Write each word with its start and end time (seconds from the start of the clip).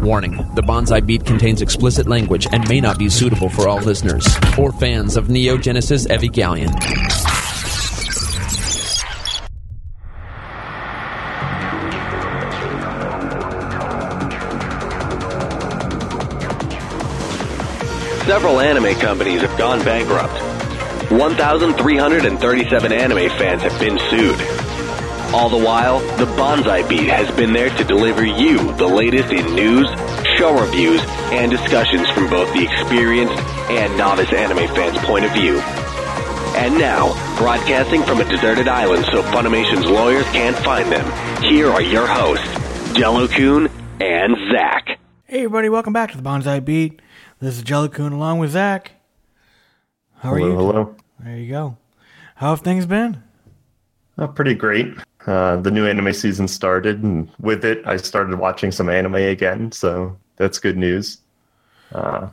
Warning 0.00 0.36
the 0.54 0.62
Bonsai 0.62 1.04
Beat 1.04 1.24
contains 1.26 1.60
explicit 1.60 2.06
language 2.06 2.46
and 2.52 2.68
may 2.68 2.80
not 2.80 2.98
be 2.98 3.08
suitable 3.08 3.48
for 3.48 3.68
all 3.68 3.78
listeners 3.78 4.26
or 4.56 4.72
fans 4.72 5.16
of 5.16 5.28
Neon 5.28 5.60
Genesis 5.60 6.06
Evangelion. 6.06 6.72
Several 18.24 18.60
anime 18.60 18.94
companies 19.00 19.40
have 19.40 19.56
gone 19.58 19.82
bankrupt. 19.84 20.34
1,337 21.10 22.92
anime 22.92 23.30
fans 23.30 23.62
have 23.62 23.80
been 23.80 23.98
sued. 24.10 24.57
All 25.30 25.50
the 25.50 25.62
while, 25.62 26.00
the 26.16 26.24
Bonsai 26.24 26.88
Beat 26.88 27.08
has 27.10 27.30
been 27.36 27.52
there 27.52 27.68
to 27.76 27.84
deliver 27.84 28.24
you 28.24 28.72
the 28.76 28.86
latest 28.86 29.30
in 29.30 29.44
news, 29.54 29.86
show 30.38 30.58
reviews, 30.58 31.02
and 31.30 31.50
discussions 31.50 32.08
from 32.10 32.30
both 32.30 32.50
the 32.54 32.64
experienced 32.64 33.36
and 33.68 33.94
novice 33.98 34.32
anime 34.32 34.66
fans' 34.74 34.96
point 35.04 35.26
of 35.26 35.32
view. 35.32 35.60
And 36.56 36.78
now, 36.78 37.12
broadcasting 37.36 38.02
from 38.04 38.22
a 38.22 38.24
deserted 38.24 38.68
island 38.68 39.04
so 39.04 39.22
Funimation's 39.24 39.84
lawyers 39.84 40.24
can't 40.30 40.56
find 40.56 40.90
them, 40.90 41.04
here 41.42 41.68
are 41.70 41.82
your 41.82 42.06
hosts, 42.06 42.48
Jello-kun 42.96 43.68
and 44.00 44.34
Zach. 44.50 44.98
Hey 45.26 45.40
everybody, 45.40 45.68
welcome 45.68 45.92
back 45.92 46.10
to 46.12 46.16
the 46.16 46.22
Bonsai 46.22 46.64
Beat. 46.64 47.02
This 47.38 47.58
is 47.58 47.62
Jello-kun 47.62 48.12
along 48.12 48.38
with 48.38 48.52
Zach. 48.52 48.92
How 50.20 50.32
are 50.32 50.38
hello, 50.38 50.50
you? 50.50 50.56
hello. 50.56 50.96
There 51.20 51.36
you 51.36 51.50
go. 51.50 51.76
How 52.36 52.50
have 52.50 52.60
things 52.62 52.86
been? 52.86 53.22
Uh, 54.16 54.26
pretty 54.26 54.54
great. 54.54 54.94
Uh, 55.26 55.56
the 55.56 55.70
new 55.70 55.86
anime 55.86 56.12
season 56.12 56.48
started, 56.48 57.02
and 57.02 57.28
with 57.40 57.64
it, 57.64 57.82
I 57.86 57.96
started 57.98 58.38
watching 58.38 58.70
some 58.72 58.88
anime 58.88 59.16
again. 59.16 59.72
So 59.72 60.16
that's 60.36 60.58
good 60.58 60.76
news, 60.78 61.18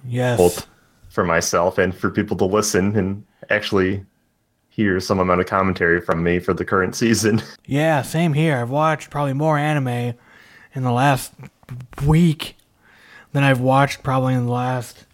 Yes. 0.08 0.38
both 0.38 0.68
for 1.10 1.24
myself 1.26 1.78
and 1.78 1.94
for 1.96 2.10
people 2.10 2.38
to 2.38 2.46
listen 2.46 2.96
and 2.96 3.24
actually 3.50 4.06
hear 4.70 5.00
some 5.00 5.20
amount 5.20 5.40
of 5.42 5.48
commentary 5.48 6.00
from 6.02 6.22
me 6.24 6.40
for 6.40 6.54
the 6.54 6.64
current 6.66 6.96
season. 7.04 7.42
Yeah, 7.66 8.02
same 8.02 8.34
here. 8.34 8.58
I've 8.58 8.70
watched 8.70 9.10
probably 9.10 9.34
more 9.34 9.58
anime 9.58 10.14
in 10.74 10.84
the 10.84 10.92
last 10.92 11.34
week 12.06 12.56
than 13.32 13.44
I've 13.44 13.62
watched 13.62 14.04
probably 14.04 14.34
in 14.36 14.46
the 14.46 14.52
last 14.52 15.06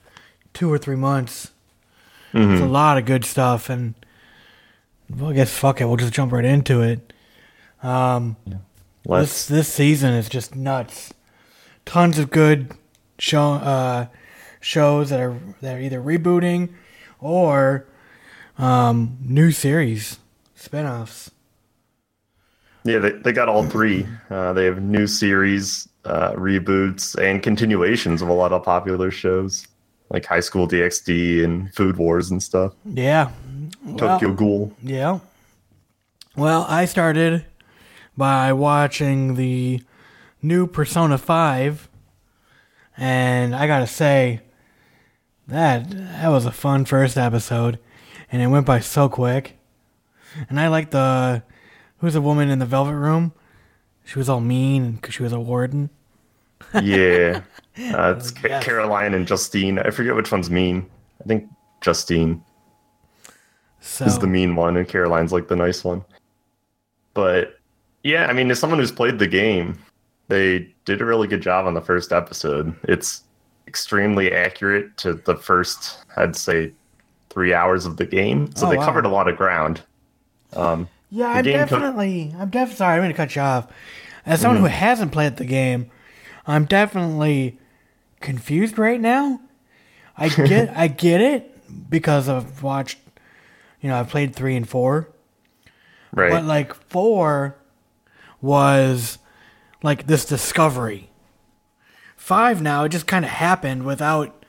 two 0.54 0.72
or 0.72 0.78
three 0.78 0.96
months. 0.98 1.52
It's 2.34 2.62
a 2.62 2.66
lot 2.66 2.98
of 2.98 3.06
good 3.06 3.26
stuff, 3.26 3.70
and 3.70 3.94
well, 5.10 5.32
I 5.32 5.34
guess 5.34 5.52
fuck 5.56 5.82
it, 5.82 5.86
we'll 5.86 5.98
just 5.98 6.14
jump 6.14 6.32
right 6.32 6.46
into 6.46 6.82
it. 6.82 7.11
Um, 7.84 8.36
this 9.06 9.48
this 9.48 9.68
season 9.68 10.14
is 10.14 10.30
just 10.30 10.56
nuts. 10.56 11.14
Tons 11.86 12.20
of 12.20 12.30
good 12.30 12.74
show 13.18 13.54
uh, 13.54 14.08
shows 14.60 15.10
that 15.10 15.20
are 15.20 15.38
that 15.62 15.76
are 15.76 15.80
either 15.80 16.02
rebooting 16.02 16.70
or 17.20 17.86
um, 18.58 19.18
new 19.22 19.52
series 19.52 20.20
spin-offs. 20.56 21.32
yeah, 22.84 23.00
they, 23.00 23.12
they 23.12 23.32
got 23.32 23.50
all 23.50 23.64
three. 23.66 24.06
Uh, 24.30 24.54
they 24.54 24.66
have 24.66 24.80
new 24.82 25.08
series, 25.08 25.88
uh, 26.06 26.34
reboots, 26.34 27.16
and 27.20 27.42
continuations 27.42 28.22
of 28.22 28.28
a 28.30 28.34
lot 28.34 28.52
of 28.52 28.64
popular 28.64 29.10
shows 29.10 29.68
like 30.12 30.26
High 30.26 30.40
School 30.42 30.68
DxD 30.68 31.44
and 31.44 31.74
Food 31.74 31.98
Wars 31.98 32.30
and 32.30 32.44
stuff. 32.44 32.74
Yeah. 32.86 33.32
Tokyo 33.98 34.34
Ghoul. 34.34 34.72
Yeah. 34.84 35.20
Well, 36.36 36.66
I 36.70 36.86
started 36.86 37.46
by 38.18 38.54
watching 38.54 39.36
the 39.36 39.82
new 40.42 40.68
Persona 40.68 41.18
5 41.18 41.90
and 42.98 43.56
I 43.56 43.68
got 43.68 43.80
to 43.80 43.88
say 43.88 44.42
that 45.48 45.90
that 45.90 46.28
was 46.30 46.46
a 46.46 46.52
fun 46.52 46.86
first 46.86 47.18
episode 47.18 47.80
and 48.32 48.42
it 48.42 48.48
went 48.48 48.66
by 48.66 48.80
so 48.80 49.10
quick. 49.10 49.58
And 50.50 50.60
I 50.60 50.68
like 50.68 50.92
the 50.92 51.44
who's 51.98 52.14
the 52.14 52.22
woman 52.22 52.50
in 52.50 52.60
the 52.60 52.66
velvet 52.66 52.96
room? 52.96 53.34
She 54.06 54.18
was 54.20 54.30
all 54.30 54.40
mean 54.42 54.94
because 54.94 55.14
she 55.14 55.24
was 55.24 55.34
a 55.34 55.40
warden. 55.40 55.90
Yeah. 56.82 57.42
Uh, 57.94 58.16
it's 58.18 58.34
Yes. 58.44 58.64
Caroline 58.66 59.14
and 59.14 59.26
Justine. 59.26 59.80
I 59.80 59.92
forget 59.92 60.14
which 60.14 60.30
one's 60.30 60.50
mean. 60.50 60.86
I 61.22 61.24
think 61.24 61.48
Justine 61.80 62.44
So 63.80 64.04
is 64.04 64.20
the 64.20 64.28
mean 64.28 64.58
one, 64.58 64.76
and 64.76 64.86
Caroline's 64.86 65.32
like 65.32 65.48
the 65.48 65.56
nice 65.56 65.82
one. 65.82 66.04
But 67.14 67.61
yeah, 68.04 68.26
I 68.28 68.34
mean, 68.34 68.50
as 68.52 68.60
someone 68.60 68.80
who's 68.80 68.92
played 68.92 69.20
the 69.20 69.28
game, 69.28 69.78
they 70.28 70.68
did 70.86 71.02
a 71.02 71.06
really 71.06 71.28
good 71.28 71.42
job 71.42 71.66
on 71.66 71.74
the 71.74 71.82
first 71.82 72.12
episode. 72.12 72.74
It's 72.84 73.24
extremely 73.68 74.32
accurate 74.34 74.98
to 74.98 75.14
the 75.14 75.36
first, 75.36 75.98
I'd 76.18 76.36
say, 76.36 76.72
three 77.30 77.54
hours 77.54 77.86
of 77.86 77.98
the 77.98 78.06
game. 78.06 78.54
So 78.56 78.68
Oh, 78.68 78.70
they 78.70 78.78
wow. 78.78 78.86
covered 78.86 79.06
a 79.06 79.10
lot 79.10 79.28
of 79.28 79.38
ground. 79.38 79.82
Um, 80.54 80.88
Yeah, 81.10 81.42
took- 81.42 81.52
definitely. 81.54 82.34
I'm 82.38 82.50
definitely 82.50 82.76
sorry. 82.78 82.96
I'm 82.96 83.02
going 83.02 83.12
to 83.12 83.18
cut 83.18 83.36
you 83.36 83.42
off. 83.42 83.68
As 84.26 84.42
someone 84.42 84.62
who 84.62 84.68
hasn't 84.68 85.12
played 85.12 85.38
the 85.38 85.46
game, 85.46 85.90
I'm 86.46 86.66
definitely 86.66 87.58
confused 88.20 88.78
right 88.78 89.00
now. 89.00 89.40
I 90.18 90.30
get, 90.30 90.70
I 90.78 90.88
get 90.88 91.22
it 91.22 91.90
because 91.90 92.30
I've 92.30 92.62
watched. 92.64 93.00
You 93.82 93.90
know, 93.90 94.00
I've 94.00 94.10
played 94.10 94.36
three 94.36 94.56
and 94.56 94.68
four, 94.70 95.10
right. 96.12 96.30
but 96.30 96.44
like 96.46 96.74
four 96.76 97.56
was 98.42 99.18
like 99.84 100.08
this 100.08 100.26
discovery. 100.26 101.10
Five 102.16 102.62
now, 102.62 102.84
it 102.84 102.90
just 102.90 103.08
kind 103.08 103.26
of 103.26 103.32
happened 103.32 103.84
without 103.84 104.44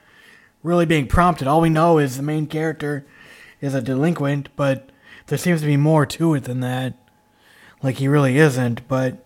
really 0.63 0.87
being 0.87 1.07
prompted. 1.07 1.49
All 1.49 1.61
we 1.61 1.71
know 1.71 1.99
is 1.99 2.17
the 2.17 2.23
main 2.23 2.47
character 2.47 3.07
is 3.61 3.75
a 3.75 3.81
delinquent, 3.81 4.49
but 4.57 4.91
there 5.27 5.39
seems 5.39 5.61
to 5.61 5.67
be 5.67 5.77
more 5.77 6.05
to 6.07 6.35
it 6.35 6.45
than 6.45 6.61
that. 6.61 6.95
Like 7.83 7.97
he 7.97 8.09
really 8.09 8.39
isn't, 8.39 8.87
but 8.89 9.25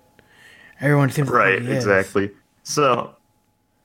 everyone 0.81 1.11
seems 1.11 1.29
to 1.29 1.35
Right, 1.35 1.61
is. 1.61 1.69
exactly. 1.69 2.31
So 2.63 3.15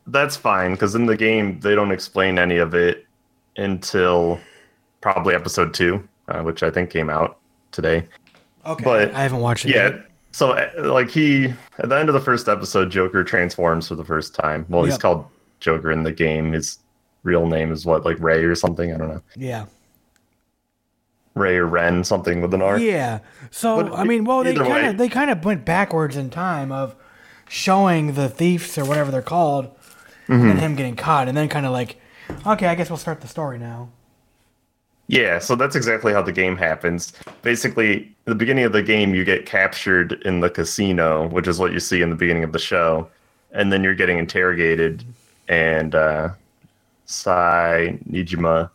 that's 0.07 0.37
fine 0.37 0.71
because 0.71 0.95
in 0.95 1.05
the 1.05 1.17
game 1.17 1.59
they 1.59 1.75
don't 1.75 1.91
explain 1.91 2.37
any 2.39 2.57
of 2.57 2.73
it 2.73 3.05
until 3.57 4.39
probably 5.01 5.33
episode 5.35 5.73
two, 5.73 6.07
uh, 6.27 6.41
which 6.41 6.63
I 6.63 6.69
think 6.69 6.89
came 6.89 7.09
out 7.09 7.37
today. 7.71 8.07
Okay, 8.65 8.83
But, 8.83 9.13
I 9.15 9.23
haven't 9.23 9.39
watched 9.39 9.65
it 9.65 9.75
Yeah. 9.75 9.89
yet. 9.89 10.05
So 10.31 10.51
uh, 10.51 10.69
like 10.77 11.09
he 11.09 11.53
at 11.79 11.89
the 11.89 11.97
end 11.97 12.09
of 12.09 12.13
the 12.13 12.21
first 12.21 12.47
episode, 12.47 12.89
Joker 12.89 13.23
transforms 13.23 13.87
for 13.87 13.95
the 13.95 14.05
first 14.05 14.33
time. 14.33 14.65
Well, 14.69 14.83
he's 14.83 14.97
called 14.97 15.25
Joker 15.59 15.91
in 15.91 16.03
the 16.03 16.11
game. 16.11 16.53
His 16.53 16.79
real 17.23 17.45
name 17.47 17.71
is 17.71 17.85
what, 17.85 18.05
like 18.05 18.17
Ray 18.19 18.43
or 18.43 18.55
something? 18.55 18.93
I 18.93 18.97
don't 18.97 19.09
know. 19.09 19.21
Yeah, 19.35 19.65
Ray 21.35 21.57
or 21.57 21.65
Ren, 21.65 22.03
something 22.03 22.41
with 22.41 22.53
an 22.53 22.61
R. 22.61 22.79
yeah. 22.79 23.19
So 23.51 23.83
But 23.83 23.93
I 23.93 24.03
mean, 24.03 24.25
well, 24.25 24.43
they 24.43 24.55
kind 24.55 24.87
of 24.87 24.97
they 24.97 25.09
kind 25.09 25.29
of 25.29 25.43
went 25.45 25.65
backwards 25.65 26.15
in 26.17 26.29
time 26.29 26.71
of 26.71 26.95
showing 27.49 28.13
the 28.13 28.29
thieves 28.29 28.77
or 28.77 28.85
whatever 28.85 29.11
they're 29.11 29.21
called, 29.21 29.69
Mm-hmm. 30.27 30.49
and 30.49 30.59
him 30.59 30.75
getting 30.75 30.95
caught, 30.95 31.27
and 31.27 31.35
then 31.35 31.49
kind 31.49 31.65
of 31.65 31.73
like, 31.73 31.97
okay, 32.47 32.67
I 32.67 32.75
guess 32.75 32.89
we'll 32.89 32.95
start 32.97 33.19
the 33.19 33.27
story 33.27 33.57
now. 33.59 33.89
Yeah, 35.11 35.39
so 35.39 35.57
that's 35.57 35.75
exactly 35.75 36.13
how 36.13 36.21
the 36.21 36.31
game 36.31 36.55
happens. 36.55 37.11
Basically, 37.41 38.09
the 38.23 38.33
beginning 38.33 38.63
of 38.63 38.71
the 38.71 38.81
game, 38.81 39.13
you 39.13 39.25
get 39.25 39.45
captured 39.45 40.13
in 40.23 40.39
the 40.39 40.49
casino, 40.49 41.27
which 41.27 41.49
is 41.49 41.59
what 41.59 41.73
you 41.73 41.81
see 41.81 42.01
in 42.01 42.09
the 42.09 42.15
beginning 42.15 42.45
of 42.45 42.53
the 42.53 42.59
show, 42.59 43.09
and 43.51 43.73
then 43.73 43.83
you're 43.83 43.93
getting 43.93 44.19
interrogated, 44.19 45.03
and 45.49 45.95
uh, 45.95 46.29
Sae 47.07 47.99
Niijima, 48.09 48.69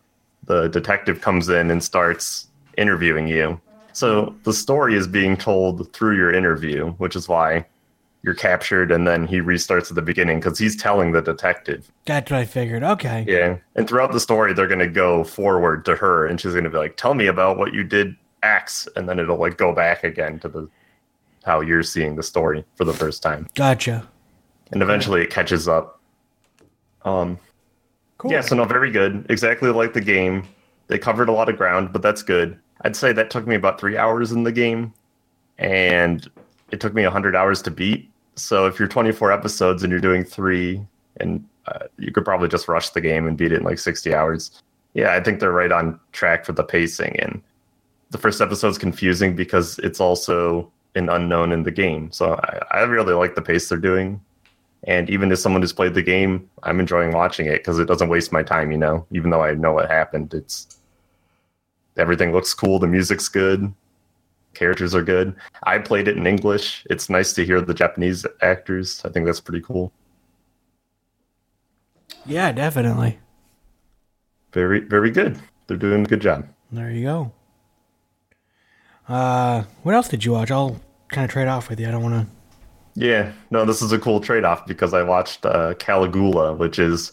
the 0.44 0.68
detective, 0.68 1.22
comes 1.22 1.48
in 1.48 1.70
and 1.70 1.82
starts 1.82 2.48
interviewing 2.76 3.26
you. 3.26 3.58
So 3.94 4.34
the 4.42 4.52
story 4.52 4.94
is 4.94 5.06
being 5.06 5.38
told 5.38 5.90
through 5.94 6.16
your 6.16 6.34
interview, 6.34 6.90
which 6.98 7.16
is 7.16 7.28
why 7.28 7.64
you're 8.26 8.34
captured, 8.34 8.90
and 8.90 9.06
then 9.06 9.24
he 9.24 9.38
restarts 9.38 9.88
at 9.88 9.94
the 9.94 10.02
beginning 10.02 10.40
because 10.40 10.58
he's 10.58 10.74
telling 10.74 11.12
the 11.12 11.22
detective. 11.22 11.90
That's 12.06 12.28
what 12.28 12.40
I 12.40 12.44
figured. 12.44 12.82
Okay. 12.82 13.24
Yeah. 13.26 13.56
And 13.76 13.88
throughout 13.88 14.10
the 14.10 14.18
story, 14.18 14.52
they're 14.52 14.66
going 14.66 14.80
to 14.80 14.88
go 14.88 15.22
forward 15.22 15.84
to 15.84 15.94
her 15.94 16.26
and 16.26 16.40
she's 16.40 16.50
going 16.50 16.64
to 16.64 16.70
be 16.70 16.76
like, 16.76 16.96
tell 16.96 17.14
me 17.14 17.28
about 17.28 17.56
what 17.56 17.72
you 17.72 17.84
did 17.84 18.16
X. 18.42 18.88
And 18.96 19.08
then 19.08 19.20
it'll 19.20 19.38
like 19.38 19.56
go 19.56 19.72
back 19.72 20.02
again 20.02 20.40
to 20.40 20.48
the 20.48 20.68
how 21.44 21.60
you're 21.60 21.84
seeing 21.84 22.16
the 22.16 22.22
story 22.24 22.64
for 22.74 22.84
the 22.84 22.92
first 22.92 23.22
time. 23.22 23.46
Gotcha. 23.54 24.06
And 24.72 24.82
eventually 24.82 25.22
it 25.22 25.30
catches 25.30 25.68
up. 25.68 26.00
Um, 27.04 27.38
Cool. 28.18 28.32
yeah, 28.32 28.40
so 28.40 28.56
no, 28.56 28.64
very 28.64 28.90
good. 28.90 29.24
Exactly 29.28 29.70
like 29.70 29.92
the 29.92 30.00
game. 30.00 30.48
They 30.88 30.98
covered 30.98 31.28
a 31.28 31.32
lot 31.32 31.48
of 31.48 31.56
ground, 31.56 31.92
but 31.92 32.02
that's 32.02 32.22
good. 32.24 32.58
I'd 32.80 32.96
say 32.96 33.12
that 33.12 33.30
took 33.30 33.46
me 33.46 33.54
about 33.54 33.78
three 33.78 33.96
hours 33.96 34.32
in 34.32 34.42
the 34.42 34.50
game, 34.50 34.92
and 35.58 36.28
it 36.72 36.80
took 36.80 36.92
me 36.94 37.04
100 37.04 37.36
hours 37.36 37.62
to 37.62 37.70
beat. 37.70 38.10
So 38.36 38.66
if 38.66 38.78
you're 38.78 38.88
24 38.88 39.32
episodes 39.32 39.82
and 39.82 39.90
you're 39.90 40.00
doing 40.00 40.24
three, 40.24 40.86
and 41.18 41.46
uh, 41.66 41.86
you 41.98 42.12
could 42.12 42.24
probably 42.24 42.48
just 42.48 42.68
rush 42.68 42.90
the 42.90 43.00
game 43.00 43.26
and 43.26 43.36
beat 43.36 43.52
it 43.52 43.58
in 43.58 43.64
like 43.64 43.78
60 43.78 44.14
hours. 44.14 44.62
Yeah, 44.94 45.14
I 45.14 45.20
think 45.20 45.40
they're 45.40 45.52
right 45.52 45.72
on 45.72 45.98
track 46.12 46.44
for 46.44 46.52
the 46.52 46.62
pacing. 46.62 47.18
And 47.20 47.42
the 48.10 48.18
first 48.18 48.40
episode's 48.40 48.78
confusing 48.78 49.34
because 49.34 49.78
it's 49.80 50.00
also 50.00 50.70
an 50.94 51.08
unknown 51.08 51.52
in 51.52 51.62
the 51.62 51.70
game. 51.70 52.12
So 52.12 52.34
I, 52.34 52.78
I 52.78 52.82
really 52.82 53.14
like 53.14 53.34
the 53.34 53.42
pace 53.42 53.68
they're 53.68 53.78
doing. 53.78 54.20
And 54.84 55.10
even 55.10 55.32
as 55.32 55.42
someone 55.42 55.62
who's 55.62 55.72
played 55.72 55.94
the 55.94 56.02
game, 56.02 56.48
I'm 56.62 56.78
enjoying 56.78 57.12
watching 57.12 57.46
it 57.46 57.58
because 57.58 57.78
it 57.78 57.86
doesn't 57.86 58.08
waste 58.08 58.32
my 58.32 58.42
time, 58.42 58.70
you 58.70 58.78
know, 58.78 59.06
even 59.10 59.30
though 59.30 59.42
I 59.42 59.54
know 59.54 59.72
what 59.72 59.90
happened. 59.90 60.32
It's 60.32 60.78
everything 61.96 62.32
looks 62.32 62.54
cool, 62.54 62.78
the 62.78 62.86
music's 62.86 63.28
good, 63.28 63.72
characters 64.56 64.94
are 64.94 65.02
good. 65.02 65.34
I 65.64 65.78
played 65.78 66.08
it 66.08 66.16
in 66.16 66.26
English. 66.26 66.84
It's 66.90 67.08
nice 67.08 67.32
to 67.34 67.44
hear 67.44 67.60
the 67.60 67.74
Japanese 67.74 68.26
actors. 68.42 69.02
I 69.04 69.10
think 69.10 69.26
that's 69.26 69.40
pretty 69.40 69.60
cool. 69.64 69.92
Yeah, 72.24 72.50
definitely. 72.52 73.18
Very, 74.52 74.80
very 74.80 75.10
good. 75.10 75.38
They're 75.66 75.76
doing 75.76 76.04
a 76.04 76.08
good 76.08 76.20
job. 76.20 76.46
There 76.72 76.90
you 76.90 77.04
go. 77.04 77.32
Uh, 79.08 79.64
what 79.82 79.94
else 79.94 80.08
did 80.08 80.24
you 80.24 80.32
watch? 80.32 80.50
I'll 80.50 80.80
kind 81.08 81.24
of 81.24 81.30
trade 81.30 81.46
off 81.48 81.68
with 81.68 81.78
you. 81.78 81.86
I 81.88 81.90
don't 81.92 82.02
want 82.02 82.26
to. 82.26 82.32
Yeah, 82.98 83.32
no, 83.50 83.64
this 83.64 83.82
is 83.82 83.92
a 83.92 83.98
cool 83.98 84.20
trade 84.20 84.44
off 84.44 84.66
because 84.66 84.94
I 84.94 85.02
watched 85.02 85.44
uh, 85.44 85.74
Caligula, 85.74 86.54
which 86.54 86.78
is 86.78 87.12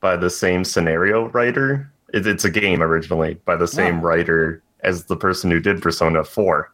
by 0.00 0.16
the 0.16 0.30
same 0.30 0.64
scenario 0.64 1.28
writer. 1.28 1.92
It, 2.14 2.26
it's 2.26 2.44
a 2.46 2.50
game 2.50 2.82
originally 2.82 3.34
by 3.44 3.56
the 3.56 3.68
same 3.68 3.96
Wow. 4.00 4.08
writer 4.08 4.62
as 4.80 5.04
the 5.04 5.16
person 5.16 5.50
who 5.50 5.60
did 5.60 5.82
Persona 5.82 6.24
4. 6.24 6.72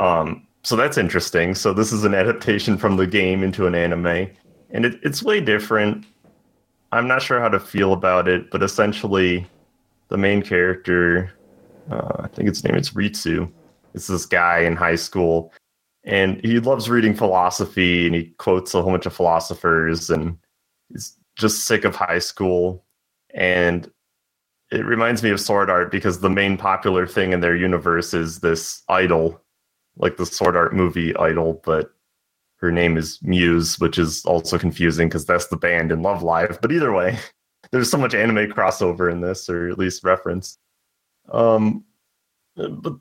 Um, 0.00 0.46
so 0.62 0.76
that's 0.76 0.96
interesting. 0.96 1.54
So 1.54 1.74
this 1.74 1.92
is 1.92 2.04
an 2.04 2.14
adaptation 2.14 2.78
from 2.78 2.96
the 2.96 3.06
game 3.06 3.42
into 3.42 3.66
an 3.66 3.74
anime, 3.74 4.30
and 4.70 4.86
it, 4.86 4.98
it's 5.02 5.22
way 5.22 5.40
different. 5.40 6.06
I'm 6.90 7.06
not 7.06 7.22
sure 7.22 7.38
how 7.38 7.48
to 7.48 7.60
feel 7.60 7.92
about 7.92 8.26
it, 8.26 8.50
but 8.50 8.62
essentially, 8.62 9.46
the 10.08 10.16
main 10.16 10.42
character, 10.42 11.32
uh, 11.90 12.12
I 12.20 12.28
think 12.28 12.48
his 12.48 12.64
name 12.64 12.76
is 12.76 12.90
Ritsu, 12.90 13.50
is 13.92 14.06
this 14.06 14.24
guy 14.24 14.60
in 14.60 14.74
high 14.74 14.96
school, 14.96 15.52
and 16.04 16.40
he 16.42 16.60
loves 16.60 16.88
reading 16.88 17.14
philosophy, 17.14 18.06
and 18.06 18.14
he 18.14 18.24
quotes 18.38 18.74
a 18.74 18.82
whole 18.82 18.92
bunch 18.92 19.06
of 19.06 19.14
philosophers, 19.14 20.08
and 20.08 20.38
he's 20.88 21.14
just 21.36 21.66
sick 21.66 21.84
of 21.84 21.94
high 21.94 22.18
school, 22.18 22.84
and 23.34 23.90
it 24.72 24.86
reminds 24.86 25.22
me 25.22 25.30
of 25.30 25.40
Sword 25.40 25.68
Art 25.68 25.90
because 25.90 26.20
the 26.20 26.30
main 26.30 26.56
popular 26.56 27.06
thing 27.06 27.32
in 27.32 27.40
their 27.40 27.56
universe 27.56 28.14
is 28.14 28.40
this 28.40 28.82
idol, 28.88 29.40
like 29.96 30.16
the 30.16 30.26
Sword 30.26 30.56
Art 30.56 30.74
movie 30.74 31.16
idol, 31.16 31.60
but 31.64 31.90
her 32.56 32.70
name 32.70 32.96
is 32.96 33.18
Muse, 33.22 33.78
which 33.78 33.98
is 33.98 34.24
also 34.24 34.58
confusing 34.58 35.08
because 35.08 35.24
that's 35.24 35.48
the 35.48 35.56
band 35.56 35.90
in 35.90 36.02
Love 36.02 36.22
Live. 36.22 36.60
But 36.60 36.72
either 36.72 36.92
way, 36.92 37.18
there's 37.72 37.90
so 37.90 37.98
much 37.98 38.14
anime 38.14 38.50
crossover 38.50 39.10
in 39.10 39.20
this, 39.20 39.48
or 39.48 39.68
at 39.68 39.78
least 39.78 40.04
reference. 40.04 40.58
Um, 41.30 41.84
but 42.56 42.94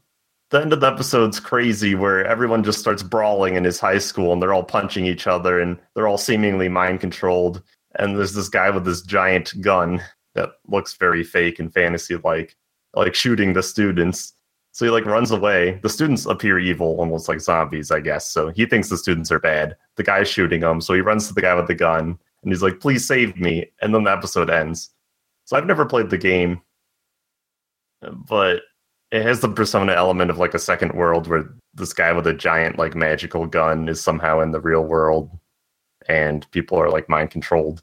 the 0.51 0.62
end 0.62 0.74
of 0.74 0.80
the 0.80 0.88
episode's 0.88 1.39
crazy, 1.39 1.94
where 1.94 2.25
everyone 2.25 2.63
just 2.63 2.80
starts 2.80 3.03
brawling 3.03 3.56
in 3.56 3.63
his 3.63 3.80
high 3.80 3.97
school, 3.97 4.33
and 4.33 4.42
they're 4.42 4.53
all 4.53 4.63
punching 4.63 5.06
each 5.06 5.27
other, 5.27 5.59
and 5.59 5.77
they're 5.94 6.07
all 6.07 6.18
seemingly 6.18 6.69
mind 6.69 7.01
controlled. 7.01 7.62
And 7.97 8.18
there's 8.18 8.33
this 8.33 8.50
guy 8.50 8.69
with 8.69 8.85
this 8.85 9.01
giant 9.01 9.59
gun 9.62 10.01
that 10.35 10.51
looks 10.68 10.95
very 10.97 11.24
fake 11.24 11.59
and 11.59 11.74
fantasy 11.74 12.15
like, 12.24 12.56
like 12.94 13.15
shooting 13.15 13.53
the 13.53 13.63
students. 13.63 14.33
So 14.71 14.86
he 14.86 14.92
like 14.92 15.06
runs 15.06 15.31
away. 15.31 15.80
The 15.81 15.89
students 15.89 16.25
appear 16.25 16.60
evil, 16.60 17.00
almost 17.00 17.27
like 17.27 17.42
zombies, 17.42 17.92
I 17.92 18.00
guess. 18.00 18.30
So 18.31 18.50
he 18.50 18.66
thinks 18.66 18.89
the 18.89 18.98
students 18.98 19.31
are 19.31 19.39
bad. 19.39 19.75
The 19.95 20.04
guy's 20.04 20.30
shooting 20.30 20.62
them, 20.62 20.80
so 20.81 20.94
he 20.94 21.01
runs 21.01 21.27
to 21.27 21.33
the 21.33 21.42
guy 21.42 21.56
with 21.56 21.68
the 21.68 21.75
gun 21.75 22.18
and 22.44 22.51
he's 22.51 22.63
like, 22.63 22.80
"Please 22.80 23.06
save 23.06 23.36
me." 23.38 23.71
And 23.81 23.94
then 23.94 24.04
the 24.04 24.12
episode 24.12 24.50
ends. 24.50 24.92
So 25.45 25.57
I've 25.57 25.66
never 25.66 25.86
played 25.86 26.10
the 26.10 26.18
game, 26.18 26.62
but 28.01 28.62
it 29.12 29.24
has 29.24 29.39
the 29.42 29.50
persona 29.50 29.94
element 29.94 30.30
of 30.30 30.38
like 30.38 30.54
a 30.54 30.60
second 30.60 30.94
world 30.94 31.27
where 31.27 31.50
this 31.74 31.94
guy 31.94 32.13
with 32.13 32.27
a 32.27 32.33
giant 32.33 32.77
like 32.77 32.95
magical 32.95 33.45
gun 33.48 33.89
is 33.89 34.01
somehow 34.01 34.39
in 34.42 34.51
the 34.51 34.60
real 34.62 34.83
world 34.83 35.31
and 36.07 36.50
people 36.51 36.77
are 36.80 36.89
like 36.89 37.10
mind 37.10 37.31
controlled. 37.31 37.81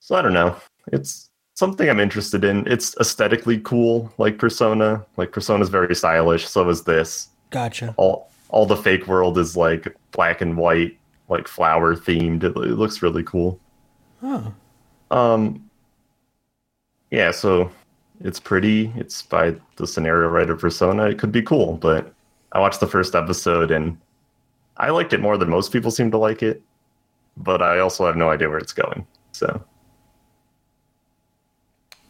So 0.00 0.14
I 0.14 0.22
don't 0.22 0.34
know. 0.34 0.56
It's 0.92 1.27
something 1.58 1.90
I'm 1.90 1.98
interested 1.98 2.44
in. 2.44 2.64
It's 2.68 2.96
aesthetically 3.00 3.58
cool, 3.58 4.12
like 4.16 4.38
Persona. 4.38 5.04
Like 5.16 5.32
Persona's 5.32 5.68
very 5.68 5.94
stylish, 5.96 6.46
so 6.46 6.68
is 6.68 6.84
this. 6.84 7.28
Gotcha. 7.50 7.94
All 7.96 8.30
all 8.50 8.64
the 8.64 8.76
fake 8.76 9.08
world 9.08 9.36
is 9.36 9.56
like 9.56 9.94
black 10.12 10.40
and 10.40 10.56
white, 10.56 10.96
like 11.28 11.48
flower 11.48 11.96
themed. 11.96 12.44
It, 12.44 12.56
it 12.56 12.78
looks 12.78 13.02
really 13.02 13.24
cool. 13.24 13.58
Oh, 14.22 14.54
Um 15.10 15.68
Yeah, 17.10 17.32
so 17.32 17.72
it's 18.20 18.38
pretty. 18.38 18.92
It's 18.94 19.22
by 19.22 19.56
the 19.76 19.86
scenario 19.86 20.28
writer 20.28 20.54
Persona. 20.54 21.08
It 21.08 21.18
could 21.18 21.32
be 21.32 21.42
cool, 21.42 21.76
but 21.76 22.14
I 22.52 22.60
watched 22.60 22.80
the 22.80 22.86
first 22.86 23.16
episode 23.16 23.72
and 23.72 23.98
I 24.76 24.90
liked 24.90 25.12
it 25.12 25.20
more 25.20 25.36
than 25.36 25.50
most 25.50 25.72
people 25.72 25.90
seem 25.90 26.12
to 26.12 26.18
like 26.18 26.40
it. 26.44 26.62
But 27.36 27.62
I 27.62 27.80
also 27.80 28.06
have 28.06 28.16
no 28.16 28.30
idea 28.30 28.48
where 28.48 28.58
it's 28.58 28.72
going. 28.72 29.04
So 29.32 29.60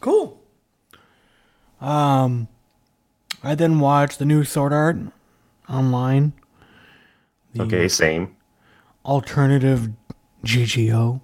cool. 0.01 0.43
Um, 1.81 2.49
I 3.43 3.55
then 3.55 3.81
watched 3.81 4.19
the 4.19 4.25
new 4.25 4.45
Sword 4.45 4.73
Art 4.73 4.97
online. 5.69 6.33
The 7.55 7.63
okay, 7.65 7.89
same. 7.89 8.37
alternative 9.05 9.91
GGO. 10.45 11.21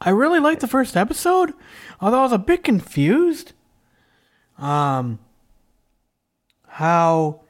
I 0.00 0.10
really 0.10 0.40
liked 0.40 0.60
the 0.60 0.66
first 0.66 0.96
episode, 0.96 1.52
although 2.00 2.20
I 2.20 2.22
was 2.22 2.32
a 2.32 2.38
bit 2.38 2.64
confused. 2.64 3.52
Um, 4.58 5.18
how 6.66 7.40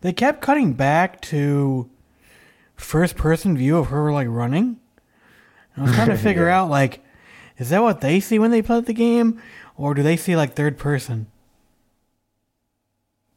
they 0.00 0.12
kept 0.12 0.40
cutting 0.40 0.72
back 0.72 1.20
to 1.22 1.90
first 2.76 3.16
person 3.16 3.56
view 3.56 3.76
of 3.76 3.88
her 3.88 4.12
like 4.12 4.28
running. 4.28 4.80
And 5.74 5.84
I 5.84 5.86
was 5.86 5.94
trying 5.94 6.08
to 6.08 6.18
figure 6.18 6.48
out 6.50 6.70
like, 6.70 7.04
is 7.60 7.68
that 7.68 7.82
what 7.82 8.00
they 8.00 8.18
see 8.18 8.38
when 8.38 8.50
they 8.50 8.62
play 8.62 8.80
the 8.80 8.94
game, 8.94 9.40
or 9.76 9.92
do 9.94 10.02
they 10.02 10.16
see 10.16 10.34
like 10.34 10.54
third 10.54 10.78
person? 10.78 11.26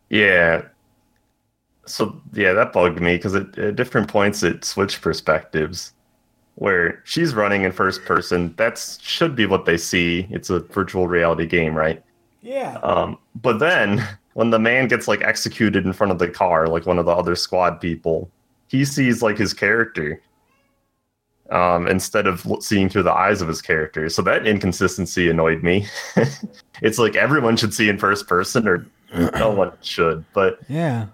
Yeah. 0.10 0.64
So 1.86 2.22
yeah, 2.31 2.54
that 2.54 2.72
bugged 2.72 3.02
me 3.02 3.18
because 3.18 3.36
at, 3.36 3.75
different 3.75 4.08
points 4.08 4.42
it 4.42 4.64
switched 4.64 5.02
perspectives. 5.02 5.94
Where 6.56 7.02
she's 7.04 7.34
running 7.34 7.64
in 7.64 7.72
first 7.72 8.06
person, 8.06 8.54
that's 8.58 9.02
should 9.02 9.36
be 9.36 9.48
what 9.48 9.66
they 9.66 9.75
see. 9.75 10.28
It's 10.30 10.50
a 10.52 10.60
virtual 10.60 11.08
reality 11.08 11.48
game, 11.48 11.75
right? 11.75 12.02
Yeah. 12.44 12.78
Um, 12.84 13.18
but 13.42 13.58
then 13.58 14.08
when 14.34 14.52
the 14.52 14.60
man 14.60 14.88
gets 14.88 15.08
like 15.08 15.22
executed 15.22 15.86
in 15.86 15.94
front 15.94 16.12
of 16.12 16.20
the 16.20 16.30
car, 16.30 16.68
like 16.68 16.86
one 16.86 17.00
of 17.00 17.06
the 17.06 17.12
other 17.12 17.36
squad 17.36 17.81
people, 17.81 18.30
he 18.68 18.86
sees 18.86 19.22
like 19.22 19.38
his 19.38 19.54
character 19.54 20.22
um, 21.53 21.88
instead 21.88 22.27
of 22.27 22.45
seeing 22.60 22.89
through 22.89 23.03
the 23.03 23.13
eyes 23.13 23.41
of 23.41 23.48
his 23.48 23.62
character. 23.62 24.10
So 24.10 24.22
that 24.24 24.45
inconsistency 24.48 25.29
annoyed 25.29 25.63
me. 25.63 25.86
it's 26.81 26.98
like 27.00 27.15
everyone 27.15 27.55
should 27.57 27.74
see 27.74 27.88
in 27.89 27.98
first 27.98 28.27
person, 28.27 28.67
or 28.67 28.86
no 29.36 29.51
one 29.51 29.72
should. 29.81 30.25
But 30.33 30.60
Yeah. 30.67 31.07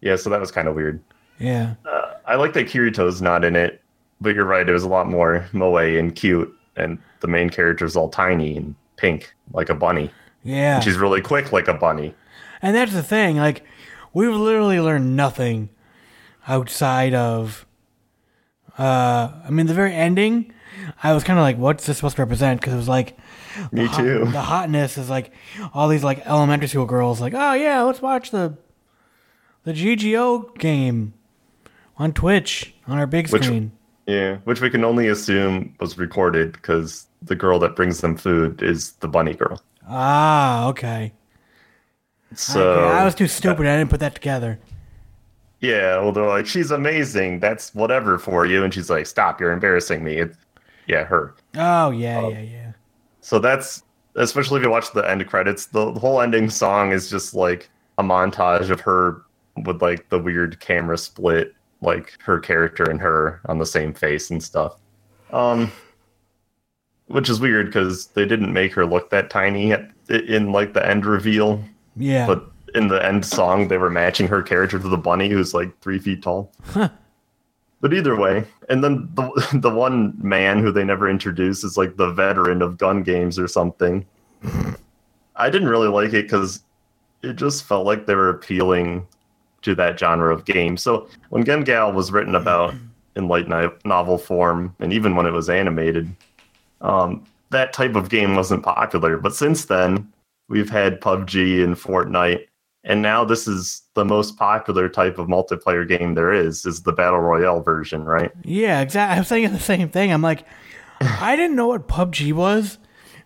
yeah, 0.00 0.16
so 0.16 0.28
that 0.30 0.40
was 0.40 0.50
kind 0.50 0.66
of 0.68 0.74
weird. 0.74 1.00
Yeah. 1.38 1.74
Uh, 1.90 2.14
I 2.26 2.34
like 2.34 2.52
that 2.54 2.66
Kirito's 2.66 3.22
not 3.22 3.44
in 3.44 3.56
it, 3.56 3.80
but 4.20 4.34
you're 4.34 4.44
right. 4.44 4.68
It 4.68 4.72
was 4.72 4.82
a 4.82 4.88
lot 4.88 5.08
more 5.08 5.46
moe 5.52 5.76
and 5.76 6.14
cute, 6.14 6.52
and 6.76 6.98
the 7.20 7.28
main 7.28 7.48
character's 7.48 7.96
all 7.96 8.08
tiny 8.08 8.56
and 8.56 8.74
pink, 8.96 9.32
like 9.52 9.68
a 9.70 9.74
bunny. 9.74 10.10
Yeah. 10.42 10.80
She's 10.80 10.96
really 10.98 11.20
quick, 11.22 11.52
like 11.52 11.68
a 11.68 11.74
bunny. 11.74 12.14
And 12.62 12.74
that's 12.76 12.92
the 12.92 13.02
thing, 13.02 13.36
like, 13.36 13.62
we've 14.12 14.34
literally 14.34 14.80
learned 14.80 15.16
nothing 15.16 15.70
outside 16.48 17.14
of 17.14 17.66
uh 18.80 19.32
I 19.46 19.50
mean 19.50 19.66
the 19.66 19.74
very 19.74 19.94
ending, 19.94 20.52
I 21.02 21.12
was 21.12 21.22
kind 21.24 21.38
of 21.38 21.42
like 21.42 21.58
what's 21.58 21.86
this 21.86 21.98
supposed 21.98 22.16
to 22.16 22.22
represent 22.22 22.60
because 22.60 22.72
it 22.72 22.76
was 22.78 22.88
like 22.88 23.16
Me 23.72 23.86
hot- 23.86 24.00
too. 24.00 24.24
the 24.24 24.40
hotness 24.40 24.96
is 24.98 25.10
like 25.10 25.32
all 25.74 25.88
these 25.88 26.02
like 26.04 26.26
elementary 26.26 26.68
school 26.68 26.86
girls 26.86 27.20
like, 27.20 27.34
"Oh 27.34 27.52
yeah, 27.52 27.82
let's 27.82 28.00
watch 28.00 28.30
the 28.30 28.56
the 29.64 29.72
GGO 29.72 30.56
game 30.58 31.12
on 31.98 32.12
Twitch 32.12 32.74
on 32.86 32.98
our 32.98 33.06
big 33.06 33.28
Which- 33.28 33.44
screen." 33.44 33.72
Yeah, 34.06 34.38
which 34.44 34.60
we 34.60 34.70
can 34.70 34.84
only 34.84 35.06
assume 35.08 35.74
was 35.78 35.96
recorded 35.98 36.52
because 36.52 37.06
the 37.22 37.36
girl 37.36 37.58
that 37.60 37.76
brings 37.76 38.00
them 38.00 38.16
food 38.16 38.60
is 38.62 38.92
the 38.94 39.06
bunny 39.08 39.34
girl. 39.34 39.62
Ah, 39.86 40.66
okay. 40.68 41.12
So 42.34 42.72
okay. 42.72 42.96
I 42.96 43.04
was 43.04 43.14
too 43.14 43.28
stupid. 43.28 43.66
I 43.66 43.76
didn't 43.76 43.90
put 43.90 44.00
that 44.00 44.14
together. 44.14 44.58
Yeah, 45.60 45.96
although 45.98 46.28
like, 46.28 46.46
she's 46.46 46.70
amazing. 46.70 47.40
That's 47.40 47.74
whatever 47.74 48.18
for 48.18 48.46
you, 48.46 48.64
and 48.64 48.72
she's 48.72 48.90
like, 48.90 49.06
stop, 49.06 49.40
you're 49.40 49.52
embarrassing 49.52 50.02
me. 50.02 50.18
It's, 50.18 50.36
yeah, 50.86 51.04
her. 51.04 51.34
Oh, 51.56 51.90
yeah, 51.90 52.26
yeah, 52.28 52.40
yeah. 52.40 52.72
So 53.20 53.38
that's 53.38 53.82
especially 54.16 54.58
if 54.58 54.64
you 54.64 54.70
watch 54.70 54.92
the 54.92 55.08
end 55.08 55.26
credits. 55.28 55.66
The, 55.66 55.92
the 55.92 56.00
whole 56.00 56.20
ending 56.20 56.50
song 56.50 56.92
is 56.92 57.08
just 57.10 57.34
like 57.34 57.70
a 57.98 58.02
montage 58.02 58.70
of 58.70 58.80
her 58.80 59.22
with 59.64 59.82
like 59.82 60.08
the 60.08 60.18
weird 60.18 60.58
camera 60.60 60.98
split, 60.98 61.54
like 61.80 62.18
her 62.22 62.40
character 62.40 62.84
and 62.84 63.00
her 63.00 63.40
on 63.46 63.58
the 63.58 63.66
same 63.66 63.92
face 63.92 64.30
and 64.30 64.42
stuff. 64.42 64.76
Um, 65.32 65.70
which 67.06 67.28
is 67.28 67.40
weird 67.40 67.66
because 67.66 68.06
they 68.08 68.24
didn't 68.24 68.52
make 68.52 68.72
her 68.74 68.86
look 68.86 69.10
that 69.10 69.30
tiny 69.30 69.72
at, 69.72 69.90
in 70.08 70.52
like 70.52 70.72
the 70.72 70.86
end 70.86 71.04
reveal, 71.06 71.62
Yeah. 71.96 72.26
but 72.26 72.50
in 72.74 72.88
the 72.88 73.04
end 73.04 73.24
song 73.24 73.68
they 73.68 73.78
were 73.78 73.90
matching 73.90 74.28
her 74.28 74.42
character 74.42 74.78
to 74.78 74.88
the 74.88 74.96
bunny 74.96 75.28
who's 75.28 75.54
like 75.54 75.78
three 75.80 75.98
feet 75.98 76.22
tall. 76.22 76.52
But 77.80 77.94
either 77.94 78.14
way, 78.14 78.44
and 78.68 78.84
then 78.84 79.08
the 79.14 79.48
the 79.60 79.70
one 79.70 80.14
man 80.18 80.58
who 80.58 80.70
they 80.70 80.84
never 80.84 81.08
introduced 81.08 81.64
is 81.64 81.76
like 81.76 81.96
the 81.96 82.12
veteran 82.12 82.62
of 82.62 82.78
gun 82.78 83.02
games 83.02 83.38
or 83.38 83.48
something. 83.48 84.06
I 85.36 85.48
didn't 85.48 85.68
really 85.68 85.88
like 85.88 86.12
it 86.12 86.24
because 86.24 86.62
it 87.22 87.36
just 87.36 87.64
felt 87.64 87.86
like 87.86 88.06
they 88.06 88.14
were 88.14 88.28
appealing 88.28 89.06
to 89.62 89.74
that 89.74 89.98
genre 89.98 90.34
of 90.34 90.44
game. 90.44 90.76
So 90.76 91.08
when 91.30 91.42
Gun 91.42 91.64
Gale 91.64 91.92
was 91.92 92.12
written 92.12 92.34
about 92.34 92.74
in 93.16 93.28
light 93.28 93.48
no- 93.48 93.74
novel 93.84 94.18
form, 94.18 94.74
and 94.80 94.92
even 94.92 95.16
when 95.16 95.26
it 95.26 95.32
was 95.32 95.50
animated, 95.50 96.14
um, 96.80 97.24
that 97.50 97.72
type 97.72 97.94
of 97.94 98.08
game 98.08 98.34
wasn't 98.36 98.62
popular. 98.62 99.18
But 99.18 99.34
since 99.34 99.66
then, 99.66 100.10
we've 100.48 100.70
had 100.70 101.00
PUBG 101.00 101.62
and 101.62 101.76
Fortnite, 101.76 102.46
and 102.84 103.02
now 103.02 103.24
this 103.24 103.46
is 103.46 103.82
the 103.94 104.04
most 104.04 104.36
popular 104.36 104.88
type 104.88 105.18
of 105.18 105.26
multiplayer 105.28 105.86
game 105.86 106.14
there 106.14 106.32
is, 106.32 106.64
is 106.64 106.82
the 106.82 106.92
battle 106.92 107.20
royale 107.20 107.60
version, 107.60 108.04
right? 108.04 108.30
Yeah, 108.44 108.80
exactly. 108.80 109.18
I'm 109.18 109.24
saying 109.24 109.52
the 109.52 109.60
same 109.60 109.88
thing. 109.88 110.12
I'm 110.12 110.22
like, 110.22 110.44
I 111.00 111.36
didn't 111.36 111.56
know 111.56 111.68
what 111.68 111.88
PUBG 111.88 112.32
was 112.32 112.78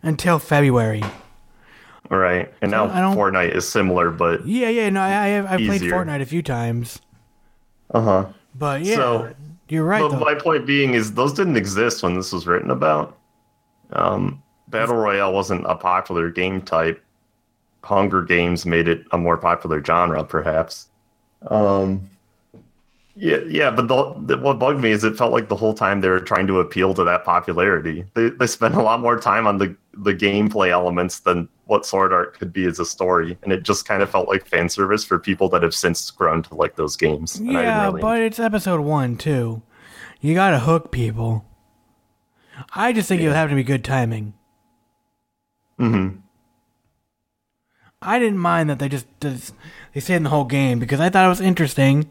until 0.02 0.38
February. 0.38 1.02
Right. 2.10 2.52
And 2.60 2.70
now 2.70 2.86
I 2.90 3.00
don't- 3.00 3.16
Fortnite 3.16 3.54
is 3.54 3.66
similar, 3.68 4.10
but 4.10 4.46
Yeah, 4.46 4.68
yeah. 4.68 4.90
No, 4.90 5.00
I 5.00 5.38
I, 5.38 5.54
I 5.54 5.56
played 5.56 5.80
Fortnite 5.82 6.20
a 6.20 6.26
few 6.26 6.42
times, 6.42 7.00
uh 7.92 8.00
huh. 8.00 8.26
but 8.54 8.82
yeah, 8.82 8.96
So- 8.96 9.34
you're 9.68 9.84
right. 9.84 10.00
But 10.00 10.10
though. 10.10 10.18
my 10.18 10.34
point 10.34 10.66
being 10.66 10.94
is 10.94 11.14
those 11.14 11.32
didn't 11.32 11.56
exist 11.56 12.02
when 12.02 12.14
this 12.14 12.32
was 12.32 12.46
written 12.46 12.70
about. 12.70 13.16
Um, 13.92 14.42
battle 14.68 14.96
royale 14.96 15.32
wasn't 15.32 15.64
a 15.66 15.76
popular 15.76 16.30
game 16.30 16.60
type. 16.60 17.02
Hunger 17.84 18.22
Games 18.22 18.66
made 18.66 18.88
it 18.88 19.04
a 19.12 19.18
more 19.18 19.36
popular 19.36 19.82
genre, 19.84 20.24
perhaps. 20.24 20.88
Um, 21.48 22.08
yeah, 23.16 23.38
yeah, 23.46 23.70
but 23.70 23.86
the, 23.86 24.14
the, 24.26 24.38
what 24.38 24.58
bugged 24.58 24.80
me 24.80 24.90
is 24.90 25.04
it 25.04 25.16
felt 25.16 25.32
like 25.32 25.48
the 25.48 25.56
whole 25.56 25.74
time 25.74 26.00
they 26.00 26.08
were 26.08 26.18
trying 26.18 26.48
to 26.48 26.58
appeal 26.58 26.94
to 26.94 27.04
that 27.04 27.24
popularity. 27.24 28.04
They 28.14 28.30
they 28.30 28.46
spent 28.48 28.74
a 28.74 28.82
lot 28.82 29.00
more 29.00 29.18
time 29.20 29.46
on 29.46 29.58
the 29.58 29.76
the 29.92 30.12
gameplay 30.12 30.70
elements 30.70 31.20
than 31.20 31.48
what 31.66 31.86
Sword 31.86 32.12
Art 32.12 32.36
could 32.36 32.52
be 32.52 32.64
as 32.64 32.80
a 32.80 32.84
story, 32.84 33.38
and 33.44 33.52
it 33.52 33.62
just 33.62 33.86
kind 33.86 34.02
of 34.02 34.10
felt 34.10 34.28
like 34.28 34.46
fan 34.46 34.68
service 34.68 35.04
for 35.04 35.18
people 35.20 35.48
that 35.50 35.62
have 35.62 35.74
since 35.74 36.10
grown 36.10 36.42
to 36.42 36.54
like 36.56 36.74
those 36.74 36.96
games. 36.96 37.36
And 37.36 37.56
I 37.56 37.62
yeah, 37.62 37.84
really 37.86 38.00
but 38.02 38.20
it's 38.20 38.40
episode 38.40 38.80
one 38.80 39.16
too. 39.16 39.62
You 40.20 40.34
gotta 40.34 40.58
hook 40.58 40.90
people. 40.90 41.44
I 42.74 42.92
just 42.92 43.08
think 43.08 43.22
it 43.22 43.26
would 43.28 43.36
have 43.36 43.50
to 43.50 43.56
be 43.56 43.62
good 43.62 43.84
timing. 43.84 44.34
Mhm. 45.78 46.23
I 48.04 48.18
didn't 48.18 48.38
mind 48.38 48.70
that 48.70 48.78
they 48.78 48.88
just, 48.88 49.06
just 49.20 49.54
they 49.92 50.00
stayed 50.00 50.16
in 50.16 50.22
the 50.24 50.30
whole 50.30 50.44
game 50.44 50.78
because 50.78 51.00
I 51.00 51.08
thought 51.08 51.24
it 51.26 51.28
was 51.28 51.40
interesting, 51.40 52.10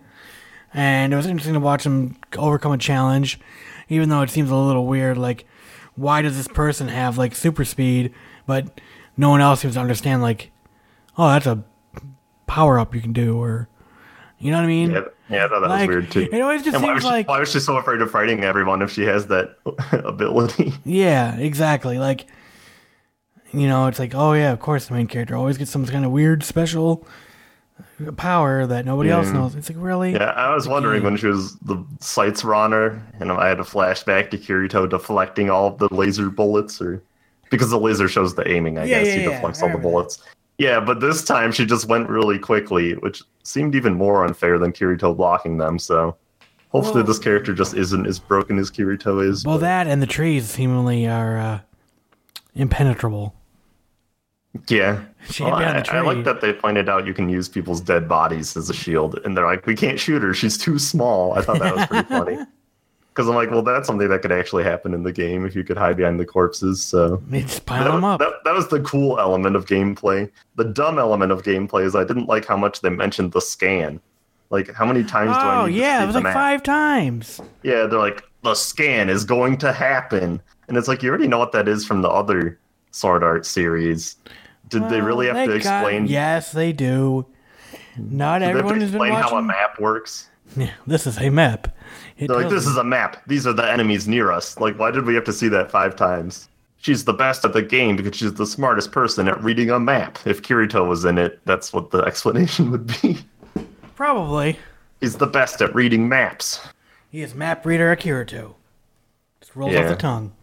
and 0.73 1.13
it 1.13 1.15
was 1.15 1.25
interesting 1.27 1.53
to 1.53 1.59
watch 1.59 1.83
them 1.83 2.17
overcome 2.37 2.71
a 2.71 2.77
challenge, 2.77 3.39
even 3.89 4.09
though 4.09 4.21
it 4.21 4.29
seems 4.29 4.49
a 4.49 4.55
little 4.55 4.85
weird. 4.87 5.17
Like, 5.17 5.45
why 5.95 6.21
does 6.21 6.35
this 6.37 6.47
person 6.47 6.87
have 6.87 7.17
like 7.17 7.35
super 7.35 7.63
speed, 7.65 8.13
but 8.47 8.81
no 9.17 9.29
one 9.29 9.41
else 9.41 9.61
seems 9.61 9.75
to 9.75 9.79
understand? 9.79 10.21
Like, 10.21 10.51
oh, 11.17 11.29
that's 11.29 11.45
a 11.45 11.63
power 12.47 12.79
up 12.79 12.93
you 12.95 13.01
can 13.01 13.13
do, 13.13 13.37
or 13.41 13.67
you 14.39 14.51
know 14.51 14.57
what 14.57 14.63
I 14.65 14.67
mean? 14.67 14.91
Yeah, 14.91 15.01
yeah, 15.29 15.45
I 15.45 15.47
thought 15.47 15.59
that 15.61 15.69
Like, 15.69 15.87
was 15.89 15.95
weird 15.95 16.11
too. 16.11 16.27
it 16.31 16.41
always 16.41 16.63
just 16.63 16.75
and 16.75 16.83
why 16.83 16.93
seems 16.93 17.03
she, 17.03 17.09
like- 17.09 17.27
why 17.29 17.39
was 17.39 17.51
she 17.51 17.59
so 17.59 17.77
afraid 17.77 18.01
of 18.01 18.11
fighting 18.11 18.43
everyone 18.43 18.81
if 18.81 18.91
she 18.91 19.03
has 19.03 19.27
that 19.27 19.57
ability? 19.91 20.73
Yeah, 20.83 21.35
exactly. 21.37 21.97
Like, 21.99 22.25
you 23.53 23.67
know, 23.67 23.87
it's 23.87 23.99
like, 23.99 24.13
oh 24.15 24.33
yeah, 24.33 24.51
of 24.51 24.59
course 24.59 24.87
the 24.87 24.93
main 24.95 25.07
character 25.07 25.35
always 25.35 25.57
gets 25.57 25.71
some 25.71 25.85
kind 25.85 26.03
of 26.05 26.11
weird 26.11 26.43
special 26.43 27.05
power 28.17 28.65
that 28.65 28.85
nobody 28.85 29.09
else 29.09 29.29
knows. 29.29 29.55
It's 29.55 29.69
like 29.69 29.77
really, 29.79 30.13
Yeah, 30.13 30.31
I 30.31 30.53
was 30.53 30.67
wondering 30.67 31.03
when 31.03 31.17
she 31.17 31.27
was 31.27 31.55
the 31.59 31.83
sights 31.99 32.43
were 32.43 32.55
on 32.55 32.71
her, 32.71 33.01
and 33.19 33.31
I 33.31 33.47
had 33.47 33.59
a 33.59 33.63
flashback 33.63 34.29
to 34.31 34.37
Kirito 34.37 34.89
deflecting 34.89 35.49
all 35.49 35.67
of 35.67 35.77
the 35.77 35.87
laser 35.93 36.29
bullets, 36.29 36.81
or 36.81 37.01
because 37.49 37.69
the 37.69 37.79
laser 37.79 38.07
shows 38.07 38.35
the 38.35 38.47
aiming. 38.49 38.77
I 38.77 38.85
Yeah, 38.85 39.03
guess 39.03 39.15
yeah, 39.15 39.21
he 39.21 39.27
deflects 39.29 39.61
all 39.61 39.69
the 39.69 39.75
that. 39.75 39.81
bullets. 39.81 40.19
Yeah, 40.57 40.79
but 40.79 40.99
this 40.99 41.23
time 41.23 41.51
she 41.51 41.65
just 41.65 41.87
went 41.87 42.09
really 42.09 42.37
quickly, 42.39 42.93
which 42.95 43.21
seemed 43.43 43.75
even 43.75 43.95
more 43.95 44.25
unfair 44.25 44.59
than 44.59 44.71
Kirito 44.71 45.15
blocking 45.15 45.57
them. 45.57 45.79
So 45.79 46.15
hopefully 46.69 46.97
Well- 46.97 47.03
this 47.05 47.19
character 47.19 47.53
just 47.53 47.73
isn't 47.73 48.05
as 48.07 48.19
broken 48.19 48.57
as 48.59 48.69
Kirito 48.71 49.27
is. 49.27 49.45
well, 49.45 49.55
but- 49.57 49.61
that 49.61 49.87
and 49.87 50.01
the 50.01 50.07
trees 50.07 50.49
seemingly 50.49 51.07
are 51.07 51.37
uh, 51.37 51.59
impenetrable. 52.55 53.33
Yeah. 54.67 55.03
She 55.29 55.43
Well, 55.43 55.55
I, 55.55 55.83
I 55.89 56.01
like 56.01 56.23
that 56.25 56.41
they 56.41 56.53
pointed 56.53 56.87
out 56.87 57.07
you 57.07 57.13
can 57.13 57.27
use 57.29 57.49
people's 57.49 57.81
dead 57.81 58.07
bodies 58.07 58.55
as 58.55 58.69
a 58.69 58.73
shield, 58.73 59.19
and 59.25 59.35
they're 59.35 59.45
like, 59.45 59.65
"We 59.65 59.75
can't 59.75 59.99
shoot 59.99 60.21
her; 60.21 60.33
she's 60.33 60.57
too 60.57 60.77
small." 60.77 61.33
I 61.33 61.41
thought 61.41 61.59
that 61.59 61.75
was 61.75 61.85
pretty 61.87 62.07
funny 62.07 62.37
because 63.09 63.27
I'm 63.27 63.35
like, 63.35 63.49
"Well, 63.49 63.63
that's 63.63 63.87
something 63.87 64.09
that 64.09 64.21
could 64.21 64.31
actually 64.31 64.63
happen 64.63 64.93
in 64.93 65.03
the 65.03 65.11
game 65.11 65.45
if 65.45 65.55
you 65.55 65.63
could 65.63 65.77
hide 65.77 65.97
behind 65.97 66.19
the 66.19 66.25
corpses." 66.25 66.83
So 66.83 67.21
just 67.31 67.65
pile 67.65 67.85
that, 67.85 67.91
them 67.91 68.03
up. 68.03 68.19
that, 68.19 68.33
that 68.43 68.53
was 68.53 68.67
the 68.67 68.81
cool 68.81 69.19
element 69.19 69.55
of 69.55 69.65
gameplay. 69.65 70.29
The 70.55 70.65
dumb 70.65 70.99
element 70.99 71.31
of 71.31 71.41
gameplay 71.41 71.85
is 71.85 71.95
I 71.95 72.03
didn't 72.03 72.27
like 72.27 72.45
how 72.45 72.57
much 72.57 72.81
they 72.81 72.89
mentioned 72.89 73.31
the 73.31 73.41
scan. 73.41 73.99
Like, 74.49 74.71
how 74.75 74.85
many 74.85 75.03
times 75.03 75.31
do 75.31 75.41
I 75.41 75.61
oh 75.61 75.65
need 75.65 75.73
to 75.73 75.79
yeah, 75.79 75.97
see 75.97 76.03
it 76.03 76.07
was 76.07 76.15
like 76.15 76.23
map? 76.25 76.33
five 76.35 76.61
times. 76.61 77.41
Yeah, 77.63 77.87
they're 77.87 77.97
like, 77.97 78.23
the 78.43 78.53
scan 78.53 79.09
is 79.09 79.23
going 79.25 79.57
to 79.57 79.73
happen. 79.73 80.39
And 80.67 80.77
it's 80.77 80.87
like, 80.87 81.01
you 81.01 81.09
already 81.09 81.27
know 81.27 81.39
what 81.39 81.53
that 81.53 81.67
is 81.67 81.83
from 81.83 82.03
the 82.03 82.09
other 82.09 82.59
Sword 82.91 83.23
Art 83.23 83.47
series. 83.47 84.15
Did 84.73 84.89
they 84.89 85.01
really 85.01 85.27
have 85.27 85.35
Well, 85.35 85.45
to 85.47 85.51
they 85.53 85.59
got- 85.59 85.83
explain? 85.83 86.07
yes, 86.07 86.51
they 86.51 86.73
do. 86.73 87.25
Not 87.97 88.39
Did 88.39 88.41
they 88.43 88.47
have 88.49 88.57
everyone 88.57 88.81
has 88.81 88.91
been 88.91 89.01
explain 89.01 89.13
how 89.21 89.37
a 89.37 89.41
map 89.41 89.79
works? 89.79 90.27
Yeah, 90.57 90.71
this 90.85 91.07
is 91.07 91.17
a 91.17 91.29
map. 91.29 91.75
It 92.17 92.27
They're 92.27 92.37
like, 92.37 92.49
this 92.49 92.65
you. 92.65 92.71
is 92.71 92.77
a 92.77 92.83
map. 92.83 93.17
These 93.27 93.47
are 93.47 93.53
the 93.53 93.69
enemies 93.69 94.07
near 94.07 94.31
us. 94.31 94.59
Like, 94.59 94.77
why 94.77 94.91
did 94.91 95.05
we 95.05 95.15
have 95.15 95.23
to 95.25 95.33
see 95.33 95.47
that 95.49 95.71
five 95.71 95.95
times? 95.95 96.49
She's 96.77 97.05
the 97.05 97.13
best 97.13 97.45
at 97.45 97.53
the 97.53 97.61
game 97.61 97.95
because 97.95 98.15
she's 98.15 98.33
the 98.33 98.45
smartest 98.45 98.91
person 98.91 99.27
at 99.27 99.41
reading 99.43 99.69
a 99.69 99.79
map. 99.79 100.19
If 100.25 100.41
Kirito 100.41 100.87
was 100.87 101.05
in 101.05 101.17
it, 101.17 101.39
that's 101.45 101.71
what 101.71 101.91
the 101.91 101.99
explanation 102.05 102.71
would 102.71 102.87
be. 103.01 103.19
probably. 103.95 104.59
He's 104.99 105.15
the 105.15 105.27
best 105.27 105.61
at 105.61 105.73
reading 105.73 106.07
maps. 106.09 106.59
He 107.09 107.21
is 107.21 107.33
map 107.35 107.65
reader 107.65 107.95
Akirito. 107.95 108.55
Just 109.39 109.55
rolls 109.55 109.73
Yeah. 109.73 109.83
off 109.83 109.89
the 109.89 109.95
tongue. 109.95 110.33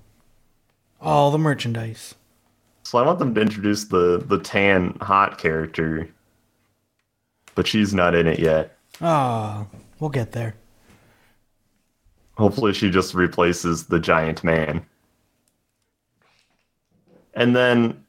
All 1.01 1.31
the 1.31 1.39
merchandise. 1.39 2.15
So 2.91 2.99
I 2.99 3.03
want 3.03 3.21
them 3.21 3.37
to 3.37 3.41
introduce 3.41 3.85
the 3.85 4.19
the 4.27 4.37
tan 4.37 4.99
hot 5.01 5.39
character, 5.39 6.09
but 7.55 7.69
she's 7.69 7.95
not 7.95 8.17
in 8.17 8.27
it 8.27 8.41
yet. 8.41 8.77
Ah, 9.01 9.65
we'll 10.01 10.11
get 10.11 10.33
there. 10.33 10.57
Hopefully, 12.37 12.73
she 12.73 12.91
just 12.91 13.15
replaces 13.15 13.87
the 13.87 14.01
giant 14.01 14.43
man. 14.43 14.85
And 17.35 17.55
then 17.55 18.05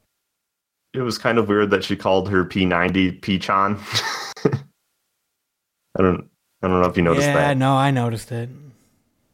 it 0.96 1.02
was 1.02 1.20
kind 1.20 1.38
of 1.38 1.48
weird 1.48 1.70
that 1.70 1.84
she 1.84 1.96
called 1.96 2.28
her 2.30 2.44
P90 2.44 3.22
P-chan. 3.22 3.78
I 4.46 6.02
don't 6.02 6.28
I 6.64 6.68
don't 6.68 6.82
know 6.82 6.90
if 6.90 6.98
you 6.98 7.04
noticed 7.04 7.28
yeah, 7.28 7.36
that. 7.36 7.48
Yeah, 7.50 7.54
no, 7.54 7.76
I 7.76 7.92
noticed 7.92 8.32
it. 8.32 8.50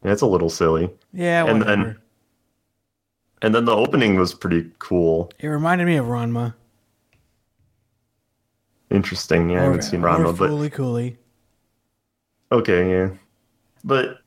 It's 0.03 0.21
a 0.21 0.27
little 0.27 0.49
silly. 0.49 0.89
Yeah, 1.13 1.45
And 1.45 1.59
whatever. 1.59 1.83
then- 1.83 1.97
And 3.41 3.53
then 3.53 3.65
the 3.65 3.75
opening 3.75 4.15
was 4.15 4.33
pretty 4.33 4.69
cool. 4.79 5.31
it 5.39 5.47
reminded 5.47 5.85
me 5.85 5.97
of 5.97 6.05
Ranma. 6.07 6.53
Interesting. 8.89 9.49
Yeah, 9.49 9.61
I 9.61 9.63
haven't 9.65 9.81
seen 9.83 10.01
Ranma, 10.01 10.37
but 10.37 10.49
Fooly 10.49 10.71
Cooly. 10.71 11.17
Okay, 12.51 12.89
yeah. 12.89 13.09
But 13.83 14.19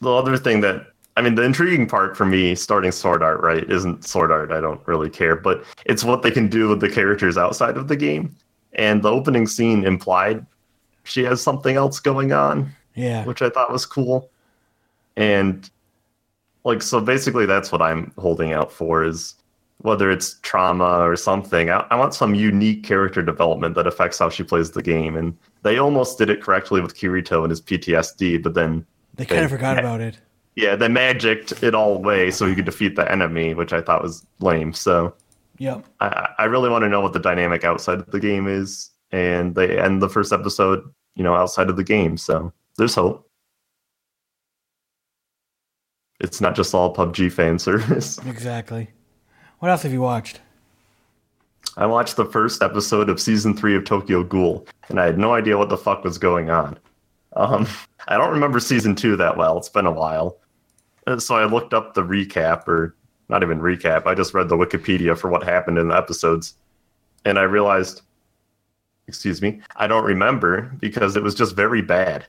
the 0.00 0.12
other 0.12 0.36
thing 0.36 0.60
that 0.60 0.86
I 1.16 1.22
mean, 1.22 1.34
the 1.36 1.42
intriguing 1.42 1.86
part 1.88 2.16
for 2.16 2.24
me 2.26 2.54
starting 2.56 2.90
Sword 2.90 3.22
Art, 3.22 3.40
right, 3.40 3.68
isn't 3.70 4.04
Sword 4.04 4.32
Art. 4.32 4.50
I 4.52 4.60
don't 4.60 4.80
really 4.86 5.08
care, 5.10 5.36
but 5.36 5.64
it's 5.86 6.02
what 6.02 6.22
they 6.22 6.30
can 6.30 6.48
do 6.48 6.68
with 6.68 6.80
the 6.80 6.88
characters 6.88 7.36
outside 7.36 7.76
of 7.76 7.86
the 7.88 7.96
game. 7.96 8.34
And 8.72 9.00
the 9.02 9.10
opening 9.12 9.46
scene 9.46 9.84
implied 9.84 10.44
she 11.04 11.22
has 11.24 11.40
something 11.40 11.76
else 11.76 12.00
going 12.00 12.32
on, 12.32 12.72
Yeah. 12.96 13.24
which 13.26 13.42
I 13.42 13.50
thought 13.50 13.70
was 13.70 13.86
cool. 13.86 14.28
And 15.16 15.68
like, 16.64 16.82
so 16.82 17.00
basically, 17.00 17.46
that's 17.46 17.70
what 17.72 17.82
I'm 17.82 18.12
holding 18.18 18.52
out 18.52 18.72
for 18.72 19.04
is 19.04 19.34
whether 19.78 20.10
it's 20.10 20.38
trauma 20.40 21.00
or 21.00 21.16
something. 21.16 21.68
I, 21.70 21.86
I 21.90 21.96
want 21.96 22.14
some 22.14 22.34
unique 22.34 22.84
character 22.84 23.22
development 23.22 23.74
that 23.74 23.86
affects 23.86 24.18
how 24.18 24.30
she 24.30 24.42
plays 24.42 24.70
the 24.70 24.82
game. 24.82 25.16
And 25.16 25.36
they 25.62 25.78
almost 25.78 26.16
did 26.16 26.30
it 26.30 26.40
correctly 26.40 26.80
with 26.80 26.94
Kirito 26.96 27.42
and 27.42 27.50
his 27.50 27.60
PTSD, 27.60 28.42
but 28.42 28.54
then 28.54 28.86
They 29.14 29.26
kind 29.26 29.44
of 29.44 29.50
they- 29.50 29.56
forgot 29.56 29.78
about 29.78 30.00
it. 30.00 30.16
yeah, 30.56 30.74
they 30.76 30.88
magicked 30.88 31.62
it 31.62 31.74
all 31.74 31.96
away 31.96 32.30
so 32.30 32.46
he 32.46 32.54
could 32.54 32.64
defeat 32.64 32.96
the 32.96 33.10
enemy, 33.10 33.52
which 33.52 33.72
I 33.72 33.80
thought 33.82 34.02
was 34.02 34.24
lame. 34.40 34.72
So 34.72 35.14
yeah 35.58 35.80
I, 36.00 36.30
I 36.38 36.44
really 36.46 36.68
want 36.70 36.82
to 36.84 36.88
know 36.88 37.00
what 37.00 37.12
the 37.12 37.18
dynamic 37.20 37.62
outside 37.64 37.98
of 37.98 38.10
the 38.10 38.20
game 38.20 38.48
is, 38.48 38.90
and 39.12 39.54
they 39.54 39.78
end 39.78 40.00
the 40.02 40.08
first 40.08 40.32
episode, 40.32 40.82
you 41.14 41.22
know, 41.24 41.34
outside 41.34 41.68
of 41.68 41.76
the 41.76 41.84
game. 41.84 42.16
So 42.16 42.52
there's 42.78 42.94
hope. 42.94 43.28
It's 46.20 46.40
not 46.40 46.54
just 46.54 46.74
all 46.74 46.94
PUBG 46.94 47.32
fan 47.32 47.58
service. 47.58 48.18
Exactly. 48.26 48.90
What 49.58 49.70
else 49.70 49.82
have 49.82 49.92
you 49.92 50.00
watched? 50.00 50.40
I 51.76 51.86
watched 51.86 52.16
the 52.16 52.24
first 52.24 52.62
episode 52.62 53.08
of 53.08 53.20
season 53.20 53.56
three 53.56 53.74
of 53.74 53.84
Tokyo 53.84 54.22
Ghoul, 54.22 54.66
and 54.88 55.00
I 55.00 55.06
had 55.06 55.18
no 55.18 55.34
idea 55.34 55.58
what 55.58 55.68
the 55.68 55.76
fuck 55.76 56.04
was 56.04 56.18
going 56.18 56.50
on. 56.50 56.78
Um, 57.34 57.66
I 58.08 58.16
don't 58.16 58.32
remember 58.32 58.60
season 58.60 58.94
two 58.94 59.16
that 59.16 59.36
well. 59.36 59.58
It's 59.58 59.68
been 59.68 59.86
a 59.86 59.92
while. 59.92 60.38
And 61.06 61.22
so 61.22 61.34
I 61.34 61.46
looked 61.46 61.74
up 61.74 61.94
the 61.94 62.02
recap, 62.02 62.68
or 62.68 62.94
not 63.28 63.42
even 63.42 63.60
recap. 63.60 64.06
I 64.06 64.14
just 64.14 64.34
read 64.34 64.48
the 64.48 64.56
Wikipedia 64.56 65.18
for 65.18 65.30
what 65.30 65.42
happened 65.42 65.78
in 65.78 65.88
the 65.88 65.96
episodes, 65.96 66.54
and 67.24 67.38
I 67.38 67.42
realized, 67.42 68.02
excuse 69.08 69.42
me, 69.42 69.60
I 69.76 69.86
don't 69.86 70.04
remember 70.04 70.72
because 70.78 71.16
it 71.16 71.22
was 71.22 71.34
just 71.34 71.56
very 71.56 71.82
bad. 71.82 72.26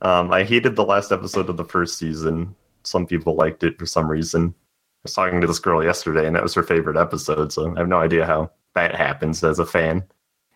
Um, 0.00 0.32
I 0.32 0.42
hated 0.42 0.74
the 0.74 0.84
last 0.84 1.12
episode 1.12 1.48
of 1.48 1.56
the 1.56 1.64
first 1.64 1.96
season. 1.96 2.56
Some 2.84 3.06
people 3.06 3.34
liked 3.34 3.62
it 3.62 3.78
for 3.78 3.86
some 3.86 4.10
reason. 4.10 4.54
I 4.56 5.00
was 5.04 5.14
talking 5.14 5.40
to 5.40 5.46
this 5.46 5.58
girl 5.58 5.82
yesterday, 5.82 6.26
and 6.26 6.36
that 6.36 6.42
was 6.42 6.54
her 6.54 6.62
favorite 6.62 6.96
episode. 6.96 7.52
So 7.52 7.74
I 7.74 7.78
have 7.78 7.88
no 7.88 7.98
idea 7.98 8.26
how 8.26 8.50
that 8.74 8.94
happens 8.94 9.42
as 9.42 9.58
a 9.58 9.66
fan. 9.66 10.04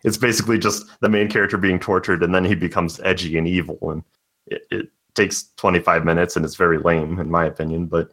It's 0.03 0.17
basically 0.17 0.59
just 0.59 0.85
the 1.01 1.09
main 1.09 1.27
character 1.27 1.57
being 1.57 1.79
tortured, 1.79 2.23
and 2.23 2.33
then 2.33 2.45
he 2.45 2.55
becomes 2.55 2.99
edgy 3.01 3.37
and 3.37 3.47
evil, 3.47 3.77
and 3.81 4.03
it, 4.45 4.61
it 4.71 4.89
takes 5.15 5.51
25 5.57 6.05
minutes, 6.05 6.35
and 6.35 6.45
it's 6.45 6.55
very 6.55 6.77
lame 6.77 7.19
in 7.19 7.29
my 7.29 7.45
opinion. 7.45 7.87
But 7.87 8.11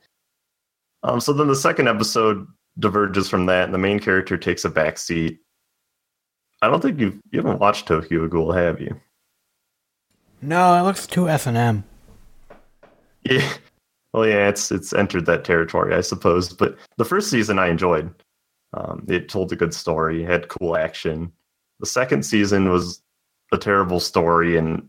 um, 1.03 1.21
so 1.21 1.33
then 1.33 1.49
the 1.49 1.57
second 1.57 1.89
episode 1.89 2.47
diverges 2.79 3.29
from 3.29 3.47
that, 3.47 3.65
and 3.65 3.75
the 3.75 3.79
main 3.79 4.01
character 4.01 4.37
takes 4.37 4.65
a 4.65 4.71
back 4.71 4.99
seat. 4.99 5.41
I 6.63 6.69
don't 6.69 6.81
think 6.81 6.99
you've 6.99 7.21
you 7.31 7.41
haven't 7.41 7.61
watched 7.61 7.87
Tokyo 7.87 8.27
Ghoul, 8.27 8.53
have 8.53 8.81
you? 8.81 8.99
No, 10.41 10.75
it 10.79 10.83
looks 10.83 11.07
too 11.07 11.29
S 11.29 11.47
and 11.47 11.57
M. 11.57 11.85
Yeah. 13.23 13.53
Well, 14.15 14.29
yeah, 14.29 14.49
it's 14.49 14.71
it's 14.71 14.93
entered 14.93 15.27
that 15.27 15.45
territory, 15.45 15.93
I 15.93 16.01
suppose. 16.01 16.53
But 16.53 16.77
the 16.99 17.05
first 17.05 17.31
season 17.31 17.59
I 17.59 17.67
enjoyed. 17.67 18.15
Um, 18.73 19.05
it 19.09 19.29
told 19.29 19.53
a 19.53 19.57
good 19.57 19.75
story, 19.75 20.25
had 20.25 20.49
cool 20.49 20.77
action. 20.77 21.33
The 21.79 21.87
second 21.87 22.25
season 22.25 22.71
was 22.71 23.03
a 23.53 23.59
terrible 23.59 24.01
story 24.01 24.57
and 24.57 24.89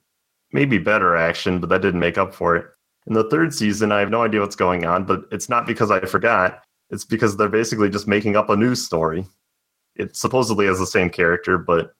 maybe 0.51 0.79
better 0.79 1.15
action, 1.15 1.59
but 1.59 1.69
that 1.69 1.83
didn't 1.83 1.99
make 1.99 2.17
up 2.17 2.33
for 2.33 2.55
it. 2.55 2.65
In 3.05 3.13
the 3.13 3.29
third 3.29 3.53
season, 3.53 3.91
I 3.91 3.99
have 3.99 4.09
no 4.09 4.23
idea 4.23 4.41
what's 4.41 4.55
going 4.55 4.85
on, 4.85 5.05
but 5.05 5.25
it's 5.31 5.49
not 5.49 5.67
because 5.67 5.91
I 5.91 5.99
forgot. 6.01 6.63
It's 6.89 7.05
because 7.05 7.37
they're 7.37 7.47
basically 7.49 7.89
just 7.89 8.07
making 8.07 8.35
up 8.35 8.49
a 8.49 8.55
new 8.55 8.73
story. 8.73 9.25
It 9.95 10.15
supposedly 10.15 10.65
has 10.65 10.79
the 10.79 10.87
same 10.87 11.11
character, 11.11 11.59
but 11.59 11.93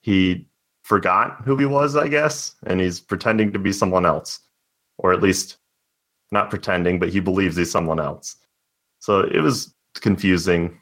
he 0.00 0.48
forgot 0.82 1.42
who 1.44 1.56
he 1.56 1.66
was, 1.66 1.94
I 1.94 2.08
guess, 2.08 2.54
and 2.66 2.80
he's 2.80 2.98
pretending 2.98 3.52
to 3.52 3.60
be 3.60 3.72
someone 3.72 4.06
else. 4.06 4.40
Or 4.98 5.12
at 5.12 5.22
least 5.22 5.58
not 6.32 6.50
pretending, 6.50 6.98
but 6.98 7.10
he 7.10 7.20
believes 7.20 7.56
he's 7.56 7.70
someone 7.70 8.00
else. 8.00 8.36
So 9.00 9.20
it 9.20 9.40
was 9.40 9.74
confusing. 9.94 10.78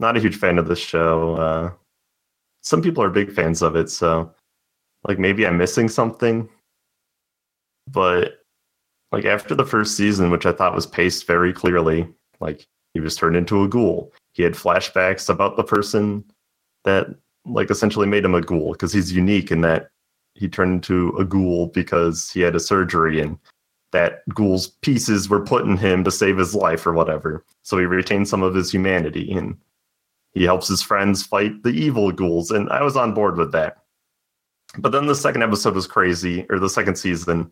Not 0.00 0.16
a 0.16 0.20
huge 0.20 0.36
fan 0.36 0.58
of 0.58 0.68
this 0.68 0.78
show. 0.78 1.36
Uh, 1.36 1.70
some 2.62 2.82
people 2.82 3.02
are 3.02 3.10
big 3.10 3.32
fans 3.32 3.62
of 3.62 3.76
it, 3.76 3.90
so 3.90 4.34
like 5.04 5.18
maybe 5.18 5.46
I'm 5.46 5.56
missing 5.56 5.88
something. 5.88 6.48
But 7.88 8.40
like 9.12 9.24
after 9.24 9.54
the 9.54 9.64
first 9.64 9.96
season, 9.96 10.30
which 10.30 10.46
I 10.46 10.52
thought 10.52 10.74
was 10.74 10.86
paced 10.86 11.26
very 11.26 11.52
clearly, 11.52 12.08
like 12.40 12.66
he 12.92 13.00
was 13.00 13.16
turned 13.16 13.36
into 13.36 13.62
a 13.62 13.68
ghoul. 13.68 14.12
He 14.32 14.42
had 14.42 14.54
flashbacks 14.54 15.28
about 15.28 15.56
the 15.56 15.64
person 15.64 16.24
that 16.84 17.06
like 17.44 17.70
essentially 17.70 18.06
made 18.06 18.24
him 18.24 18.34
a 18.34 18.40
ghoul 18.40 18.72
because 18.72 18.92
he's 18.92 19.12
unique 19.12 19.50
in 19.50 19.60
that 19.60 19.90
he 20.34 20.48
turned 20.48 20.72
into 20.72 21.16
a 21.16 21.24
ghoul 21.24 21.68
because 21.68 22.30
he 22.30 22.40
had 22.40 22.56
a 22.56 22.60
surgery 22.60 23.20
and 23.20 23.38
that 23.96 24.28
ghoul's 24.34 24.68
pieces 24.68 25.30
were 25.30 25.40
put 25.40 25.64
in 25.64 25.78
him 25.78 26.04
to 26.04 26.10
save 26.10 26.36
his 26.36 26.54
life 26.54 26.86
or 26.86 26.92
whatever. 26.92 27.42
So 27.62 27.78
he 27.78 27.86
retains 27.86 28.28
some 28.28 28.42
of 28.42 28.54
his 28.54 28.70
humanity 28.70 29.32
and 29.32 29.56
he 30.34 30.44
helps 30.44 30.68
his 30.68 30.82
friends 30.82 31.22
fight 31.22 31.62
the 31.62 31.70
evil 31.70 32.12
ghouls. 32.12 32.50
And 32.50 32.68
I 32.68 32.82
was 32.82 32.94
on 32.94 33.14
board 33.14 33.38
with 33.38 33.52
that. 33.52 33.78
But 34.76 34.92
then 34.92 35.06
the 35.06 35.14
second 35.14 35.42
episode 35.42 35.74
was 35.74 35.86
crazy, 35.86 36.44
or 36.50 36.58
the 36.58 36.68
second 36.68 36.96
season, 36.96 37.50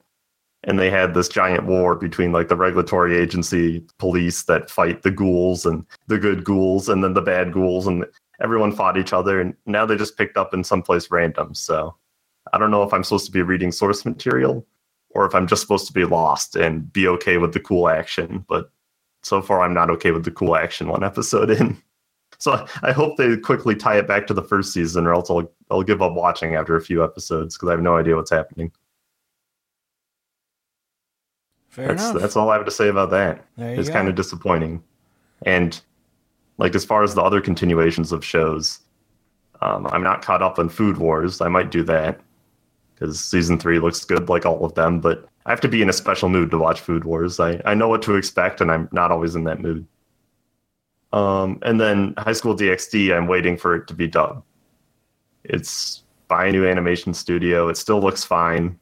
and 0.64 0.78
they 0.78 0.90
had 0.90 1.14
this 1.14 1.28
giant 1.28 1.64
war 1.64 1.94
between 1.94 2.30
like 2.30 2.48
the 2.48 2.56
regulatory 2.56 3.16
agency 3.16 3.82
police 3.98 4.42
that 4.42 4.68
fight 4.68 5.00
the 5.00 5.10
ghouls 5.10 5.64
and 5.64 5.86
the 6.08 6.18
good 6.18 6.44
ghouls 6.44 6.90
and 6.90 7.02
then 7.02 7.14
the 7.14 7.22
bad 7.22 7.54
ghouls 7.54 7.86
and 7.86 8.04
everyone 8.42 8.72
fought 8.72 8.98
each 8.98 9.14
other 9.14 9.40
and 9.40 9.54
now 9.64 9.86
they 9.86 9.96
just 9.96 10.18
picked 10.18 10.36
up 10.36 10.52
in 10.52 10.62
someplace 10.62 11.10
random. 11.10 11.54
So 11.54 11.96
I 12.52 12.58
don't 12.58 12.70
know 12.70 12.82
if 12.82 12.92
I'm 12.92 13.04
supposed 13.04 13.26
to 13.26 13.32
be 13.32 13.40
reading 13.40 13.72
source 13.72 14.04
material 14.04 14.66
or 15.14 15.24
if 15.24 15.34
I'm 15.34 15.46
just 15.46 15.62
supposed 15.62 15.86
to 15.86 15.92
be 15.92 16.04
lost 16.04 16.56
and 16.56 16.92
be 16.92 17.06
okay 17.08 17.38
with 17.38 17.52
the 17.52 17.60
cool 17.60 17.88
action. 17.88 18.44
But 18.48 18.70
so 19.22 19.40
far, 19.40 19.62
I'm 19.62 19.74
not 19.74 19.90
okay 19.90 20.10
with 20.10 20.24
the 20.24 20.30
cool 20.30 20.56
action 20.56 20.88
one 20.88 21.04
episode 21.12 21.50
in. 21.50 21.80
So 22.38 22.66
I 22.82 22.90
hope 22.92 23.16
they 23.16 23.36
quickly 23.36 23.76
tie 23.76 23.96
it 23.96 24.08
back 24.08 24.26
to 24.26 24.34
the 24.34 24.42
first 24.42 24.72
season, 24.72 25.06
or 25.06 25.14
else 25.14 25.30
I'll, 25.30 25.50
I'll 25.70 25.84
give 25.84 26.02
up 26.02 26.14
watching 26.14 26.56
after 26.56 26.76
a 26.76 26.80
few 26.80 27.02
episodes 27.02 27.56
because 27.56 27.68
I 27.68 27.72
have 27.72 27.80
no 27.80 27.96
idea 27.96 28.16
what's 28.16 28.30
happening. 28.30 28.72
Fair 31.68 31.88
that's 31.88 32.10
enough. 32.10 32.20
that's 32.20 32.36
all 32.36 32.50
I 32.50 32.56
have 32.56 32.64
to 32.64 32.70
say 32.70 32.88
about 32.88 33.10
that. 33.10 33.44
It's 33.56 33.88
go. 33.88 33.94
kind 33.94 34.08
of 34.08 34.16
disappointing, 34.16 34.82
and 35.42 35.80
like 36.58 36.74
as 36.74 36.84
far 36.84 37.02
as 37.04 37.14
the 37.14 37.22
other 37.22 37.40
continuations 37.40 38.12
of 38.12 38.24
shows, 38.24 38.80
um, 39.62 39.86
I'm 39.92 40.02
not 40.02 40.22
caught 40.22 40.42
up 40.42 40.58
on 40.58 40.68
Food 40.68 40.98
Wars. 40.98 41.40
I 41.40 41.48
might 41.48 41.70
do 41.70 41.84
that 41.84 42.20
because 42.94 43.20
season 43.20 43.58
three 43.58 43.78
looks 43.78 44.04
good, 44.04 44.28
like 44.28 44.46
all 44.46 44.64
of 44.64 44.74
them. 44.74 45.00
But 45.00 45.28
I 45.46 45.50
have 45.50 45.60
to 45.62 45.68
be 45.68 45.82
in 45.82 45.88
a 45.88 45.92
special 45.92 46.28
mood 46.28 46.50
to 46.50 46.58
watch 46.58 46.80
Food 46.80 47.04
Wars. 47.04 47.40
I 47.40 47.60
I 47.64 47.74
know 47.74 47.88
what 47.88 48.02
to 48.02 48.16
expect, 48.16 48.60
and 48.60 48.70
I'm 48.70 48.88
not 48.92 49.10
always 49.10 49.34
in 49.34 49.44
that 49.44 49.60
mood. 49.60 49.86
Um, 51.12 51.58
and 51.62 51.80
then 51.80 52.14
High 52.18 52.32
School 52.32 52.56
DxD, 52.56 53.16
I'm 53.16 53.28
waiting 53.28 53.56
for 53.56 53.76
it 53.76 53.86
to 53.86 53.94
be 53.94 54.08
dubbed. 54.08 54.42
It's 55.44 56.02
by 56.26 56.46
a 56.46 56.52
new 56.52 56.66
animation 56.66 57.14
studio. 57.14 57.68
It 57.68 57.76
still 57.76 58.00
looks 58.00 58.24
fine, 58.24 58.78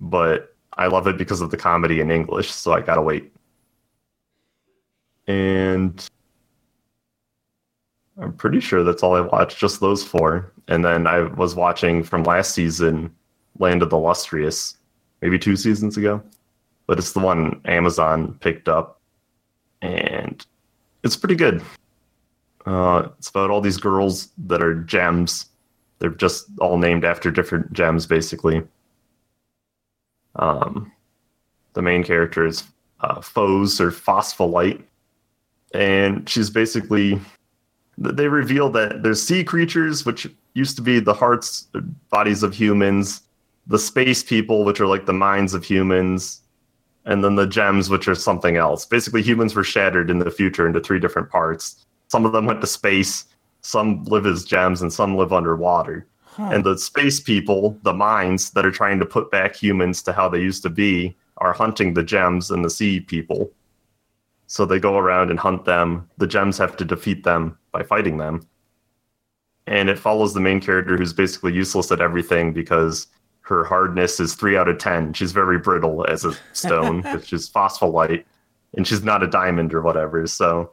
but 0.00 0.54
I 0.74 0.86
love 0.86 1.06
it 1.06 1.18
because 1.18 1.40
of 1.40 1.50
the 1.50 1.56
comedy 1.56 2.00
in 2.00 2.10
English, 2.10 2.52
so 2.52 2.72
I 2.72 2.80
gotta 2.80 3.02
wait. 3.02 3.32
And 5.26 6.08
I'm 8.20 8.32
pretty 8.34 8.60
sure 8.60 8.84
that's 8.84 9.02
all 9.02 9.16
I 9.16 9.20
watched, 9.20 9.58
just 9.58 9.80
those 9.80 10.04
four. 10.04 10.52
And 10.68 10.84
then 10.84 11.06
I 11.06 11.22
was 11.22 11.54
watching 11.54 12.02
from 12.02 12.24
last 12.24 12.54
season, 12.54 13.14
Land 13.58 13.82
of 13.82 13.90
the 13.90 13.98
Lustrous, 13.98 14.76
maybe 15.20 15.38
two 15.38 15.56
seasons 15.56 15.96
ago. 15.96 16.22
But 16.86 16.98
it's 16.98 17.12
the 17.12 17.20
one 17.20 17.60
Amazon 17.64 18.34
picked 18.40 18.68
up. 18.68 19.00
And 19.80 20.44
it's 21.02 21.16
pretty 21.16 21.34
good. 21.34 21.62
Uh, 22.66 23.08
it's 23.18 23.28
about 23.28 23.50
all 23.50 23.60
these 23.60 23.78
girls 23.78 24.28
that 24.46 24.62
are 24.62 24.74
gems. 24.74 25.46
They're 25.98 26.10
just 26.10 26.46
all 26.60 26.78
named 26.78 27.04
after 27.04 27.30
different 27.30 27.72
gems, 27.72 28.06
basically. 28.06 28.62
Um, 30.36 30.92
the 31.72 31.82
main 31.82 32.04
character 32.04 32.46
is 32.46 32.64
uh, 33.00 33.20
Phos 33.20 33.80
or 33.80 33.90
Phospholite, 33.90 34.82
and 35.74 36.28
she's 36.28 36.50
basically. 36.50 37.20
They 37.98 38.28
reveal 38.28 38.70
that 38.70 39.02
there's 39.02 39.22
sea 39.22 39.44
creatures, 39.44 40.06
which 40.06 40.26
used 40.54 40.76
to 40.76 40.82
be 40.82 40.98
the 40.98 41.14
hearts, 41.14 41.68
bodies 42.10 42.42
of 42.42 42.54
humans, 42.54 43.22
the 43.66 43.78
space 43.78 44.22
people, 44.22 44.64
which 44.64 44.80
are 44.80 44.86
like 44.86 45.06
the 45.06 45.12
minds 45.12 45.54
of 45.54 45.64
humans, 45.64 46.40
and 47.04 47.22
then 47.22 47.34
the 47.34 47.46
gems, 47.46 47.90
which 47.90 48.08
are 48.08 48.14
something 48.14 48.56
else. 48.56 48.84
Basically, 48.84 49.22
humans 49.22 49.54
were 49.54 49.64
shattered 49.64 50.10
in 50.10 50.18
the 50.18 50.30
future 50.30 50.66
into 50.66 50.80
three 50.80 50.98
different 50.98 51.30
parts. 51.30 51.84
Some 52.08 52.24
of 52.24 52.32
them 52.32 52.46
went 52.46 52.60
to 52.60 52.66
space, 52.66 53.24
some 53.60 54.04
live 54.04 54.26
as 54.26 54.44
gems, 54.44 54.82
and 54.82 54.92
some 54.92 55.16
live 55.16 55.32
underwater. 55.32 56.06
And 56.38 56.64
the 56.64 56.78
space 56.78 57.20
people, 57.20 57.78
the 57.82 57.92
minds 57.92 58.50
that 58.52 58.64
are 58.64 58.70
trying 58.70 58.98
to 59.00 59.06
put 59.06 59.30
back 59.30 59.54
humans 59.54 60.02
to 60.04 60.12
how 60.14 60.30
they 60.30 60.40
used 60.40 60.62
to 60.62 60.70
be, 60.70 61.14
are 61.36 61.52
hunting 61.52 61.92
the 61.92 62.02
gems 62.02 62.50
and 62.50 62.64
the 62.64 62.70
sea 62.70 63.00
people. 63.00 63.50
So 64.52 64.66
they 64.66 64.78
go 64.78 64.98
around 64.98 65.30
and 65.30 65.38
hunt 65.38 65.64
them. 65.64 66.10
The 66.18 66.26
gems 66.26 66.58
have 66.58 66.76
to 66.76 66.84
defeat 66.84 67.24
them 67.24 67.56
by 67.72 67.82
fighting 67.84 68.18
them. 68.18 68.46
And 69.66 69.88
it 69.88 69.98
follows 69.98 70.34
the 70.34 70.40
main 70.40 70.60
character 70.60 70.94
who's 70.98 71.14
basically 71.14 71.54
useless 71.54 71.90
at 71.90 72.02
everything 72.02 72.52
because 72.52 73.06
her 73.40 73.64
hardness 73.64 74.20
is 74.20 74.34
three 74.34 74.54
out 74.54 74.68
of 74.68 74.76
ten. 74.76 75.14
She's 75.14 75.32
very 75.32 75.58
brittle 75.58 76.06
as 76.06 76.26
a 76.26 76.34
stone, 76.52 77.00
which 77.14 77.32
is 77.32 77.48
phospholite, 77.48 78.24
and 78.76 78.86
she's 78.86 79.02
not 79.02 79.22
a 79.22 79.26
diamond 79.26 79.72
or 79.72 79.80
whatever. 79.80 80.26
So 80.26 80.70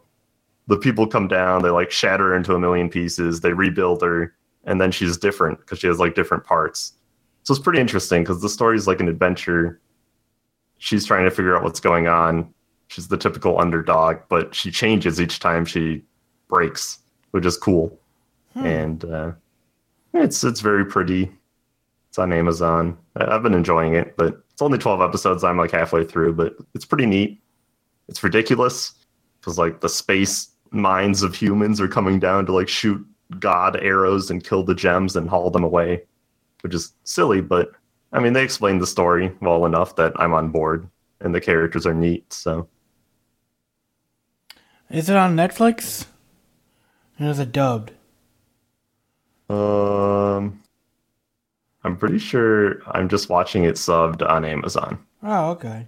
the 0.68 0.76
people 0.76 1.08
come 1.08 1.30
down, 1.30 1.62
they 1.62 1.70
like 1.70 1.90
shatter 1.90 2.32
her 2.32 2.36
into 2.36 2.56
a 2.56 2.60
million 2.60 2.90
pieces, 2.90 3.40
they 3.40 3.54
rebuild 3.54 4.02
her, 4.02 4.36
and 4.66 4.82
then 4.82 4.92
she's 4.92 5.16
different 5.16 5.58
because 5.60 5.80
she 5.80 5.88
has 5.88 6.00
like 6.00 6.16
different 6.16 6.44
parts. 6.44 6.96
So 7.44 7.54
it's 7.54 7.64
pretty 7.64 7.80
interesting 7.80 8.24
because 8.24 8.42
the 8.42 8.50
story 8.50 8.76
is 8.76 8.88
like 8.88 9.00
an 9.00 9.08
adventure. 9.08 9.80
She's 10.80 11.06
trying 11.06 11.24
to 11.24 11.32
figure 11.32 11.56
out 11.56 11.64
what's 11.64 11.80
going 11.80 12.10
on. 12.10 12.54
She's 12.90 13.08
the 13.08 13.18
typical 13.18 13.60
underdog, 13.60 14.18
but 14.30 14.54
she 14.54 14.72
changes 14.72 15.22
each 15.22 15.40
time 15.40 15.64
she 15.64 16.04
breaks, 16.48 17.00
which 17.32 17.46
is 17.46 17.56
cool. 17.56 17.98
And 18.56 19.06
uh, 19.06 19.32
it's 20.14 20.44
it's 20.44 20.60
very 20.60 20.86
pretty. 20.86 21.32
It's 22.10 22.18
on 22.18 22.34
Amazon. 22.34 22.98
I've 23.16 23.44
been 23.44 23.54
enjoying 23.54 23.94
it, 23.94 24.18
but 24.18 24.42
it's 24.52 24.62
only 24.62 24.80
12 24.80 25.02
episodes. 25.02 25.44
I'm 25.44 25.58
like 25.58 25.72
halfway 25.72 26.04
through, 26.04 26.34
but 26.34 26.56
it's 26.74 26.84
pretty 26.84 27.06
neat. 27.06 27.40
It's 28.08 28.24
ridiculous 28.24 28.94
because 29.40 29.60
like 29.60 29.82
the 29.82 29.90
space 29.90 30.50
minds 30.72 31.22
of 31.22 31.36
humans 31.36 31.80
are 31.80 31.88
coming 31.88 32.20
down 32.20 32.48
to 32.48 32.54
like 32.54 32.68
shoot 32.68 33.06
god 33.40 33.78
arrows 33.78 34.32
and 34.32 34.44
kill 34.44 34.64
the 34.64 34.74
gems 34.76 35.16
and 35.16 35.30
haul 35.30 35.52
them 35.52 35.64
away, 35.64 36.02
which 36.62 36.74
is 36.74 36.94
silly, 37.04 37.40
but 37.42 37.72
I 38.12 38.20
mean, 38.20 38.34
they 38.34 38.44
explained 38.44 38.82
the 38.82 38.88
story 38.88 39.32
well 39.42 39.66
enough 39.66 39.96
that 39.98 40.14
I'm 40.16 40.34
on 40.34 40.50
board, 40.50 40.90
and 41.22 41.34
the 41.34 41.42
characters 41.42 41.86
are 41.86 41.94
neat. 41.94 42.34
So 42.34 42.68
Is 44.90 45.10
it 45.10 45.16
on 45.16 45.36
Netflix? 45.36 46.08
And 47.18 47.30
is 47.30 47.40
it 47.40 47.52
dubbed? 47.52 47.92
Um, 49.50 50.62
I'm 51.84 51.98
pretty 51.98 52.20
sure 52.20 52.82
I'm 52.92 53.10
just 53.10 53.30
watching 53.30 53.64
it 53.64 53.76
subbed 53.76 54.28
on 54.28 54.46
Amazon. 54.46 55.00
Oh, 55.22 55.52
okay. 55.52 55.88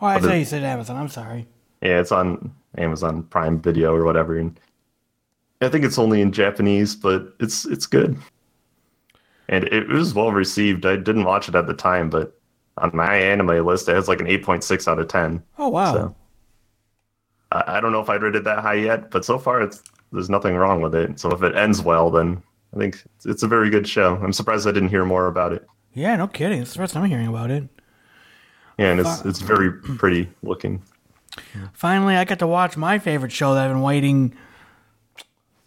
Oh, 0.00 0.06
I 0.06 0.20
say 0.20 0.40
you 0.40 0.44
said 0.44 0.64
Amazon. 0.64 0.96
I'm 0.96 1.08
sorry. 1.08 1.46
Yeah, 1.80 2.00
it's 2.00 2.12
on 2.12 2.52
Amazon 2.78 3.22
Prime 3.24 3.60
Video 3.60 3.94
or 3.94 4.04
whatever. 4.04 4.38
And 4.38 4.58
I 5.60 5.68
think 5.68 5.84
it's 5.84 5.98
only 5.98 6.20
in 6.20 6.32
Japanese, 6.32 6.96
but 6.96 7.34
it's 7.40 7.64
it's 7.66 7.86
good. 7.86 8.16
And 9.48 9.64
it 9.64 9.88
was 9.88 10.14
well 10.14 10.32
received. 10.32 10.86
I 10.86 10.96
didn't 10.96 11.24
watch 11.24 11.48
it 11.48 11.54
at 11.54 11.66
the 11.66 11.74
time, 11.74 12.08
but 12.10 12.38
on 12.78 12.90
my 12.94 13.14
anime 13.14 13.64
list, 13.64 13.88
it 13.88 13.94
has 13.94 14.08
like 14.08 14.20
an 14.20 14.26
8.6 14.26 14.88
out 14.88 14.98
of 14.98 15.06
10. 15.08 15.42
Oh, 15.58 15.68
wow. 15.68 15.92
So 15.92 16.16
I, 17.54 17.76
I 17.78 17.80
don't 17.80 17.92
know 17.92 18.00
if 18.00 18.10
I'd 18.10 18.22
rate 18.22 18.34
it 18.34 18.44
that 18.44 18.58
high 18.58 18.74
yet, 18.74 19.10
but 19.10 19.24
so 19.24 19.38
far 19.38 19.62
it's 19.62 19.82
there's 20.12 20.30
nothing 20.30 20.54
wrong 20.56 20.82
with 20.82 20.94
it. 20.94 21.18
So 21.18 21.30
if 21.30 21.42
it 21.42 21.56
ends 21.56 21.82
well, 21.82 22.10
then 22.10 22.42
I 22.74 22.78
think 22.78 23.02
it's, 23.16 23.26
it's 23.26 23.42
a 23.42 23.48
very 23.48 23.70
good 23.70 23.88
show. 23.88 24.16
I'm 24.16 24.32
surprised 24.32 24.66
I 24.68 24.72
didn't 24.72 24.90
hear 24.90 25.04
more 25.04 25.26
about 25.26 25.52
it. 25.52 25.66
Yeah, 25.94 26.16
no 26.16 26.26
kidding. 26.26 26.60
It's 26.60 26.72
the 26.72 26.78
first 26.78 26.92
time 26.94 27.04
I'm 27.04 27.10
hearing 27.10 27.28
about 27.28 27.50
it. 27.50 27.68
Yeah, 28.78 28.90
and 28.90 29.00
it's 29.00 29.24
it's 29.24 29.40
very 29.40 29.72
pretty 29.72 30.28
looking. 30.42 30.82
Finally, 31.72 32.16
I 32.16 32.24
got 32.24 32.40
to 32.40 32.46
watch 32.46 32.76
my 32.76 32.98
favorite 32.98 33.32
show 33.32 33.54
that 33.54 33.64
I've 33.64 33.70
been 33.70 33.82
waiting 33.82 34.34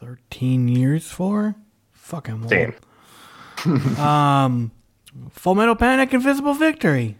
13 0.02 0.67
years 0.67 1.10
for. 1.10 1.56
Fucking 1.93 2.41
old. 2.41 2.50
Damn. 2.50 2.76
Um, 3.97 4.71
Full 5.32 5.56
Metal 5.56 5.76
Panic 5.76 6.13
Invisible 6.13 6.54
Victory. 6.54 7.17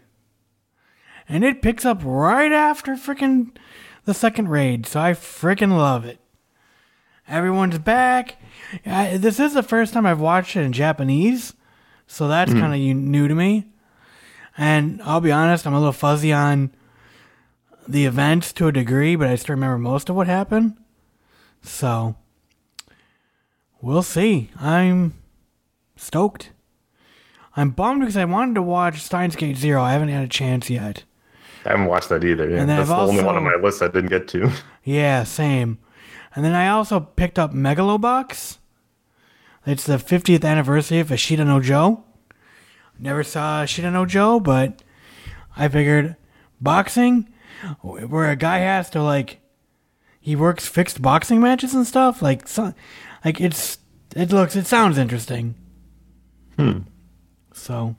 And 1.28 1.44
it 1.44 1.60
picks 1.60 1.84
up 1.84 2.00
right 2.04 2.52
after 2.52 2.92
freaking 2.92 3.50
the 4.08 4.14
second 4.14 4.48
raid, 4.48 4.86
so 4.86 5.00
I 5.00 5.12
freaking 5.12 5.76
love 5.76 6.06
it. 6.06 6.18
Everyone's 7.28 7.78
back. 7.78 8.36
I, 8.86 9.18
this 9.18 9.38
is 9.38 9.52
the 9.52 9.62
first 9.62 9.92
time 9.92 10.06
I've 10.06 10.18
watched 10.18 10.56
it 10.56 10.62
in 10.62 10.72
Japanese, 10.72 11.52
so 12.06 12.26
that's 12.26 12.50
hmm. 12.50 12.58
kind 12.58 12.72
of 12.72 12.80
new 12.80 13.28
to 13.28 13.34
me. 13.34 13.66
And 14.56 15.02
I'll 15.02 15.20
be 15.20 15.30
honest, 15.30 15.66
I'm 15.66 15.74
a 15.74 15.78
little 15.78 15.92
fuzzy 15.92 16.32
on 16.32 16.74
the 17.86 18.06
events 18.06 18.50
to 18.54 18.68
a 18.68 18.72
degree, 18.72 19.14
but 19.14 19.28
I 19.28 19.36
still 19.36 19.56
remember 19.56 19.76
most 19.76 20.08
of 20.08 20.16
what 20.16 20.26
happened. 20.26 20.78
So, 21.60 22.16
we'll 23.82 24.02
see. 24.02 24.50
I'm 24.58 25.18
stoked. 25.96 26.52
I'm 27.58 27.72
bummed 27.72 28.00
because 28.00 28.16
I 28.16 28.24
wanted 28.24 28.54
to 28.54 28.62
watch 28.62 29.02
Steins 29.02 29.36
Gate 29.36 29.58
Zero. 29.58 29.82
I 29.82 29.92
haven't 29.92 30.08
had 30.08 30.24
a 30.24 30.28
chance 30.28 30.70
yet. 30.70 31.04
I 31.68 31.72
haven't 31.72 31.86
watched 31.86 32.08
that 32.08 32.24
either. 32.24 32.48
Yeah. 32.48 32.64
That's 32.64 32.88
I've 32.90 32.96
the 32.96 32.96
only 32.96 33.22
one 33.22 33.36
on 33.36 33.44
my 33.44 33.56
list 33.56 33.82
I 33.82 33.88
didn't 33.88 34.08
get 34.08 34.26
to. 34.28 34.50
Yeah, 34.84 35.24
same. 35.24 35.78
And 36.34 36.42
then 36.42 36.54
I 36.54 36.68
also 36.68 36.98
picked 36.98 37.38
up 37.38 37.52
Megalobox. 37.52 38.56
It's 39.66 39.84
the 39.84 39.98
50th 39.98 40.46
anniversary 40.46 41.00
of 41.00 41.08
Ashita 41.08 41.44
no 41.44 41.60
Joe. 41.60 42.04
Never 42.98 43.22
saw 43.22 43.64
Ashita 43.64 43.92
no 43.92 44.06
Joe, 44.06 44.40
but 44.40 44.82
I 45.58 45.68
figured 45.68 46.16
boxing, 46.58 47.28
where 47.82 48.30
a 48.30 48.36
guy 48.36 48.58
has 48.60 48.88
to 48.90 49.02
like, 49.02 49.40
he 50.18 50.34
works 50.34 50.66
fixed 50.66 51.02
boxing 51.02 51.40
matches 51.42 51.74
and 51.74 51.86
stuff. 51.86 52.22
Like, 52.22 52.48
so, 52.48 52.72
like 53.26 53.42
it's 53.42 53.76
it 54.16 54.32
looks 54.32 54.56
it 54.56 54.66
sounds 54.66 54.96
interesting. 54.96 55.54
Hmm. 56.56 56.78
So, 57.52 57.94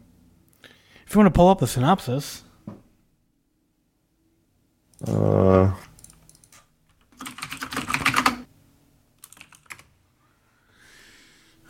if 1.05 1.13
you 1.13 1.19
want 1.19 1.31
to 1.31 1.37
pull 1.37 1.49
up 1.49 1.59
the 1.59 1.67
synopsis. 1.67 2.43
Uh, 5.07 5.71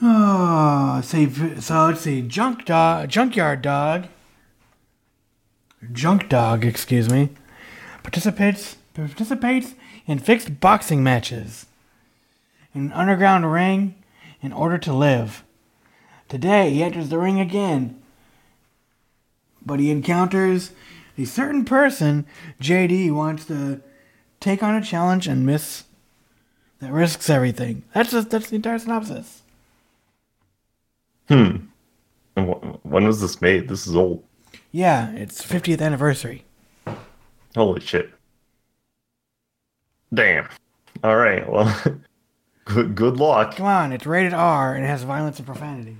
Oh, 0.01 1.01
say 1.03 1.29
so. 1.59 1.87
Let's 1.87 2.01
see. 2.01 2.21
Junk 2.21 2.65
dog, 2.65 3.09
junkyard 3.09 3.61
dog, 3.61 4.07
junk 5.91 6.29
dog. 6.29 6.63
Excuse 6.65 7.09
me. 7.09 7.29
Participates 8.03 8.77
participates 8.93 9.75
in 10.05 10.19
fixed 10.19 10.59
boxing 10.59 11.03
matches 11.03 11.65
in 12.73 12.85
an 12.85 12.91
underground 12.93 13.51
ring 13.51 13.95
in 14.41 14.53
order 14.53 14.77
to 14.77 14.93
live. 14.93 15.43
Today 16.29 16.71
he 16.71 16.83
enters 16.83 17.09
the 17.09 17.17
ring 17.17 17.39
again, 17.39 18.01
but 19.65 19.79
he 19.79 19.91
encounters 19.91 20.71
a 21.19 21.25
certain 21.25 21.65
person. 21.65 22.25
JD 22.61 23.13
wants 23.13 23.45
to 23.45 23.81
take 24.39 24.63
on 24.63 24.75
a 24.75 24.81
challenge 24.81 25.27
and 25.27 25.45
miss. 25.45 25.83
That 26.79 26.93
risks 26.93 27.29
everything. 27.29 27.83
That's 27.93 28.11
just 28.11 28.29
that's 28.29 28.49
the 28.49 28.55
entire 28.55 28.79
synopsis. 28.79 29.41
Hmm. 31.27 31.57
and 32.35 32.49
wh- 32.49 32.85
when 32.85 33.05
was 33.05 33.19
this 33.21 33.41
made? 33.41 33.67
This 33.67 33.85
is 33.85 33.95
old. 33.95 34.23
Yeah, 34.71 35.11
it's 35.11 35.45
50th 35.45 35.81
anniversary. 35.81 36.45
Holy 37.55 37.81
shit. 37.81 38.11
Damn. 40.13 40.47
All 41.03 41.15
right. 41.17 41.47
Well, 41.49 41.75
good 42.65 42.95
good 42.95 43.17
luck. 43.17 43.55
Come 43.57 43.65
on, 43.65 43.91
it's 43.91 44.05
rated 44.05 44.33
R 44.33 44.73
and 44.73 44.83
it 44.85 44.87
has 44.87 45.03
violence 45.03 45.37
and 45.37 45.45
profanity. 45.45 45.97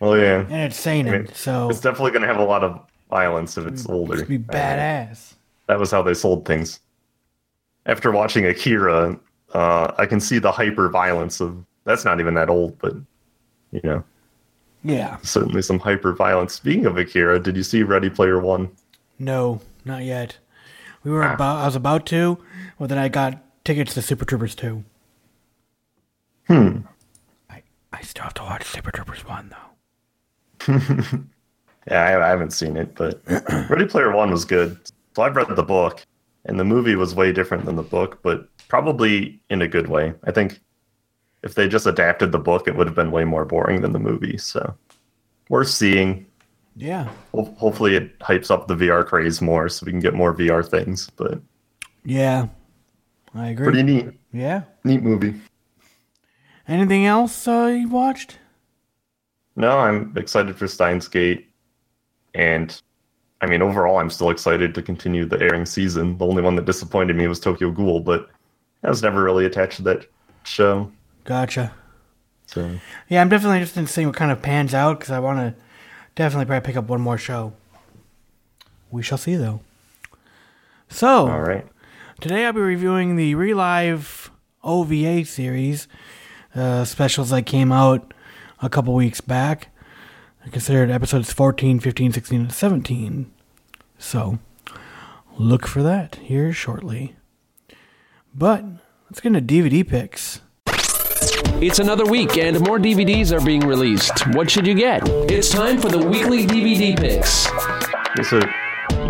Well, 0.00 0.18
yeah. 0.18 0.40
And 0.40 0.52
it's 0.52 0.78
seinen, 0.78 1.14
I 1.14 1.18
mean, 1.18 1.28
so 1.32 1.70
It's 1.70 1.80
definitely 1.80 2.10
going 2.10 2.22
to 2.22 2.28
have 2.28 2.38
a 2.38 2.44
lot 2.44 2.64
of 2.64 2.80
violence 3.18 3.56
if 3.56 3.64
it's 3.66 3.88
older. 3.88 4.14
it's 4.18 4.28
be 4.28 4.38
badass. 4.38 5.34
That 5.68 5.78
was 5.78 5.90
how 5.92 6.02
they 6.02 6.14
sold 6.14 6.44
things. 6.44 6.80
After 7.86 8.10
watching 8.10 8.44
Akira, 8.46 9.18
uh, 9.54 9.92
I 9.96 10.06
can 10.06 10.18
see 10.20 10.38
the 10.40 10.50
hyper 10.50 10.88
violence 10.88 11.40
of. 11.40 11.64
That's 11.84 12.04
not 12.04 12.18
even 12.18 12.34
that 12.34 12.48
old, 12.48 12.76
but 12.78 12.94
you 13.70 13.80
know, 13.84 14.02
Yeah. 14.82 15.18
certainly 15.22 15.62
some 15.62 15.78
hyper 15.78 16.12
violence. 16.12 16.54
Speaking 16.54 16.86
of 16.86 16.96
Akira, 16.98 17.38
did 17.38 17.56
you 17.56 17.62
see 17.62 17.82
Ready 17.84 18.10
Player 18.10 18.40
One? 18.40 18.70
No, 19.18 19.60
not 19.84 20.02
yet. 20.02 20.38
We 21.04 21.10
were 21.12 21.22
Ah. 21.22 21.34
about 21.34 21.58
I 21.62 21.66
was 21.66 21.76
about 21.76 22.06
to, 22.06 22.38
but 22.78 22.88
then 22.88 22.98
I 22.98 23.08
got 23.08 23.38
tickets 23.64 23.94
to 23.94 24.02
Super 24.02 24.24
Troopers 24.24 24.54
2. 24.56 24.82
Hmm. 26.48 26.78
I, 27.50 27.62
I 27.92 28.00
still 28.02 28.24
have 28.24 28.34
to 28.34 28.42
watch 28.42 28.64
Super 28.64 28.90
Troopers 28.90 29.24
1 29.24 29.54
though. 29.54 29.70
Yeah, 31.90 32.02
I, 32.02 32.26
I 32.26 32.28
haven't 32.28 32.52
seen 32.52 32.76
it, 32.76 32.94
but 32.94 33.20
Ready 33.70 33.86
Player 33.86 34.10
One 34.12 34.30
was 34.30 34.44
good. 34.44 34.78
So 35.14 35.22
I've 35.22 35.36
read 35.36 35.48
the 35.54 35.62
book, 35.62 36.04
and 36.46 36.58
the 36.58 36.64
movie 36.64 36.96
was 36.96 37.14
way 37.14 37.32
different 37.32 37.64
than 37.66 37.76
the 37.76 37.82
book, 37.82 38.20
but 38.22 38.48
probably 38.68 39.40
in 39.50 39.62
a 39.62 39.68
good 39.68 39.88
way. 39.88 40.14
I 40.24 40.32
think 40.32 40.60
if 41.42 41.54
they 41.54 41.68
just 41.68 41.86
adapted 41.86 42.32
the 42.32 42.38
book, 42.38 42.66
it 42.66 42.74
would 42.76 42.86
have 42.86 42.96
been 42.96 43.10
way 43.10 43.24
more 43.24 43.44
boring 43.44 43.82
than 43.82 43.92
the 43.92 43.98
movie. 43.98 44.38
So 44.38 44.74
worth 45.50 45.68
seeing. 45.68 46.26
Yeah. 46.76 47.08
Ho- 47.32 47.54
Hopefully, 47.58 47.94
it 47.96 48.18
hypes 48.20 48.50
up 48.50 48.66
the 48.66 48.74
VR 48.74 49.04
craze 49.06 49.40
more, 49.42 49.68
so 49.68 49.84
we 49.86 49.92
can 49.92 50.00
get 50.00 50.14
more 50.14 50.34
VR 50.34 50.66
things. 50.68 51.10
But 51.10 51.40
Yeah. 52.04 52.48
I 53.34 53.48
agree. 53.48 53.64
pretty 53.66 53.82
neat, 53.82 54.06
yeah. 54.32 54.62
neat 54.84 55.02
movie. 55.02 55.34
Anything 56.66 57.04
else 57.04 57.46
uh, 57.46 57.66
you 57.78 57.88
watched? 57.88 58.38
No, 59.56 59.78
I'm 59.78 60.12
excited 60.16 60.56
for 60.56 60.66
Steins 60.68 61.08
Gate, 61.08 61.48
and 62.34 62.80
I 63.40 63.46
mean 63.46 63.62
overall, 63.62 63.98
I'm 63.98 64.10
still 64.10 64.30
excited 64.30 64.74
to 64.74 64.82
continue 64.82 65.24
the 65.24 65.40
airing 65.40 65.66
season. 65.66 66.18
The 66.18 66.26
only 66.26 66.42
one 66.42 66.56
that 66.56 66.64
disappointed 66.64 67.16
me 67.16 67.26
was 67.26 67.40
Tokyo 67.40 67.70
Ghoul, 67.70 68.00
but 68.00 68.28
I 68.82 68.88
was 68.88 69.02
never 69.02 69.22
really 69.22 69.46
attached 69.46 69.76
to 69.76 69.82
that 69.82 70.06
show. 70.44 70.90
Gotcha. 71.24 71.72
So 72.46 72.78
Yeah, 73.08 73.20
I'm 73.20 73.28
definitely 73.28 73.58
interested 73.58 73.80
in 73.80 73.86
seeing 73.86 74.08
what 74.08 74.16
kind 74.16 74.30
of 74.30 74.42
pans 74.42 74.74
out 74.74 74.98
because 74.98 75.10
I 75.10 75.18
want 75.18 75.38
to 75.38 75.54
definitely 76.14 76.46
probably 76.46 76.66
pick 76.66 76.76
up 76.76 76.88
one 76.88 77.00
more 77.00 77.18
show. 77.18 77.54
We 78.90 79.02
shall 79.02 79.18
see, 79.18 79.34
though. 79.36 79.60
So, 80.88 81.28
all 81.28 81.40
right, 81.40 81.66
today 82.20 82.44
I'll 82.44 82.52
be 82.52 82.60
reviewing 82.60 83.16
the 83.16 83.34
Re-Life 83.34 84.30
OVA 84.62 85.24
series 85.24 85.88
uh, 86.54 86.84
specials 86.84 87.30
that 87.30 87.42
came 87.42 87.72
out 87.72 88.14
a 88.62 88.68
couple 88.68 88.94
weeks 88.94 89.20
back. 89.20 89.73
I 90.44 90.50
considered 90.50 90.90
episodes 90.90 91.32
14, 91.32 91.80
15, 91.80 92.12
16, 92.12 92.40
and 92.42 92.52
17. 92.52 93.32
So, 93.98 94.38
look 95.38 95.66
for 95.66 95.82
that 95.82 96.16
here 96.16 96.52
shortly. 96.52 97.16
But 98.34 98.64
let's 99.08 99.20
get 99.20 99.34
into 99.34 99.40
DVD 99.40 99.86
picks. 99.88 100.40
It's 101.62 101.78
another 101.78 102.04
week 102.04 102.36
and 102.36 102.60
more 102.60 102.78
DVDs 102.78 103.32
are 103.32 103.44
being 103.44 103.60
released. 103.66 104.26
What 104.34 104.50
should 104.50 104.66
you 104.66 104.74
get? 104.74 105.02
It's 105.30 105.50
time 105.50 105.78
for 105.80 105.88
the 105.88 105.98
weekly 105.98 106.46
DVD 106.46 106.96
picks. 106.98 107.46
here's 108.14 108.32
a 108.32 108.54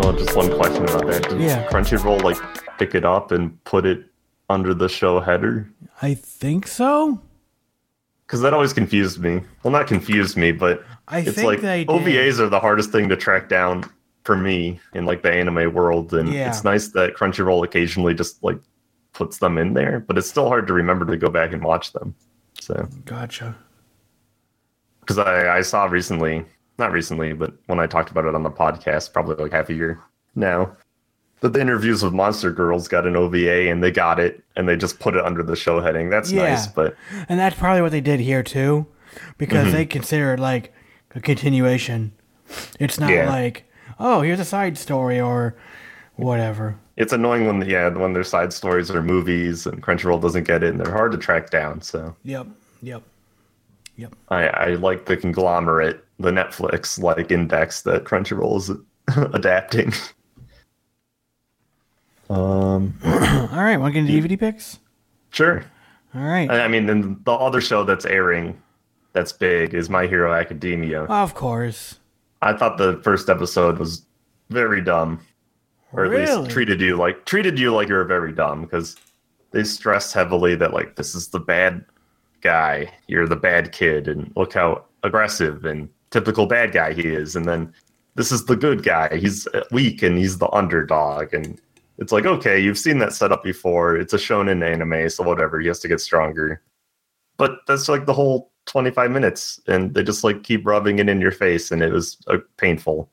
well, 0.01 0.13
just 0.13 0.37
one 0.37 0.55
question 0.57 0.85
about 0.85 1.07
that. 1.07 1.29
Did 1.31 1.41
Yeah. 1.41 1.67
Crunchyroll 1.69 2.23
like 2.23 2.37
pick 2.79 2.95
it 2.95 3.05
up 3.05 3.33
and 3.33 3.63
put 3.65 3.87
it 3.87 4.07
under 4.49 4.75
the 4.75 4.89
show 4.89 5.21
header? 5.21 5.69
I 6.03 6.15
think 6.15 6.67
so. 6.67 7.21
because 8.27 8.41
that 8.43 8.53
always 8.53 8.73
confused 8.73 9.21
me. 9.21 9.41
Well, 9.63 9.73
not 9.73 9.87
confused 9.87 10.37
me, 10.37 10.53
but 10.53 10.85
I 11.09 11.19
it's 11.21 11.33
think 11.33 11.47
like 11.47 11.61
they 11.61 11.85
did. 11.85 11.89
OVAs 11.95 12.39
are 12.41 12.49
the 12.49 12.61
hardest 12.61 12.91
thing 12.91 13.09
to 13.11 13.17
track 13.17 13.49
down 13.49 13.85
for 14.25 14.37
me 14.37 14.81
in 14.95 15.05
like 15.05 15.23
the 15.23 15.31
anime 15.33 15.73
world, 15.75 16.15
and 16.15 16.33
Yeah. 16.33 16.49
it's 16.49 16.65
nice 16.65 16.89
that 16.89 17.15
Crunchyroll 17.15 17.65
occasionally 17.65 18.15
just 18.15 18.43
like 18.43 18.59
puts 19.13 19.39
them 19.39 19.59
in 19.59 19.75
there, 19.75 20.01
but 20.01 20.17
it's 20.19 20.29
still 20.29 20.49
hard 20.49 20.67
to 20.67 20.73
remember 20.73 21.05
to 21.07 21.17
go 21.17 21.29
back 21.29 21.53
and 21.53 21.63
watch 21.63 21.93
them. 21.93 22.15
So 22.61 22.89
Gotcha. 23.05 23.55
because 25.01 25.19
I, 25.19 25.59
I 25.59 25.61
saw 25.61 25.85
recently, 25.85 26.45
not 26.79 26.91
recently, 26.93 27.33
but 27.35 27.53
when 27.67 27.79
I 27.79 27.87
talked 27.87 28.11
about 28.11 28.25
it 28.25 28.35
on 28.35 28.43
the 28.43 28.51
podcast, 28.51 29.13
probably 29.13 29.37
like 29.37 29.53
half 29.53 29.69
a 29.69 29.75
year 29.75 30.01
now, 30.35 30.75
that 31.41 31.53
the 31.53 31.61
interviews 31.61 32.03
with 32.03 32.15
Monster 32.15 32.51
Girls 32.51 32.89
got 32.89 33.07
an 33.07 33.15
OVA 33.17 33.69
and 33.71 33.83
they 33.85 33.91
got 33.91 34.19
it 34.19 34.43
and 34.57 34.67
they 34.67 34.77
just 34.77 34.99
put 34.99 35.15
it 35.15 35.25
under 35.25 35.43
the 35.43 35.55
show 35.57 35.81
heading. 35.81 36.09
That's 36.09 36.33
Yeah. 36.33 36.49
nice, 36.49 36.67
but 36.67 36.97
And 37.29 37.39
that's 37.39 37.57
probably 37.59 37.83
what 37.83 37.93
they 37.93 38.01
did 38.01 38.21
here 38.21 38.43
too, 38.43 38.87
because 39.37 39.65
Mm-hmm. 39.67 39.73
they 39.77 39.85
consider 39.87 40.33
it 40.35 40.41
like 40.41 40.73
a 41.15 41.21
continuation. 41.21 42.13
It's 42.81 42.99
not 42.99 43.11
Yeah. 43.11 43.29
like, 43.31 43.65
oh, 43.99 44.21
here's 44.23 44.41
a 44.41 44.45
side 44.45 44.77
story 44.79 45.21
or 45.21 45.55
whatever. 46.17 46.77
it's 46.97 47.13
annoying 47.13 47.45
when 47.47 47.61
yeah 47.69 47.89
when 47.89 48.13
their 48.13 48.23
side 48.23 48.53
stories 48.53 48.89
are 48.91 49.03
movies 49.03 49.67
and 49.67 49.83
Crunchyroll 49.83 50.21
doesn't 50.23 50.45
get 50.45 50.63
it 50.63 50.71
and 50.71 50.79
they're 50.79 50.93
hard 50.93 51.11
to 51.13 51.19
track 51.19 51.51
down. 51.51 51.81
So 51.83 52.15
Yep. 52.23 52.47
Yep. 52.83 53.03
Yep. 53.97 54.15
I, 54.29 54.47
I 54.49 54.69
like 54.75 55.07
the 55.07 55.17
conglomerate, 55.17 56.05
the 56.21 56.31
Netflix 56.31 57.01
like 57.03 57.31
index 57.33 57.83
that 57.83 58.05
Crunchyroll 58.05 58.59
is 58.59 58.71
adapting. 59.35 59.93
Um, 62.31 62.95
All 63.05 63.63
right, 63.63 63.77
want 63.77 63.95
to 63.95 64.01
get 64.03 64.09
into 64.11 64.29
DVD 64.29 64.39
picks? 64.39 64.79
sure. 65.31 65.65
All 66.15 66.23
right. 66.23 66.49
I 66.49 66.69
mean, 66.69 66.89
and 66.89 67.23
the 67.25 67.33
other 67.33 67.61
show 67.61 67.83
that's 67.83 68.05
airing 68.07 68.61
that's 69.15 69.33
big 69.33 69.73
is 69.75 69.89
My 69.89 70.07
Hero 70.07 70.33
Academia. 70.35 71.05
of 71.05 71.35
course. 71.35 71.99
I 72.43 72.53
thought 72.53 72.77
the 72.77 73.01
first 73.03 73.31
episode 73.31 73.79
was 73.79 74.05
very 74.51 74.83
dumb, 74.83 75.21
or 75.93 76.05
at 76.05 76.11
Really? 76.11 76.37
least 76.37 76.51
treated 76.51 76.81
you 76.81 76.97
like 76.97 77.25
treated 77.25 77.59
you 77.59 77.73
like 77.75 77.89
you're 77.89 78.05
very 78.05 78.33
dumb 78.33 78.63
because 78.63 78.97
they 79.53 79.65
stress 79.65 80.13
heavily 80.13 80.55
that 80.57 80.75
like 80.75 80.97
this 80.97 81.15
is 81.15 81.29
the 81.29 81.41
bad 81.41 81.85
guy, 82.43 82.93
you're 83.07 83.27
the 83.27 83.37
bad 83.37 83.73
kid, 83.73 84.09
and 84.09 84.31
look 84.37 84.53
how 84.53 84.85
aggressive 85.05 85.65
and 85.65 85.89
typical 86.11 86.45
bad 86.47 86.73
guy 86.73 86.93
he 86.93 87.03
is, 87.09 87.35
and 87.37 87.47
then 87.47 87.73
this 88.17 88.31
is 88.31 88.45
the 88.45 88.57
good 88.57 88.83
guy, 88.85 89.17
he's 89.17 89.47
uh, 89.55 89.65
weak 89.73 90.03
and 90.03 90.19
he's 90.19 90.39
the 90.39 90.51
underdog, 90.51 91.33
and 91.33 91.59
it's 91.99 92.13
like 92.13 92.27
okay, 92.27 92.59
you've 92.61 92.79
seen 92.79 92.99
that 92.99 93.13
setup 93.15 93.43
before. 93.43 93.97
It's 93.97 94.13
a 94.13 94.19
shonen 94.19 94.63
anime, 94.69 95.09
so 95.09 95.23
whatever, 95.23 95.61
he 95.61 95.69
has 95.69 95.79
to 95.81 95.89
get 95.89 96.01
stronger. 96.01 96.61
But 97.39 97.59
that's 97.67 97.89
like 97.89 98.05
the 98.07 98.13
whole 98.13 98.51
25 98.67 99.11
minutes, 99.11 99.61
and 99.67 99.95
they 99.95 100.03
just 100.03 100.25
like 100.25 100.43
keep 100.43 100.67
rubbing 100.67 100.99
it 100.99 101.09
in 101.09 101.21
your 101.21 101.31
face, 101.33 101.71
and 101.71 101.83
it 101.83 101.93
was 101.93 102.17
uh, 102.29 102.39
painful. 102.57 103.11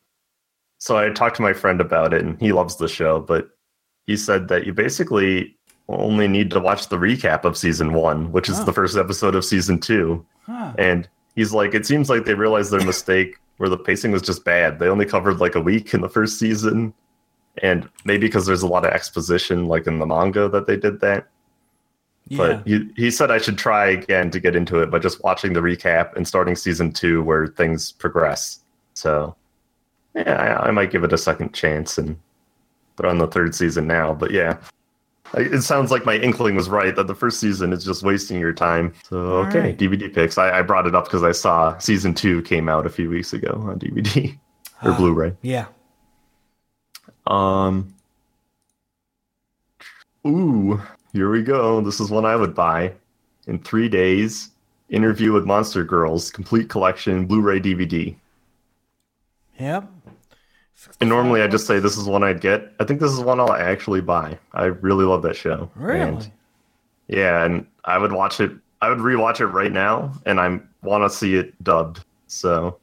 So 0.78 0.98
I 0.98 1.10
talked 1.10 1.36
to 1.38 1.42
my 1.42 1.54
friend 1.54 1.80
about 1.82 2.14
it, 2.14 2.24
and 2.24 2.40
he 2.42 2.52
loves 2.54 2.78
the 2.78 2.88
show, 2.88 3.20
but 3.20 3.50
he 4.08 4.18
said 4.18 4.48
that 4.48 4.66
you 4.66 4.74
basically 4.74 5.56
only 5.88 6.28
need 6.28 6.50
to 6.52 6.60
watch 6.60 6.88
the 6.90 6.98
recap 6.98 7.44
of 7.44 7.58
season 7.58 7.94
one, 7.94 8.32
which 8.32 8.50
is 8.50 8.60
Oh. 8.60 8.64
the 8.66 8.74
first 8.74 8.98
episode 8.98 9.36
of 9.36 9.44
season 9.46 9.78
two. 9.80 10.26
Huh. 10.46 10.74
And 10.78 11.08
he's 11.36 11.54
like, 11.54 11.74
it 11.76 11.86
seems 11.86 12.10
like 12.10 12.26
they 12.26 12.34
realized 12.34 12.72
their 12.72 12.86
mistake 12.86 13.36
where 13.58 13.70
the 13.70 13.78
pacing 13.78 14.12
was 14.12 14.22
just 14.22 14.44
bad. 14.46 14.80
They 14.80 14.88
only 14.88 15.06
covered 15.06 15.40
like 15.40 15.56
a 15.56 15.62
week 15.62 15.94
in 15.94 16.02
the 16.02 16.10
first 16.10 16.40
season. 16.40 16.94
And 17.62 17.88
maybe 18.06 18.28
because 18.28 18.46
there's 18.46 18.64
a 18.64 18.68
lot 18.68 18.86
of 18.86 18.92
exposition, 18.92 19.66
like 19.66 19.86
in 19.86 20.00
the 20.00 20.06
manga, 20.06 20.48
that 20.50 20.66
they 20.66 20.78
did 20.78 21.02
that. 21.02 21.28
Yeah. 22.32 22.38
But 22.38 22.68
he, 22.68 22.88
he 22.96 23.12
said 23.12 23.30
I 23.30 23.40
should 23.40 23.58
try 23.58 23.88
again 23.88 24.32
to 24.32 24.40
get 24.40 24.56
into 24.56 24.80
it 24.82 24.90
by 24.90 25.00
just 25.00 25.22
watching 25.22 25.52
the 25.52 25.60
recap 25.60 26.16
and 26.16 26.26
starting 26.26 26.56
season 26.56 26.94
two 26.94 27.22
where 27.24 27.48
things 27.48 27.92
progress. 27.92 28.60
So, 28.94 29.36
yeah, 30.16 30.36
I, 30.62 30.68
I 30.68 30.72
might 30.72 30.92
give 30.92 31.04
it 31.04 31.12
a 31.12 31.18
second 31.18 31.54
chance 31.54 31.98
and 31.98 32.18
they're 32.96 33.10
on 33.10 33.18
the 33.18 33.28
third 33.28 33.54
season 33.54 33.86
now. 33.86 34.14
But 34.14 34.32
yeah, 34.32 34.58
I- 35.34 35.42
it 35.42 35.62
sounds 35.64 35.92
like 35.92 36.06
my 36.06 36.16
inkling 36.16 36.56
was 36.56 36.70
right 36.70 36.96
that 36.96 37.08
the 37.08 37.16
first 37.16 37.42
season 37.42 37.74
is 37.74 37.84
just 37.84 38.02
wasting 38.02 38.40
your 38.40 38.54
time. 38.54 38.94
So, 39.10 39.18
okay, 39.48 39.60
right. 39.60 39.78
DVD 39.78 40.14
picks. 40.14 40.38
I, 40.38 40.60
I 40.60 40.62
brought 40.62 40.88
it 40.88 40.96
up 40.96 41.04
because 41.06 41.24
I 41.24 41.34
saw 41.34 41.78
season 41.80 42.14
two 42.14 42.42
came 42.44 42.70
out 42.70 42.86
a 42.86 42.90
few 42.90 43.10
weeks 43.10 43.34
ago 43.34 43.62
on 43.68 43.78
DVD 43.78 44.38
or 44.84 44.92
Ah. 44.92 44.98
Blu 44.98 45.12
ray. 45.14 45.34
yeah. 45.42 45.66
Um. 47.28 47.94
Ooh, 50.26 50.82
here 51.14 51.30
we 51.30 51.44
go. 51.44 51.82
This 51.82 52.00
is 52.00 52.10
one 52.10 52.26
I 52.26 52.36
would 52.36 52.56
buy 52.56 52.94
in 53.48 53.60
three 53.60 53.90
days. 53.90 54.50
Interview 54.90 55.32
with 55.32 55.46
Monster 55.46 55.86
Girls, 55.86 56.30
complete 56.30 56.68
collection, 56.68 57.26
Blu-ray 57.26 57.62
DVD. 57.62 58.14
Yep. 59.58 59.90
And 61.00 61.10
normally 61.10 61.42
I 61.42 61.48
just 61.48 61.68
say 61.68 61.80
this 61.80 61.98
is 61.98 62.06
one 62.06 62.24
I'd 62.24 62.42
get. 62.42 62.74
I 62.80 62.84
think 62.84 63.00
this 63.00 63.12
is 63.12 63.20
one 63.20 63.40
I'll 63.40 63.54
actually 63.54 64.02
buy. 64.02 64.38
I 64.54 64.66
really 64.66 65.06
love 65.06 65.22
that 65.22 65.36
show. 65.36 65.70
Really? 65.76 66.02
And 66.02 66.32
yeah, 67.08 67.46
and 67.46 67.66
I 67.86 67.98
would 67.98 68.12
watch 68.12 68.40
it. 68.40 68.52
I 68.82 68.90
would 68.90 68.98
rewatch 68.98 69.40
it 69.40 69.48
right 69.48 69.72
now, 69.72 70.14
and 70.26 70.40
I 70.40 70.60
want 70.82 71.04
to 71.04 71.16
see 71.16 71.36
it 71.36 71.62
dubbed. 71.64 72.04
So 72.28 72.78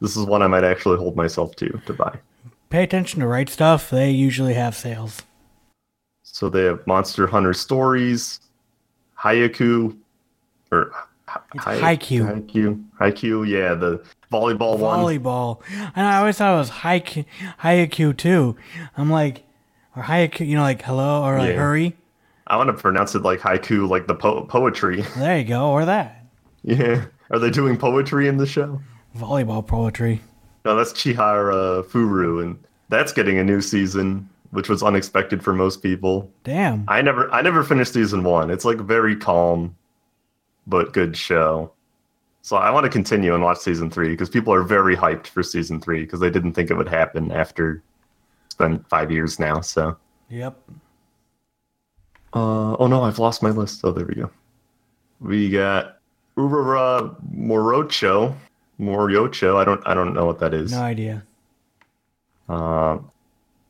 this 0.00 0.16
is 0.16 0.24
one 0.24 0.42
I 0.42 0.46
might 0.46 0.64
actually 0.64 0.98
hold 0.98 1.16
myself 1.16 1.56
to 1.56 1.68
to 1.86 1.92
buy. 1.92 2.18
Pay 2.70 2.84
attention 2.84 3.20
to 3.20 3.26
Right 3.26 3.48
Stuf. 3.48 3.90
They 3.90 4.10
usually 4.10 4.54
have 4.54 4.76
sales. 4.76 5.22
So 6.32 6.48
they 6.48 6.64
have 6.64 6.86
Monster 6.86 7.26
Hunter 7.26 7.52
Stories, 7.52 8.40
Hayaku, 9.18 9.96
or 10.70 10.92
Haikyuu. 11.26 12.46
Haikyuu, 12.46 12.84
Haikyuu, 13.00 13.48
yeah, 13.48 13.74
the 13.74 14.02
volleyball 14.32 14.78
one. 14.78 15.00
Volleyball. 15.00 15.60
And 15.96 16.06
I 16.06 16.18
always 16.18 16.38
thought 16.38 16.54
it 16.54 16.58
was 16.58 16.70
Haikyuu, 16.70 17.24
Haikyuu 17.62 18.16
too. 18.16 18.56
I'm 18.96 19.10
like, 19.10 19.44
or 19.96 20.02
Haikyuu, 20.04 20.46
you 20.46 20.54
know, 20.56 20.62
like 20.62 20.82
hello 20.82 21.22
or 21.24 21.38
like 21.38 21.50
Yeah. 21.50 21.56
hurry. 21.60 21.96
I 22.46 22.56
want 22.56 22.68
to 22.68 22.72
pronounce 22.74 23.14
it 23.14 23.22
like 23.22 23.40
haiku, 23.40 23.86
like 23.88 24.06
the 24.06 24.14
po- 24.14 24.44
poetry. 24.44 25.02
There 25.16 25.36
you 25.38 25.44
go, 25.44 25.68
or 25.70 25.84
that. 25.84 26.24
yeah, 26.62 27.04
are 27.30 27.38
they 27.38 27.50
doing 27.50 27.76
poetry 27.76 28.26
in 28.26 28.38
the 28.38 28.46
show? 28.46 28.80
Volleyball 29.16 29.66
poetry. 29.66 30.22
No, 30.64 30.74
that's 30.74 30.92
Chihayafuru, 30.92 32.42
and 32.42 32.58
that's 32.88 33.12
getting 33.12 33.38
a 33.38 33.44
new 33.44 33.60
season, 33.60 34.28
which 34.50 34.68
was 34.68 34.82
unexpected 34.82 35.42
for 35.42 35.52
most 35.52 35.82
people. 35.82 36.30
Damn. 36.44 36.84
I 36.88 37.02
never, 37.02 37.30
I 37.32 37.42
never 37.42 37.62
finished 37.62 37.92
season 37.92 38.24
one. 38.24 38.50
It's 38.50 38.64
like 38.64 38.78
very 38.78 39.14
calm, 39.16 39.76
but 40.66 40.92
good 40.92 41.16
show. 41.16 41.72
So 42.42 42.56
I 42.56 42.70
want 42.70 42.84
to 42.84 42.90
continue 42.90 43.34
and 43.34 43.42
watch 43.42 43.58
season 43.58 43.90
three 43.90 44.08
because 44.10 44.30
people 44.30 44.54
are 44.54 44.62
very 44.62 44.96
hyped 44.96 45.26
for 45.26 45.42
season 45.42 45.80
three 45.80 46.00
because 46.04 46.20
they 46.20 46.30
didn't 46.30 46.54
think 46.54 46.70
it 46.70 46.74
would 46.74 46.88
happen 46.88 47.30
after 47.30 47.82
it's 48.46 48.54
been 48.54 48.78
five 48.88 49.10
years 49.10 49.38
now. 49.38 49.60
So, 49.60 49.96
Yep. 50.30 50.58
uh, 52.32 52.76
oh 52.78 52.86
no, 52.86 53.02
I've 53.02 53.18
lost 53.18 53.42
my 53.42 53.50
list. 53.50 53.80
Oh, 53.84 53.92
there 53.92 54.06
we 54.06 54.14
go. 54.14 54.30
We 55.20 55.50
got 55.50 55.98
Urara 56.36 57.14
Morocho, 57.36 58.34
Moriocho. 58.80 59.56
I 59.56 59.64
don't, 59.64 59.86
I 59.86 59.92
don't 59.94 60.14
know 60.14 60.24
what 60.24 60.38
that 60.38 60.54
is. 60.54 60.72
No 60.72 60.80
idea. 60.82 61.24
Uh, 62.48 62.98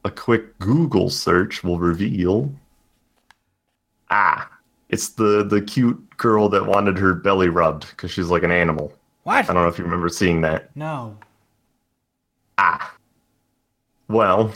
a 0.05 0.11
quick 0.11 0.59
Google 0.59 1.11
search 1.11 1.63
will 1.65 1.79
reveal. 1.79 2.53
Ah, 4.11 4.51
it's 4.89 5.11
the 5.11 5.45
the 5.45 5.61
cute 5.61 6.17
girl 6.17 6.49
that 6.49 6.67
wanted 6.67 6.99
her 6.99 7.15
belly 7.15 7.49
rubbed 7.49 7.89
because 7.91 8.11
she's 8.11 8.29
like 8.29 8.43
an 8.43 8.51
animal. 8.51 8.93
What? 9.25 9.49
I 9.51 9.53
don't 9.53 9.63
know 9.63 9.69
if 9.69 9.79
you 9.79 9.85
remember 9.85 10.09
seeing 10.09 10.41
that. 10.43 10.75
No. 10.75 11.17
Ah, 12.57 12.95
well, 14.09 14.53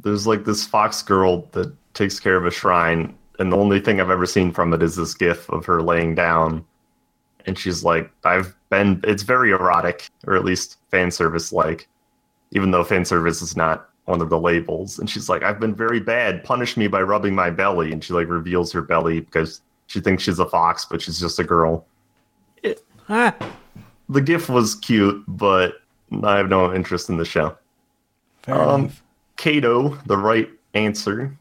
there's 0.00 0.26
like 0.26 0.44
this 0.44 0.64
fox 0.64 1.02
girl 1.02 1.48
that 1.52 1.72
takes 1.94 2.20
care 2.20 2.36
of 2.36 2.46
a 2.46 2.50
shrine, 2.50 3.16
and 3.38 3.52
the 3.52 3.56
only 3.56 3.80
thing 3.80 4.00
I've 4.00 4.10
ever 4.10 4.26
seen 4.26 4.52
from 4.52 4.72
it 4.72 4.82
is 4.82 4.96
this 4.96 5.14
gif 5.14 5.48
of 5.50 5.64
her 5.66 5.82
laying 5.82 6.14
down, 6.14 6.64
and 7.46 7.58
she's 7.58 7.82
like, 7.82 8.10
"I've 8.24 8.54
been." 8.70 9.00
It's 9.04 9.22
very 9.24 9.50
erotic, 9.50 10.08
or 10.26 10.36
at 10.36 10.44
least 10.44 10.78
fan 10.90 11.10
service 11.10 11.52
like, 11.52 11.88
even 12.52 12.70
though 12.70 12.84
fan 12.84 13.04
service 13.04 13.42
is 13.42 13.56
not 13.56 13.90
one 14.06 14.20
of 14.20 14.28
the 14.30 14.38
labels. 14.38 14.98
And 14.98 15.08
she's 15.08 15.28
like, 15.28 15.42
"I've 15.42 15.58
been 15.60 15.74
very 15.74 16.00
bad. 16.00 16.44
Punish 16.44 16.76
me 16.76 16.86
by 16.88 17.02
rubbing 17.02 17.34
my 17.34 17.50
belly." 17.50 17.92
And 17.92 18.02
she 18.02 18.12
like 18.12 18.28
reveals 18.28 18.70
her 18.72 18.82
belly 18.82 19.20
because 19.20 19.60
she 19.86 20.00
thinks 20.00 20.22
she's 20.22 20.38
a 20.38 20.46
fox, 20.48 20.84
but 20.84 21.00
she's 21.02 21.18
just 21.20 21.38
a 21.38 21.44
girl. 21.44 21.86
Ah, 23.08 23.34
The 24.08 24.20
gif 24.22 24.48
was 24.48 24.74
cute, 24.76 25.22
but 25.28 25.74
I 26.22 26.36
have 26.38 26.48
no 26.48 26.72
interest 26.74 27.10
in 27.10 27.16
the 27.18 27.24
show. 27.24 27.56
fair 28.42 28.60
Um, 28.60 28.80
enough. 28.84 29.02
Kado, 29.36 30.02
the 30.06 30.16
right 30.16 30.48
answer. 30.74 31.36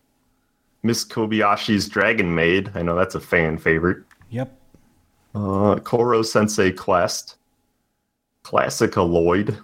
Miss 0.84 1.06
Kobayashi's 1.06 1.88
Dragon 1.88 2.34
Maid. 2.36 2.70
I 2.76 2.82
know 2.82 2.96
that's 2.96 3.16
a 3.16 3.20
fan 3.22 3.58
favorite. 3.58 4.04
Yep. 4.32 4.54
Uh, 5.34 5.80
Koro 5.80 6.22
Sensei 6.22 6.72
Quest. 6.72 7.38
ClassicaLoid. 8.44 9.58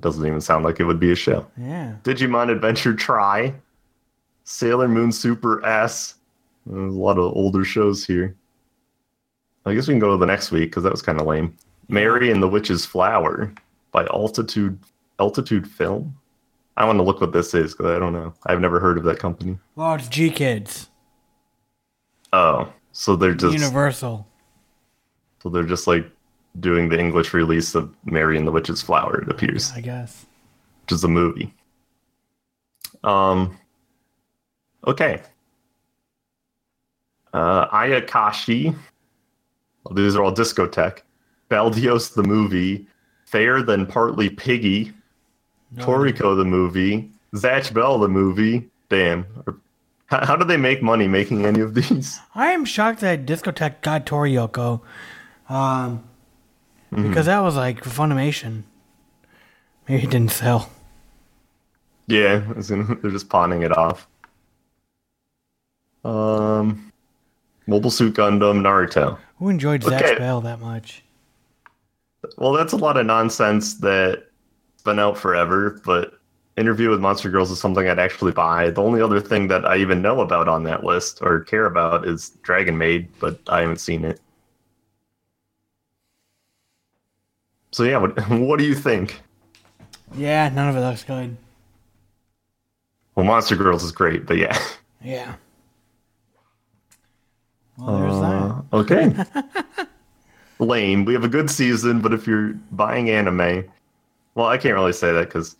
Doesn't 0.00 0.24
even 0.26 0.40
sound 0.40 0.64
like 0.64 0.78
it 0.80 0.84
would 0.84 1.00
be 1.00 1.10
a 1.12 1.16
show. 1.16 1.46
Yeah. 1.56 1.94
Digimon 2.04 2.50
Adventure 2.50 2.94
tri. 2.94 3.54
Sailor 4.44 4.88
Moon 4.88 5.10
Super 5.12 5.64
S. 5.66 6.14
There's 6.66 6.94
a 6.94 6.98
lot 6.98 7.18
of 7.18 7.34
older 7.36 7.64
shows 7.64 8.04
here. 8.06 8.34
I 9.66 9.74
guess 9.74 9.88
we 9.88 9.92
can 9.92 9.98
go 9.98 10.12
to 10.12 10.16
the 10.16 10.26
next 10.26 10.50
week 10.50 10.70
because 10.70 10.82
that 10.84 10.92
was 10.92 11.02
kind 11.02 11.20
of 11.20 11.26
lame. 11.26 11.54
Mary 11.88 12.30
and 12.30 12.42
the 12.42 12.48
Witch's 12.48 12.86
Flower 12.86 13.52
by 13.92 14.06
Altitude 14.06 14.78
Altitude 15.18 15.66
Film. 15.68 16.14
I 16.76 16.84
want 16.84 16.98
to 16.98 17.02
look 17.02 17.20
what 17.20 17.32
this 17.32 17.52
is 17.54 17.72
because 17.74 17.86
I 17.94 17.98
don't 17.98 18.12
know. 18.12 18.32
I've 18.46 18.60
never 18.60 18.78
heard 18.78 18.98
of 18.98 19.04
that 19.04 19.18
company. 19.18 19.58
Well, 19.74 19.94
it's 19.96 20.08
GKIDS, 20.08 20.86
Oh, 22.32 22.72
so 22.92 23.16
they're 23.16 23.34
just 23.34 23.54
Universal. 23.54 24.26
so 25.42 25.48
they're 25.48 25.64
just 25.64 25.86
like 25.86 26.06
doing 26.60 26.88
the 26.88 26.98
English 26.98 27.32
release 27.34 27.74
of 27.74 27.94
Mary 28.04 28.36
and 28.36 28.46
the 28.46 28.52
Witch's 28.52 28.82
Flower. 28.82 29.20
It 29.22 29.28
appears, 29.28 29.72
I 29.72 29.80
guess. 29.80 30.26
which 30.82 30.92
is 30.92 31.04
a 31.04 31.08
movie. 31.08 31.52
Um. 33.04 33.56
Okay. 34.86 35.22
Uh, 37.32 37.68
Ayakashi. 37.68 38.74
Well, 39.84 39.94
these 39.94 40.16
are 40.16 40.22
all 40.22 40.34
Discotek. 40.34 41.00
Baldios 41.50 42.14
the 42.14 42.22
movie. 42.22 42.86
Fair 43.26 43.62
Then 43.62 43.86
Partly 43.86 44.30
Piggy. 44.30 44.92
Toriko 45.76 46.36
the 46.36 46.44
movie. 46.44 47.10
Zatch 47.34 47.74
Bell 47.74 47.98
the 47.98 48.08
movie. 48.08 48.68
Damn. 48.88 49.26
How, 50.06 50.24
how 50.24 50.36
do 50.36 50.44
they 50.46 50.56
make 50.56 50.82
money 50.82 51.06
making 51.06 51.44
any 51.44 51.60
of 51.60 51.74
these? 51.74 52.18
I 52.34 52.48
am 52.52 52.64
shocked 52.64 53.00
that 53.00 53.26
Discotek 53.26 53.82
got 53.82 54.06
Toriko. 54.06 54.80
Um, 55.50 56.07
because 56.90 57.26
that 57.26 57.40
was 57.40 57.56
like 57.56 57.82
Funimation. 57.82 58.62
Maybe 59.88 60.04
it 60.04 60.10
didn't 60.10 60.32
sell. 60.32 60.70
Yeah, 62.06 62.38
they're 62.56 63.10
just 63.10 63.28
pawning 63.28 63.62
it 63.62 63.76
off. 63.76 64.06
Um, 66.04 66.92
Mobile 67.66 67.90
Suit 67.90 68.14
Gundam 68.14 68.60
Naruto. 68.60 69.18
Who 69.38 69.48
enjoyed 69.48 69.82
Zatch 69.82 70.02
Okay. 70.02 70.18
Bell 70.18 70.40
that 70.40 70.60
much? 70.60 71.02
Well, 72.36 72.52
that's 72.52 72.72
a 72.72 72.76
lot 72.76 72.96
of 72.96 73.06
nonsense 73.06 73.74
that's 73.74 74.22
been 74.84 74.98
out 74.98 75.16
forever, 75.16 75.80
but 75.84 76.14
Interview 76.56 76.90
with 76.90 77.00
Monster 77.00 77.30
Girls 77.30 77.50
is 77.50 77.60
something 77.60 77.88
I'd 77.88 78.00
actually 78.00 78.32
buy. 78.32 78.70
The 78.70 78.82
only 78.82 79.00
other 79.00 79.20
thing 79.20 79.46
that 79.48 79.64
I 79.64 79.76
even 79.76 80.02
know 80.02 80.20
about 80.20 80.48
on 80.48 80.64
that 80.64 80.82
list 80.82 81.20
or 81.22 81.40
care 81.40 81.66
about 81.66 82.06
is 82.06 82.30
Dragon 82.42 82.76
Maid, 82.76 83.08
but 83.20 83.38
I 83.48 83.60
haven't 83.60 83.80
seen 83.80 84.04
it. 84.04 84.20
So 87.70 87.84
yeah, 87.84 87.98
what, 87.98 88.28
what 88.30 88.58
do 88.58 88.64
you 88.64 88.74
think? 88.74 89.20
Yeah, 90.14 90.48
none 90.48 90.68
of 90.68 90.76
it 90.76 90.80
looks 90.80 91.04
good. 91.04 91.36
Well, 93.14 93.26
Monster 93.26 93.56
Girls 93.56 93.82
is 93.84 93.92
great, 93.92 94.26
but 94.26 94.36
yeah. 94.36 94.58
Yeah. 95.00 95.36
Well, 97.76 97.98
there's 97.98 98.14
Uh, 98.14 98.62
okay. 98.72 99.14
Lame. 100.58 101.04
We 101.04 101.14
have 101.14 101.22
a 101.22 101.28
good 101.28 101.48
season, 101.48 102.00
but 102.00 102.12
if 102.12 102.26
you're 102.26 102.54
buying 102.72 103.08
anime, 103.08 103.64
well, 104.34 104.48
I 104.48 104.58
can't 104.58 104.74
really 104.74 104.92
say 104.92 105.12
that 105.12 105.26
because 105.26 105.54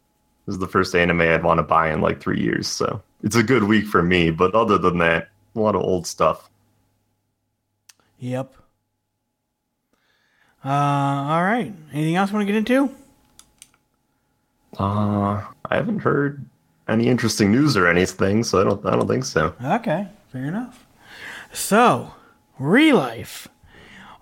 this 0.47 0.55
is 0.55 0.59
the 0.59 0.67
first 0.67 0.95
anime 0.97 1.21
I'd 1.21 1.45
want 1.45 1.59
to 1.59 1.63
buy 1.63 1.93
in 1.93 2.01
like 2.01 2.21
three 2.21 2.41
years. 2.41 2.67
So 2.67 3.01
it's 3.23 3.37
a 3.37 3.43
good 3.45 3.63
week 3.63 3.87
for 3.87 4.03
me. 4.03 4.33
But 4.33 4.57
other 4.57 4.77
than 4.77 4.99
that, 4.99 5.29
a 5.55 5.61
lot 5.61 5.77
of 5.77 5.83
old 5.83 6.05
stuff. 6.05 6.51
Yep. 8.19 8.55
Uh, 10.69 11.33
all 11.33 11.43
right. 11.45 11.73
Anything 11.95 12.17
else 12.17 12.29
you 12.29 12.37
want 12.37 12.47
to 12.47 12.53
get 12.53 12.59
into? 12.59 12.95
Uh, 14.79 15.43
I 15.65 15.75
haven't 15.77 16.01
heard 16.01 16.45
any 16.87 17.09
interesting 17.09 17.51
news 17.51 17.75
or 17.75 17.87
anything, 17.87 18.45
so 18.45 18.61
I 18.61 18.65
don't. 18.65 18.85
I 18.85 18.91
don't 18.91 19.09
think 19.09 19.25
so. 19.25 19.55
Okay, 19.65 20.09
fair 20.31 20.45
enough. 20.45 20.87
So, 21.55 22.13
Re-Life, 22.59 23.49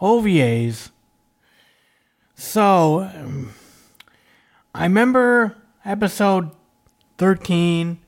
OVAs. 0.01 0.91
So, 2.37 3.01
um, 3.01 3.53
I 4.73 4.85
remember 4.85 5.57
episode 5.85 6.53
13 7.19 7.99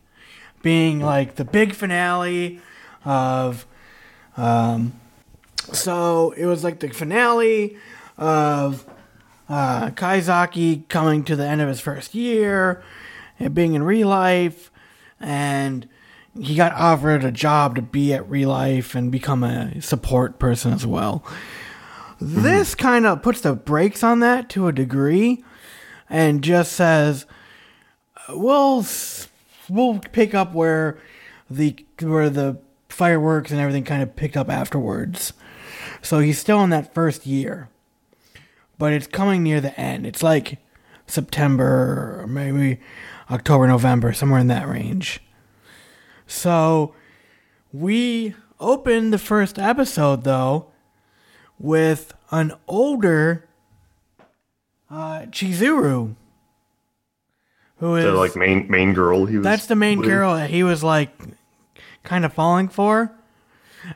being 0.63 1.01
like 1.01 1.35
the 1.35 1.45
big 1.45 1.75
finale 1.75 2.61
of. 3.05 3.67
Um, 4.37 4.93
so, 5.73 6.31
it 6.37 6.47
was 6.47 6.63
like 6.63 6.79
the 6.79 6.89
finale 6.91 7.77
of 8.19 8.85
uh, 9.49 9.91
Kaizaki 9.91 10.87
coming 10.89 11.25
to 11.25 11.37
the 11.37 11.47
end 11.47 11.61
of 11.61 11.69
his 11.69 11.81
first 11.81 12.15
year, 12.15 12.83
and 13.39 13.55
being 13.55 13.75
in 13.75 13.83
real 13.83 14.09
life, 14.09 14.71
and 15.21 15.89
he 16.39 16.55
got 16.55 16.73
offered 16.73 17.25
a 17.25 17.33
job 17.33 17.77
to 17.77 17.83
be 17.83 18.13
at 18.13 18.29
real 18.29 18.51
life 18.51 18.95
and 18.95 19.11
become 19.11 19.43
a 19.43 19.81
support 19.81 20.39
person 20.39 20.73
as 20.73 20.87
well. 20.87 21.25
This 22.21 22.75
kind 22.75 23.07
of 23.07 23.23
puts 23.23 23.41
the 23.41 23.55
brakes 23.55 24.03
on 24.03 24.21
that 24.21 24.49
to 24.51 24.67
a 24.67 24.73
degree, 24.73 25.45
and 26.11 26.43
just 26.43 26.73
says, 26.73 27.27
"We'll 28.29 28.85
we'll 29.69 30.01
pick 30.01 30.35
up 30.35 30.53
where 30.53 30.99
the 31.49 31.77
where 32.01 32.29
the 32.29 32.59
fireworks 32.89 33.53
and 33.53 33.61
everything 33.61 33.85
kind 33.85 34.03
of 34.03 34.17
picked 34.17 34.37
up 34.37 34.51
afterwards." 34.51 35.33
So 36.03 36.19
he's 36.19 36.39
still 36.39 36.63
in 36.63 36.71
that 36.71 36.95
first 36.95 37.27
year 37.27 37.69
but 38.79 38.93
it's 38.93 39.07
coming 39.07 39.43
near 39.43 39.61
the 39.61 39.79
end. 39.79 40.07
It's 40.07 40.23
like 40.23 40.59
September 41.07 42.21
or 42.21 42.27
maybe 42.27 42.81
October, 43.31 43.67
November, 43.67 44.13
somewhere 44.13 44.41
in 44.41 44.47
that 44.49 44.69
range. 44.69 45.21
So 46.27 46.95
we 47.73 48.35
opened 48.61 49.13
the 49.13 49.19
first 49.19 49.59
episode 49.59 50.25
though 50.25 50.67
with 51.59 52.15
an 52.31 52.53
older 52.67 53.49
uh, 54.91 55.23
Chizuru, 55.31 56.15
who 57.79 57.97
is 57.97 58.05
The 58.05 58.13
like 58.13 58.37
main 58.37 58.71
main 58.71 58.95
girl. 58.95 59.27
He 59.27 59.37
was 59.37 59.45
that's 59.45 59.67
the 59.67 59.77
main 59.77 59.99
with. 59.99 60.09
girl 60.09 60.35
that 60.35 60.51
he 60.51 60.63
was 60.63 60.83
like 60.83 61.11
kind 62.05 62.25
of 62.25 62.33
falling 62.33 62.69
for, 62.69 63.13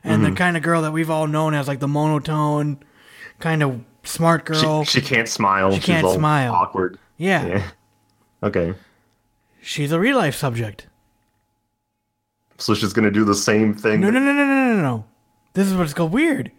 and 0.04 0.24
the 0.24 0.32
kind 0.32 0.56
of 0.56 0.62
girl 0.62 0.82
that 0.82 0.92
we've 0.92 1.10
all 1.10 1.26
known 1.26 1.54
as 1.54 1.68
like 1.68 1.80
the 1.80 1.88
monotone, 1.88 2.78
kind 3.38 3.62
of 3.62 3.80
smart 4.04 4.44
girl. 4.44 4.84
She, 4.84 5.00
she 5.00 5.06
can't 5.06 5.28
smile. 5.28 5.72
She's 5.72 5.84
can't 5.84 6.08
smile. 6.08 6.52
Awkward. 6.52 6.98
yeah. 7.16 7.46
Yeah. 7.46 7.70
Okay. 8.42 8.74
she's 9.60 9.92
a 9.92 10.00
real 10.00 10.16
life 10.16 10.34
subject. 10.34 10.88
So 12.58 12.74
she's 12.74 12.92
gonna 12.92 13.10
do 13.10 13.24
the 13.24 13.34
same 13.34 13.74
thing. 13.74 14.00
No, 14.00 14.10
no, 14.10 14.18
no, 14.20 14.32
no, 14.32 14.44
no, 14.44 14.74
no, 14.74 14.82
no. 14.82 15.04
This 15.54 15.68
is 15.68 15.74
what's 15.76 15.94
go 15.94 16.06
weird. 16.06 16.50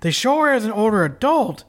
They 0.00 0.10
show 0.10 0.38
her 0.40 0.50
as 0.52 0.64
an 0.64 0.72
older 0.72 1.04
adult, 1.04 1.64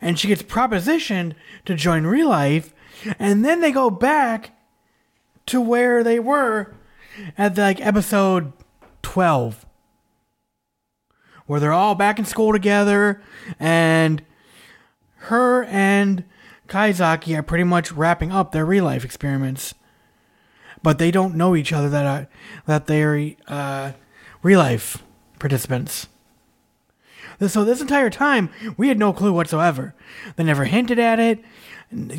and 0.00 0.18
she 0.18 0.28
gets 0.28 0.42
propositioned 0.42 1.34
to 1.64 1.74
join 1.74 2.04
real 2.04 2.28
life, 2.28 2.74
and 3.18 3.44
then 3.44 3.60
they 3.60 3.72
go 3.72 3.88
back 3.90 4.52
to 5.46 5.60
where 5.60 6.04
they 6.04 6.18
were 6.18 6.74
at 7.36 7.56
like 7.56 7.80
episode 7.84 8.52
twelve, 9.02 9.64
where 11.46 11.60
they're 11.60 11.72
all 11.72 11.94
back 11.94 12.18
in 12.18 12.24
school 12.24 12.52
together, 12.52 13.22
and 13.58 14.22
her 15.22 15.64
and 15.64 16.24
Kaizaki 16.68 17.36
are 17.36 17.42
pretty 17.42 17.64
much 17.64 17.92
wrapping 17.92 18.30
up 18.32 18.52
their 18.52 18.66
real 18.66 18.84
life 18.84 19.04
experiments 19.04 19.74
but 20.82 20.98
they 20.98 21.10
don't 21.10 21.34
know 21.34 21.56
each 21.56 21.72
other 21.72 21.88
that 21.88 22.06
are 22.06 22.28
that 22.66 22.86
they're 22.86 23.32
uh, 23.46 23.92
real 24.42 24.58
life 24.58 25.02
participants. 25.38 26.08
So 27.46 27.64
this 27.64 27.80
entire 27.80 28.10
time, 28.10 28.50
we 28.76 28.88
had 28.88 28.98
no 28.98 29.12
clue 29.12 29.32
whatsoever. 29.32 29.94
They 30.34 30.42
never 30.42 30.64
hinted 30.64 30.98
at 30.98 31.20
it. 31.20 31.38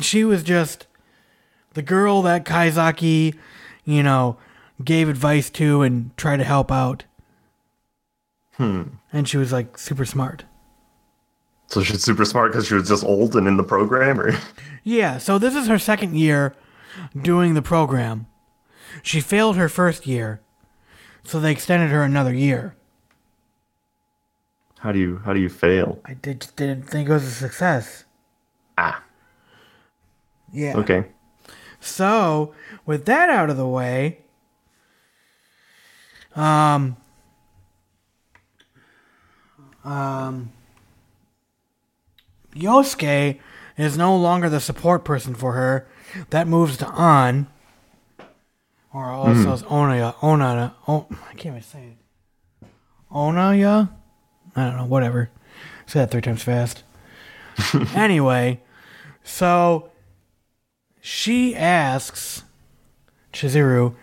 She 0.00 0.24
was 0.24 0.42
just 0.42 0.86
the 1.74 1.82
girl 1.82 2.22
that 2.22 2.46
Kaizaki, 2.46 3.36
you 3.84 4.02
know, 4.02 4.38
gave 4.82 5.10
advice 5.10 5.50
to 5.50 5.82
and 5.82 6.16
tried 6.16 6.38
to 6.38 6.44
help 6.44 6.72
out. 6.72 7.04
Hmm. 8.54 8.82
And 9.12 9.28
she 9.28 9.36
was 9.36 9.52
like 9.52 9.76
super 9.76 10.06
smart. 10.06 10.44
So 11.70 11.82
she's 11.84 12.02
super 12.02 12.24
smart 12.24 12.50
because 12.52 12.66
she 12.66 12.74
was 12.74 12.88
just 12.88 13.04
old 13.04 13.36
and 13.36 13.46
in 13.46 13.56
the 13.56 13.62
program, 13.62 14.20
or 14.20 14.32
Yeah, 14.82 15.18
so 15.18 15.38
this 15.38 15.54
is 15.54 15.68
her 15.68 15.78
second 15.78 16.16
year 16.16 16.54
doing 17.20 17.54
the 17.54 17.62
program. 17.62 18.26
She 19.04 19.20
failed 19.20 19.56
her 19.56 19.68
first 19.68 20.04
year, 20.06 20.40
so 21.22 21.38
they 21.38 21.52
extended 21.52 21.90
her 21.90 22.02
another 22.02 22.34
year. 22.34 22.74
how 24.80 24.90
do 24.92 24.98
you 24.98 25.18
how 25.24 25.32
do 25.32 25.38
you 25.40 25.48
fail? 25.48 26.00
I 26.04 26.14
did, 26.14 26.48
didn't 26.56 26.82
think 26.90 27.08
it 27.08 27.12
was 27.12 27.22
a 27.24 27.30
success. 27.30 28.04
Ah, 28.76 29.04
Yeah. 30.52 30.76
okay. 30.78 31.04
So, 31.78 32.52
with 32.84 33.04
that 33.06 33.30
out 33.30 33.48
of 33.48 33.56
the 33.56 33.66
way, 33.68 34.18
um, 36.34 36.96
um, 39.84 40.52
Yosuke 42.54 43.38
is 43.76 43.96
no 43.96 44.16
longer 44.16 44.48
the 44.48 44.60
support 44.60 45.04
person 45.04 45.34
for 45.34 45.52
her. 45.52 45.86
That 46.30 46.48
moves 46.48 46.76
to 46.78 46.88
An, 46.92 47.46
or 48.92 49.06
also 49.06 49.42
hmm. 49.42 49.52
is 49.52 49.62
Onaya. 49.62 50.14
Onaya. 50.16 50.74
Oh, 50.88 51.06
I 51.10 51.34
can't 51.34 51.56
even 51.56 51.62
say 51.62 51.94
it. 52.60 52.66
Onaya? 53.10 53.90
I 54.56 54.64
don't 54.64 54.76
know, 54.76 54.86
whatever. 54.86 55.30
Say 55.86 56.00
that 56.00 56.10
three 56.10 56.20
times 56.20 56.42
fast. 56.42 56.82
anyway, 57.94 58.60
so 59.22 59.90
she 61.00 61.54
asks 61.54 62.44
Chizuru 63.32 63.94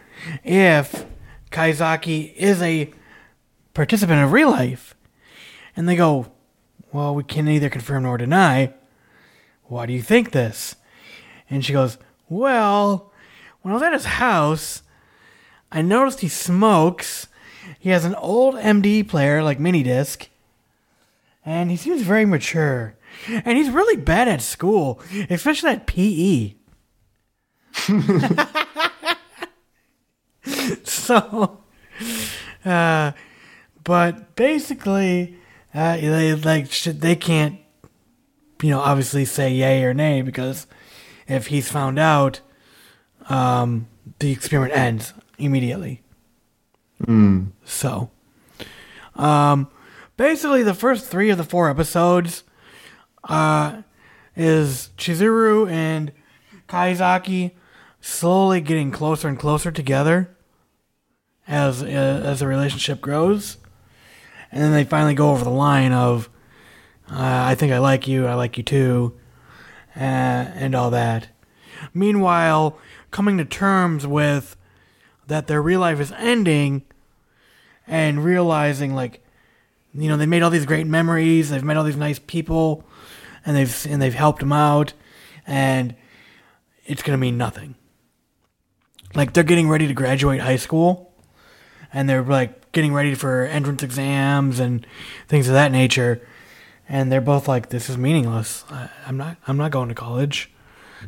if 0.44 1.06
Kaizaki 1.52 2.34
is 2.36 2.62
a 2.62 2.92
participant 3.74 4.24
of 4.24 4.32
real 4.32 4.52
life. 4.52 4.96
And 5.76 5.88
they 5.88 5.96
go, 5.96 6.32
Well, 6.94 7.14
we 7.14 7.24
can 7.24 7.46
neither 7.46 7.70
confirm 7.70 8.04
nor 8.04 8.18
deny. 8.18 8.74
Why 9.66 9.86
do 9.86 9.94
you 9.94 10.02
think 10.02 10.32
this? 10.32 10.76
And 11.50 11.64
she 11.64 11.74
goes, 11.74 11.98
Well, 12.30 13.12
when 13.62 13.72
I 13.72 13.76
was 13.76 13.84
at 13.84 13.94
his 13.94 14.06
house, 14.06 14.84
I 15.72 15.82
noticed 15.82 16.22
he 16.22 16.30
smokes. 16.30 17.28
He 17.80 17.90
has 17.90 18.06
an 18.06 18.16
old 18.16 18.56
MD 18.56 19.08
player, 19.08 19.44
like 19.44 19.60
mini 19.60 19.84
disc, 19.84 20.30
and 21.46 21.70
he 21.70 21.78
seems 21.78 22.02
very 22.02 22.26
mature. 22.26 22.96
And 23.28 23.58
he's 23.58 23.70
really 23.70 23.98
bad 23.98 24.28
at 24.28 24.42
school, 24.42 25.02
especially 25.30 25.72
at 25.72 25.88
PE. 25.88 26.54
so, 30.84 31.60
uh, 32.66 33.12
but 33.84 34.36
basically, 34.36 35.38
uh, 35.74 35.98
they 35.98 36.34
like 36.36 36.72
should, 36.72 37.02
they 37.02 37.16
can't, 37.16 37.60
you 38.62 38.70
know, 38.70 38.80
obviously 38.80 39.26
say 39.26 39.52
yay 39.54 39.84
or 39.84 39.94
nay 39.94 40.22
because 40.22 40.68
if 41.28 41.48
he's 41.48 41.70
found 41.70 42.00
out, 42.00 42.42
um, 43.30 43.88
the 44.20 44.32
experiment 44.32 44.76
ends 44.76 45.14
immediately. 45.38 46.02
So, 47.66 48.10
um, 49.16 49.70
basically, 50.16 50.64
the 50.64 50.74
first 50.74 51.06
three 51.08 51.30
of 51.30 51.38
the 51.38 51.44
four 51.44 51.70
episodes, 51.70 52.44
uh, 53.26 53.82
is 54.36 54.92
Chizuru 54.98 55.70
and 55.70 56.12
Kaizaki 56.70 57.52
slowly 58.00 58.62
getting 58.62 58.92
closer 58.92 59.28
and 59.28 59.38
closer 59.38 59.72
together 59.72 60.36
as 61.48 61.82
uh, 61.82 61.86
as 61.86 62.40
the 62.40 62.48
relationship 62.48 63.02
grows, 63.02 63.58
and 64.52 64.62
then 64.62 64.72
they 64.72 64.84
finally 64.84 65.14
go 65.14 65.32
over 65.32 65.44
the 65.44 65.50
line 65.50 65.92
of, 65.92 66.30
uh, 67.10 67.16
"I 67.18 67.56
think 67.56 67.72
I 67.72 67.80
like 67.80 68.08
you, 68.08 68.28
I 68.28 68.34
like 68.36 68.58
you 68.58 68.64
too," 68.64 69.18
uh, 69.96 70.00
and 70.00 70.76
all 70.76 70.90
that. 70.92 71.30
Meanwhile, 71.94 72.78
coming 73.12 73.38
to 73.38 73.46
terms 73.46 74.06
with 74.08 74.56
that 75.28 75.48
their 75.48 75.62
real 75.62 75.80
life 75.82 76.00
is 76.00 76.12
ending, 76.14 76.84
and 77.88 78.24
realizing 78.24 78.94
like, 78.94 79.24
you 79.94 80.10
know, 80.10 80.18
they 80.18 80.26
made 80.26 80.44
all 80.44 80.50
these 80.50 80.66
great 80.66 80.88
memories, 80.88 81.50
they've 81.50 81.64
met 81.64 81.78
all 81.78 81.84
these 81.84 81.96
nice 81.96 82.20
people, 82.20 82.84
and 83.46 83.56
they've 83.56 83.88
and 83.90 84.02
they've 84.02 84.14
helped 84.14 84.40
them 84.40 84.54
out, 84.54 84.94
and 85.46 85.96
it's 86.86 87.02
gonna 87.02 87.18
mean 87.18 87.38
nothing. 87.38 87.76
Like 89.16 89.34
they're 89.34 89.44
getting 89.44 89.70
ready 89.70 89.88
to 89.88 89.94
graduate 89.94 90.42
high 90.42 90.58
school, 90.58 91.14
and 91.94 92.10
they're 92.10 92.24
like 92.24 92.67
getting 92.78 92.94
ready 92.94 93.16
for 93.16 93.44
entrance 93.44 93.82
exams 93.82 94.60
and 94.60 94.86
things 95.28 95.48
of 95.48 95.56
that 95.56 95.72
nature, 95.72 96.22
and 96.88 97.12
they're 97.12 97.20
both 97.20 97.48
like, 97.48 97.70
"This 97.70 97.90
is 97.90 97.98
meaningless. 97.98 98.64
I, 98.70 98.88
I'm 99.08 99.18
not. 99.18 99.38
I'm 99.48 99.58
not 99.58 99.72
going 99.72 99.90
to 99.90 99.96
college." 99.96 100.52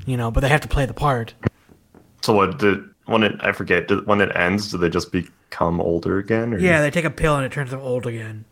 You 0.08 0.18
know, 0.18 0.32
but 0.32 0.40
they 0.40 0.50
have 0.50 0.62
to 0.62 0.68
play 0.68 0.88
the 0.88 0.96
part. 0.96 1.36
So 2.22 2.34
what 2.34 2.58
did 2.58 2.84
when 3.06 3.22
it 3.22 3.36
I 3.42 3.52
forget 3.52 3.88
did, 3.88 4.08
when 4.08 4.20
it 4.20 4.36
ends? 4.36 4.72
Do 4.72 4.80
they 4.80 4.90
just 4.90 5.12
become 5.12 5.80
older 5.80 6.18
again? 6.18 6.56
Or 6.56 6.58
Yeah, 6.58 6.82
they 6.82 6.90
take 6.90 7.06
a 7.06 7.12
pill 7.12 7.36
and 7.36 7.46
it 7.46 7.52
turns 7.52 7.70
them 7.70 7.82
old 7.82 8.08
again. 8.08 8.46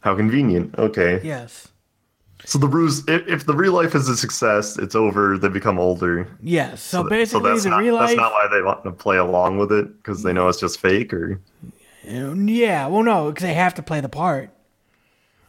How 0.00 0.16
convenient. 0.16 0.76
Okay. 0.78 1.20
Yes. 1.22 1.68
So 2.44 2.58
the 2.58 2.66
ruse, 2.66 3.06
if, 3.06 3.28
if 3.28 3.46
the 3.46 3.54
real 3.54 3.74
life 3.74 3.94
is 3.94 4.08
a 4.08 4.16
success, 4.16 4.78
it's 4.78 4.94
over. 4.96 5.38
They 5.38 5.48
become 5.48 5.78
older. 5.78 6.26
Yes. 6.42 6.82
So, 6.82 7.02
th- 7.02 7.10
basically, 7.10 7.50
that's 7.50 7.64
the 7.64 7.70
not, 7.70 7.80
real 7.80 7.94
life. 7.96 8.08
That's 8.08 8.16
not 8.16 8.32
why 8.32 8.48
they 8.50 8.62
want 8.62 8.82
to 8.84 8.92
play 8.92 9.18
along 9.18 9.58
with 9.58 9.70
it 9.70 9.94
because 9.98 10.22
they 10.22 10.32
know 10.32 10.48
it's 10.48 10.58
just 10.58 10.80
fake. 10.80 11.12
Or 11.12 11.40
Yeah, 12.10 12.86
well, 12.88 13.02
no, 13.02 13.30
because 13.30 13.42
they 13.42 13.54
have 13.54 13.74
to 13.74 13.82
play 13.82 14.00
the 14.00 14.08
part 14.08 14.50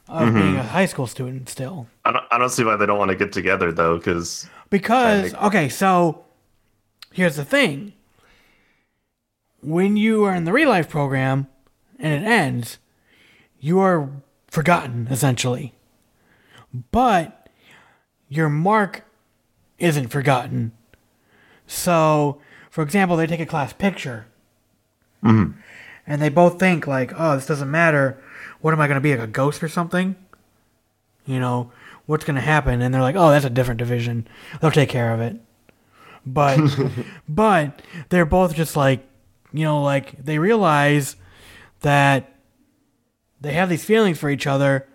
of 0.08 0.34
being 0.34 0.46
mm-hmm. 0.46 0.58
a 0.58 0.64
high 0.64 0.86
school 0.86 1.08
student 1.08 1.50
still. 1.50 1.88
I 2.06 2.12
don't, 2.12 2.26
I 2.32 2.38
don't 2.38 2.50
see 2.50 2.64
why 2.64 2.76
they 2.76 2.86
don't 2.86 3.00
want 3.00 3.10
to 3.10 3.18
get 3.18 3.32
together 3.32 3.72
though. 3.72 3.98
Because 3.98 4.50
Because, 4.70 5.32
think- 5.32 5.44
okay, 5.44 5.70
so 5.70 6.26
here's 7.12 7.36
the 7.36 7.46
thing. 7.46 7.94
When 9.62 9.96
you 9.96 10.24
are 10.24 10.36
in 10.36 10.46
the 10.46 10.52
real 10.52 10.70
life 10.70 10.90
program 10.90 11.48
and 12.00 12.24
it 12.24 12.28
ends, 12.28 12.80
you 13.60 13.80
are 13.80 14.10
forgotten, 14.48 15.08
essentially. 15.10 15.74
But 16.92 17.50
your 18.28 18.50
mark 18.50 19.06
isn't 19.78 20.08
forgotten. 20.08 20.72
So, 21.68 22.42
for 22.70 22.82
example, 22.82 23.18
they 23.18 23.28
take 23.28 23.40
a 23.40 23.46
class 23.46 23.72
picture. 23.72 24.26
Mm-hmm. 25.24 25.60
And 26.12 26.22
they 26.22 26.28
both 26.28 26.60
think, 26.60 26.88
like, 26.88 27.14
oh, 27.16 27.36
this 27.36 27.46
doesn't 27.46 27.72
matter. 27.72 28.22
What 28.60 28.74
am 28.74 28.82
I 28.82 28.88
going 28.88 28.98
to 28.98 29.02
be, 29.02 29.16
like 29.16 29.30
a 29.30 29.32
ghost 29.32 29.64
or 29.64 29.70
something? 29.70 30.18
You 31.26 31.40
know, 31.40 31.72
what's 32.06 32.26
going 32.26 32.36
to 32.36 32.42
happen? 32.42 32.82
And 32.82 32.94
they're 32.94 33.02
like, 33.02 33.16
oh, 33.16 33.30
that's 33.30 33.46
a 33.46 33.50
different 33.50 33.78
division. 33.78 34.28
They'll 34.60 34.72
take 34.72 34.90
care 34.90 35.14
of 35.14 35.22
it. 35.22 35.38
But, 36.26 36.60
but 37.30 37.82
they're 38.10 38.26
both 38.26 38.56
just 38.56 38.76
like, 38.76 39.08
you 39.54 39.64
know, 39.64 39.82
like 39.82 40.22
they 40.22 40.38
realize 40.38 41.16
that 41.80 42.36
they 43.40 43.54
have 43.54 43.70
these 43.70 43.86
feelings 43.86 44.18
for 44.18 44.30
each 44.30 44.46
other, 44.46 44.90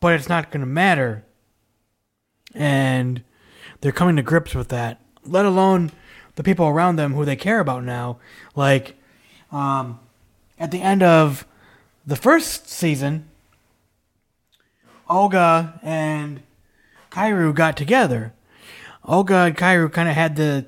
but 0.00 0.14
it's 0.14 0.28
not 0.28 0.50
going 0.50 0.62
to 0.62 0.66
matter. 0.66 1.24
And 2.52 3.22
they're 3.80 3.92
coming 3.92 4.16
to 4.16 4.22
grips 4.22 4.56
with 4.56 4.70
that, 4.70 5.00
let 5.24 5.46
alone 5.46 5.92
the 6.34 6.42
people 6.42 6.66
around 6.66 6.96
them 6.96 7.14
who 7.14 7.24
they 7.24 7.36
care 7.36 7.60
about 7.60 7.84
now. 7.84 8.18
Like, 8.56 8.96
um, 9.52 10.00
at 10.62 10.70
the 10.70 10.80
end 10.80 11.02
of 11.02 11.44
the 12.06 12.14
first 12.14 12.68
season, 12.68 13.28
Oga 15.10 15.80
and 15.82 16.40
Kairu 17.10 17.52
got 17.52 17.76
together. 17.76 18.32
Oga 19.04 19.48
and 19.48 19.56
Kairu 19.56 19.92
kind 19.92 20.08
of 20.08 20.14
had 20.14 20.36
the 20.36 20.64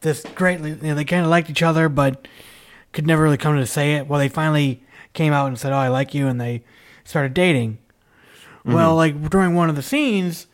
this 0.00 0.24
great, 0.34 0.60
you 0.60 0.76
know, 0.76 0.94
they 0.94 1.04
kind 1.04 1.22
of 1.22 1.28
liked 1.28 1.50
each 1.50 1.62
other, 1.62 1.90
but 1.90 2.26
could 2.92 3.06
never 3.06 3.22
really 3.22 3.36
come 3.36 3.56
to 3.56 3.66
say 3.66 3.96
it. 3.96 4.06
Well, 4.06 4.18
they 4.18 4.30
finally 4.30 4.82
came 5.12 5.34
out 5.34 5.48
and 5.48 5.58
said, 5.58 5.72
"Oh, 5.72 5.76
I 5.76 5.88
like 5.88 6.14
you," 6.14 6.28
and 6.28 6.40
they 6.40 6.64
started 7.04 7.34
dating. 7.34 7.76
Mm-hmm. 8.60 8.72
Well, 8.72 8.96
like 8.96 9.28
during 9.28 9.54
one 9.54 9.68
of 9.68 9.76
the 9.76 9.82
scenes, 9.82 10.46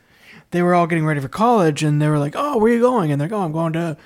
they 0.51 0.61
were 0.61 0.74
all 0.74 0.89
getting 0.89 1.07
ready 1.07 1.20
for 1.20 1.28
college, 1.28 1.85
and 1.85 2.03
they 2.03 2.09
were 2.09 2.18
like, 2.18 2.35
"Oh, 2.37 2.59
where 2.59 2.72
are 2.72 2.74
you 2.74 2.80
going?" 2.80 3.12
And 3.12 3.20
they're 3.20 3.28
going, 3.28 3.45
"I'm 3.45 3.53
going 3.53 3.74
to 3.74 3.97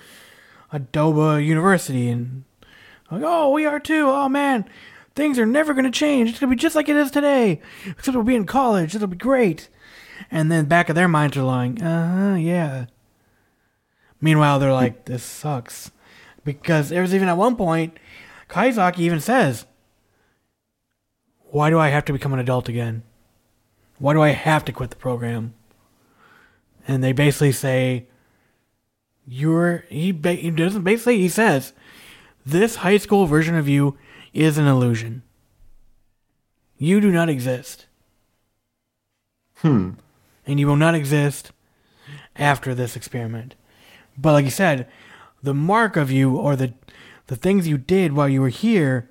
Adoba 0.70 1.42
University," 1.42 2.10
and 2.10 2.44
like, 3.10 3.22
"Oh, 3.24 3.50
we 3.50 3.66
are 3.66 3.80
too." 3.80 4.08
Oh 4.08 4.28
man, 4.28 4.68
things 5.14 5.38
are 5.38 5.46
never 5.46 5.74
going 5.74 5.84
to 5.84 5.90
change. 5.90 6.30
It's 6.30 6.38
to 6.40 6.46
be 6.46 6.56
just 6.56 6.76
like 6.76 6.88
it 6.88 6.96
is 6.96 7.10
today, 7.10 7.60
except 7.86 8.14
we'll 8.14 8.24
be 8.24 8.36
in 8.36 8.46
college. 8.46 8.94
It'll 8.94 9.08
be 9.08 9.16
great. 9.16 9.68
And 10.30 10.50
then 10.50 10.66
back 10.66 10.88
of 10.88 10.94
their 10.94 11.08
minds 11.08 11.36
are 11.36 11.42
like, 11.42 11.82
"Uh 11.82 12.06
huh, 12.08 12.34
yeah." 12.34 12.86
Meanwhile, 14.20 14.58
they're 14.58 14.72
like, 14.72 15.04
"This 15.04 15.22
sucks," 15.22 15.90
because 16.44 16.88
there 16.88 17.02
was 17.02 17.14
even 17.14 17.28
at 17.28 17.36
one 17.36 17.56
point, 17.56 17.96
Kaizaki 18.48 19.00
even 19.00 19.20
says, 19.20 19.66
"Why 21.50 21.70
do 21.70 21.78
I 21.78 21.88
have 21.88 22.04
to 22.06 22.12
become 22.12 22.32
an 22.32 22.40
adult 22.40 22.68
again? 22.68 23.02
Why 23.98 24.12
do 24.12 24.22
I 24.22 24.30
have 24.30 24.64
to 24.66 24.72
quit 24.72 24.90
the 24.90 24.96
program?" 24.96 25.54
And 26.88 27.02
they 27.02 27.12
basically 27.12 27.52
say, 27.52 28.06
"You're." 29.26 29.84
He, 29.88 30.12
he 30.12 30.50
doesn't 30.50 30.82
basically. 30.82 31.18
He 31.18 31.28
says, 31.28 31.72
"This 32.46 32.76
high 32.76 32.96
school 32.96 33.26
version 33.26 33.56
of 33.56 33.68
you 33.68 33.98
is 34.32 34.56
an 34.56 34.66
illusion. 34.66 35.22
You 36.78 37.00
do 37.00 37.10
not 37.10 37.28
exist." 37.28 37.86
hmm. 39.58 39.90
and 40.46 40.60
you 40.60 40.66
will 40.66 40.76
not 40.76 40.94
exist 40.94 41.50
after 42.36 42.74
this 42.74 42.96
experiment. 42.96 43.54
But 44.18 44.32
like 44.32 44.44
you 44.44 44.50
said, 44.50 44.88
the 45.42 45.54
mark 45.54 45.96
of 45.96 46.10
you 46.10 46.36
or 46.36 46.56
the 46.56 46.74
the 47.26 47.36
things 47.36 47.66
you 47.66 47.78
did 47.78 48.12
while 48.12 48.28
you 48.28 48.40
were 48.40 48.48
here 48.48 49.10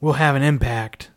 will 0.00 0.14
have 0.14 0.36
an 0.36 0.42
impact. 0.42 1.10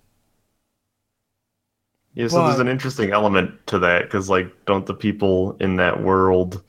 Yeah, 2.13 2.29
so 2.29 2.45
there's 2.45 2.59
an 2.59 2.69
interesting 2.69 3.11
element 3.11 3.67
to 3.67 3.79
that 3.79 4.03
because, 4.03 4.29
like, 4.29 4.49
don't 4.65 4.85
the 4.85 4.93
people 4.93 5.57
in 5.59 5.75
that 5.75 6.01
world 6.01 6.63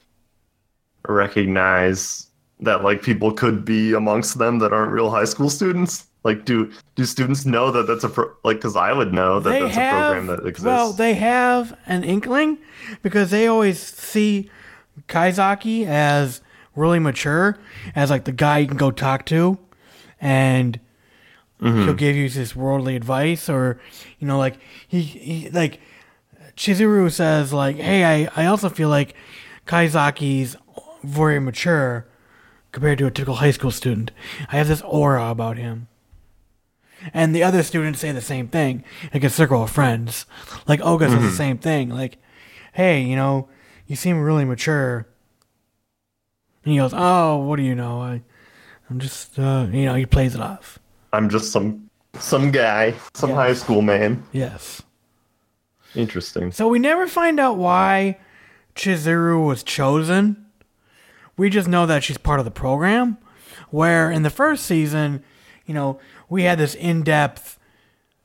recognize 1.06 2.26
that, 2.60 2.82
like, 2.82 3.02
people 3.02 3.32
could 3.32 3.64
be 3.64 3.92
amongst 3.92 4.38
them 4.38 4.58
that 4.60 4.72
aren't 4.72 4.92
real 4.92 5.10
high 5.10 5.24
school 5.24 5.50
students? 5.50 6.06
Like, 6.26 6.44
do 6.44 6.72
do 6.96 7.04
students 7.04 7.46
know 7.46 7.70
that 7.70 7.86
that's 7.86 8.02
a 8.02 8.08
pro- 8.08 8.32
like? 8.42 8.56
Because 8.56 8.74
I 8.74 8.92
would 8.92 9.14
know 9.14 9.38
that 9.38 9.48
they 9.48 9.62
that's 9.62 9.74
have 9.76 9.94
a 9.94 10.14
program 10.14 10.26
that 10.26 10.44
exists. 10.44 10.64
well, 10.64 10.92
they 10.92 11.14
have 11.14 11.78
an 11.86 12.02
inkling 12.02 12.58
because 13.00 13.30
they 13.30 13.46
always 13.46 13.80
see 13.80 14.50
Kaizaki 15.06 15.86
as 15.86 16.40
really 16.74 16.98
mature, 16.98 17.58
as 17.94 18.10
like 18.10 18.24
the 18.24 18.32
guy 18.32 18.58
you 18.58 18.66
can 18.66 18.76
go 18.76 18.90
talk 18.90 19.24
to, 19.26 19.56
and 20.20 20.80
mm-hmm. 21.62 21.84
he'll 21.84 21.94
give 21.94 22.16
you 22.16 22.28
this 22.28 22.56
worldly 22.56 22.96
advice, 22.96 23.48
or 23.48 23.78
you 24.18 24.26
know, 24.26 24.36
like 24.36 24.58
he, 24.88 25.02
he 25.02 25.50
like 25.50 25.78
Chizuru 26.56 27.08
says, 27.12 27.52
like, 27.52 27.76
hey, 27.76 28.24
I 28.24 28.28
I 28.34 28.46
also 28.46 28.68
feel 28.68 28.88
like 28.88 29.14
Kaizaki's 29.64 30.56
very 31.04 31.38
mature 31.38 32.08
compared 32.76 32.98
to 32.98 33.06
a 33.06 33.10
typical 33.10 33.36
high 33.36 33.50
school 33.50 33.70
student. 33.70 34.10
I 34.52 34.56
have 34.58 34.68
this 34.68 34.82
aura 34.82 35.30
about 35.30 35.56
him. 35.56 35.88
And 37.14 37.34
the 37.34 37.42
other 37.42 37.62
students 37.62 38.00
say 38.00 38.12
the 38.12 38.20
same 38.20 38.48
thing, 38.48 38.84
like 39.14 39.24
a 39.24 39.30
circle 39.30 39.62
of 39.62 39.70
friends. 39.70 40.26
Like 40.68 40.80
Oga 40.80 41.08
says 41.08 41.22
the 41.22 41.30
same 41.30 41.56
thing, 41.56 41.88
like, 41.88 42.18
hey, 42.74 43.00
you 43.00 43.16
know, 43.16 43.48
you 43.86 43.96
seem 43.96 44.20
really 44.20 44.44
mature. 44.44 45.06
And 46.64 46.72
he 46.72 46.78
goes, 46.78 46.92
oh, 46.94 47.38
what 47.38 47.56
do 47.56 47.62
you 47.62 47.74
know? 47.74 48.02
I, 48.02 48.22
I'm 48.90 48.98
just, 48.98 49.38
uh, 49.38 49.68
you 49.72 49.86
know, 49.86 49.94
he 49.94 50.04
plays 50.04 50.34
it 50.34 50.42
off. 50.42 50.78
I'm 51.14 51.30
just 51.30 51.50
some 51.52 51.88
some 52.18 52.50
guy, 52.50 52.92
some 53.14 53.30
Yeah. 53.30 53.36
high 53.36 53.54
school 53.54 53.80
man. 53.80 54.22
Yes. 54.32 54.82
Interesting. 55.94 56.52
So 56.52 56.68
we 56.68 56.78
never 56.78 57.06
find 57.06 57.40
out 57.40 57.56
why 57.56 58.18
Chizuru 58.74 59.46
was 59.46 59.62
chosen. 59.62 60.45
We 61.36 61.50
just 61.50 61.68
know 61.68 61.86
that 61.86 62.02
she's 62.02 62.18
part 62.18 62.38
of 62.38 62.44
the 62.44 62.50
program. 62.50 63.18
Where 63.70 64.10
in 64.10 64.22
the 64.22 64.30
first 64.30 64.64
season, 64.64 65.22
you 65.66 65.74
know, 65.74 65.98
we 66.28 66.44
had 66.44 66.58
this 66.58 66.74
in 66.74 67.02
depth 67.02 67.58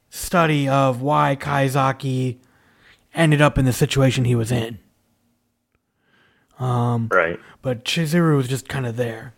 study 0.10 0.68
of 0.68 1.02
why 1.02 1.36
Kaizaki 1.40 2.38
ended 3.14 3.42
up 3.42 3.58
in 3.58 3.66
the 3.66 3.74
situation 3.74 4.26
he 4.26 4.36
was 4.36 4.52
in. 4.52 4.80
Um, 6.60 7.10
right. 7.12 7.40
But 7.62 7.86
Chizuru 7.86 8.38
was 8.38 8.48
just 8.48 8.70
kind 8.70 8.86
of 8.86 8.96
there. 8.96 9.34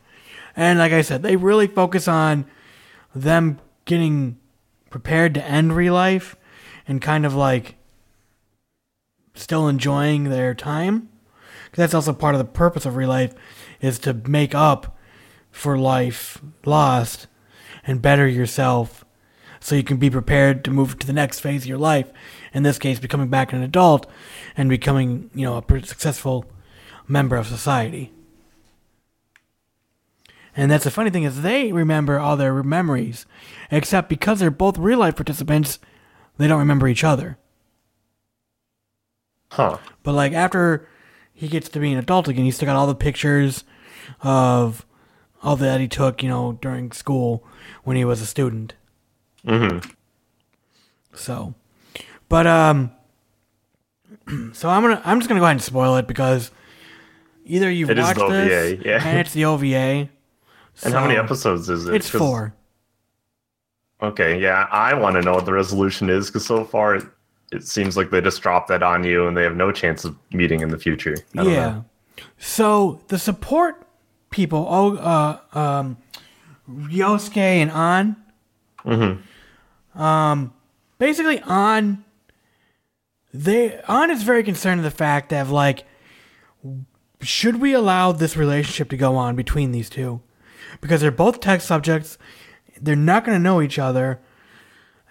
And 0.55 0.77
like 0.77 0.91
I 0.91 1.01
said, 1.01 1.23
they 1.23 1.35
really 1.35 1.67
focus 1.67 2.07
on 2.07 2.45
them 3.15 3.59
getting 3.85 4.37
prepared 4.89 5.33
to 5.35 5.43
end 5.43 5.75
real 5.75 5.93
life 5.93 6.35
and 6.87 7.01
kind 7.01 7.25
of 7.25 7.33
like 7.33 7.75
still 9.33 9.67
enjoying 9.67 10.25
their 10.25 10.53
time. 10.53 11.09
Because 11.65 11.83
that's 11.83 11.93
also 11.93 12.13
part 12.13 12.35
of 12.35 12.39
the 12.39 12.45
purpose 12.45 12.85
of 12.85 12.95
real 12.95 13.09
life 13.09 13.33
is 13.83 13.99
to 13.99 14.13
make 14.13 14.55
up 14.55 14.97
for 15.51 15.77
life 15.77 16.41
lost 16.65 17.27
and 17.85 18.01
better 18.01 18.27
yourself 18.27 19.05
so 19.59 19.75
you 19.75 19.83
can 19.83 19.97
be 19.97 20.09
prepared 20.09 20.63
to 20.63 20.71
move 20.71 20.97
to 20.97 21.05
the 21.05 21.13
next 21.13 21.41
phase 21.41 21.63
of 21.63 21.69
your 21.69 21.77
life. 21.77 22.11
In 22.53 22.63
this 22.63 22.79
case, 22.79 22.99
becoming 22.99 23.27
back 23.27 23.53
an 23.53 23.61
adult 23.61 24.07
and 24.57 24.69
becoming, 24.69 25.29
you 25.35 25.45
know, 25.45 25.57
a 25.57 25.85
successful 25.85 26.45
member 27.07 27.35
of 27.35 27.45
society. 27.45 28.11
And 30.55 30.71
that's 30.71 30.83
the 30.85 30.91
funny 30.91 31.09
thing 31.09 31.23
is 31.23 31.41
they 31.41 31.71
remember 31.71 32.19
all 32.19 32.37
their 32.37 32.63
memories, 32.63 33.25
except 33.69 34.07
because 34.07 34.39
they're 34.39 34.51
both 34.51 34.77
real 34.77 34.99
life 34.99 35.15
participants, 35.15 35.79
they 36.37 36.47
don't 36.47 36.59
remember 36.59 36.87
each 36.87 37.03
other. 37.03 37.37
Huh. 39.51 39.77
But 40.03 40.13
like 40.13 40.33
after 40.33 40.87
he 41.33 41.47
gets 41.47 41.69
to 41.69 41.79
be 41.79 41.91
an 41.91 41.99
adult 41.99 42.27
again, 42.27 42.45
he's 42.45 42.55
still 42.55 42.67
got 42.67 42.75
all 42.75 42.87
the 42.87 42.95
pictures 42.95 43.63
of 44.21 44.85
all 45.41 45.55
that 45.57 45.81
he 45.81 45.87
took, 45.87 46.23
you 46.23 46.29
know, 46.29 46.53
during 46.61 46.91
school 46.91 47.43
when 47.83 47.97
he 47.97 48.05
was 48.05 48.21
a 48.21 48.25
student. 48.25 48.73
Mm-hmm. 49.45 49.89
So, 51.13 51.53
but 52.29 52.47
um, 52.47 52.91
so 54.53 54.69
I'm 54.69 54.81
gonna 54.81 55.01
I'm 55.03 55.19
just 55.19 55.27
gonna 55.27 55.39
go 55.39 55.45
ahead 55.45 55.55
and 55.55 55.61
spoil 55.61 55.95
it 55.97 56.07
because 56.07 56.51
either 57.45 57.69
you've 57.69 57.89
It 57.89 57.99
is 57.99 58.05
watched 58.05 58.19
the 58.19 58.27
this 58.29 58.73
OVA, 58.73 58.87
yeah. 58.87 59.05
and 59.05 59.19
it's 59.19 59.33
the 59.33 59.45
OVA. 59.45 60.09
And 60.83 60.93
how 60.93 61.05
many 61.05 61.17
episodes 61.17 61.69
is 61.69 61.87
it? 61.87 61.93
It's 61.93 62.09
four. 62.09 62.55
Okay, 64.01 64.41
yeah, 64.41 64.67
I 64.71 64.95
want 64.95 65.15
to 65.15 65.21
know 65.21 65.33
what 65.33 65.45
the 65.45 65.53
resolution 65.53 66.09
is 66.09 66.27
because 66.27 66.45
so 66.45 66.65
far 66.65 66.95
it, 66.95 67.05
it 67.53 67.67
seems 67.67 67.95
like 67.95 68.09
they 68.09 68.21
just 68.21 68.41
dropped 68.41 68.67
that 68.69 68.83
on 68.83 69.03
you 69.03 69.27
and 69.27 69.37
they 69.37 69.43
have 69.43 69.55
no 69.55 69.71
chance 69.71 70.03
of 70.03 70.15
meeting 70.31 70.61
in 70.61 70.69
the 70.69 70.77
future. 70.77 71.15
I 71.37 71.43
don't 71.43 71.53
Yeah. 71.53 71.69
know. 71.69 71.85
So 72.37 73.01
the 73.07 73.19
support 73.19 73.87
people, 74.29 74.65
oh, 74.69 74.95
uh, 74.97 75.39
um, 75.57 75.97
Yosuke 76.69 77.37
and 77.37 77.71
An. 77.71 78.15
Mm-hmm. 78.85 80.01
Um, 80.01 80.53
basically, 80.97 81.41
An. 81.47 82.03
They 83.33 83.79
An 83.87 84.11
is 84.11 84.23
very 84.23 84.43
concerned 84.43 84.79
of 84.79 84.83
the 84.83 84.91
fact 84.91 85.29
that 85.29 85.49
like, 85.49 85.85
should 87.21 87.61
we 87.61 87.73
allow 87.73 88.11
this 88.11 88.35
relationship 88.35 88.89
to 88.89 88.97
go 88.97 89.15
on 89.15 89.35
between 89.35 89.71
these 89.71 89.89
two? 89.89 90.21
Because 90.81 91.01
they're 91.01 91.11
both 91.11 91.39
tech 91.39 91.61
subjects. 91.61 92.17
They're 92.81 92.95
not 92.95 93.23
going 93.25 93.37
to 93.37 93.41
know 93.43 93.61
each 93.61 93.79
other 93.79 94.19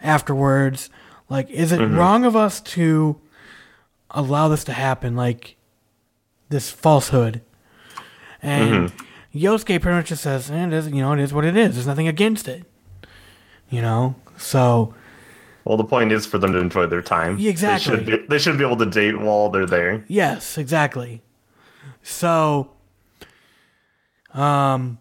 afterwards. 0.01 0.91
Like, 1.33 1.49
is 1.49 1.73
it 1.73 1.79
wrong 1.79 2.27
of 2.27 2.37
us 2.37 2.61
to 2.61 3.19
allow 4.11 4.49
this 4.49 4.65
to 4.65 4.73
happen? 4.75 5.17
Like, 5.17 5.57
this 6.51 6.69
falsehood. 6.71 7.41
And 8.43 8.93
Yosuke 9.35 9.81
pretty 9.81 9.97
much 9.97 10.09
just 10.09 10.23
says, 10.25 10.51
eh, 10.51 10.67
it 10.67 10.73
is, 10.75 10.89
you 10.89 11.01
know, 11.01 11.15
it 11.15 11.21
is 11.21 11.33
what 11.33 11.47
it 11.47 11.57
is. 11.57 11.73
There's 11.75 11.87
nothing 11.87 12.07
against 12.07 12.49
it. 12.49 12.65
You 13.71 13.81
know? 13.81 14.15
So, 14.37 14.95
Well, 15.65 15.79
the 15.79 15.85
point 15.85 16.13
is 16.13 16.27
for 16.27 16.37
them 16.37 16.53
to 16.53 16.59
enjoy 16.59 16.85
their 16.87 17.01
time. 17.01 17.39
Exactly. 17.39 17.97
They 17.97 18.05
should 18.05 18.07
be, 18.21 18.27
they 18.27 18.39
should 18.39 18.59
be 18.59 18.65
able 18.65 18.77
to 18.77 18.87
date 18.87 19.19
while 19.19 19.49
they're 19.49 19.65
there. 19.65 20.05
yes, 20.09 20.59
exactly. 20.59 21.23
So, 22.03 22.73
um, 24.35 24.99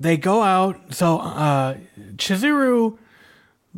they 0.00 0.16
go 0.16 0.42
out. 0.42 0.92
So, 0.92 1.18
uh, 1.20 1.76
Chizuru, 2.16 2.98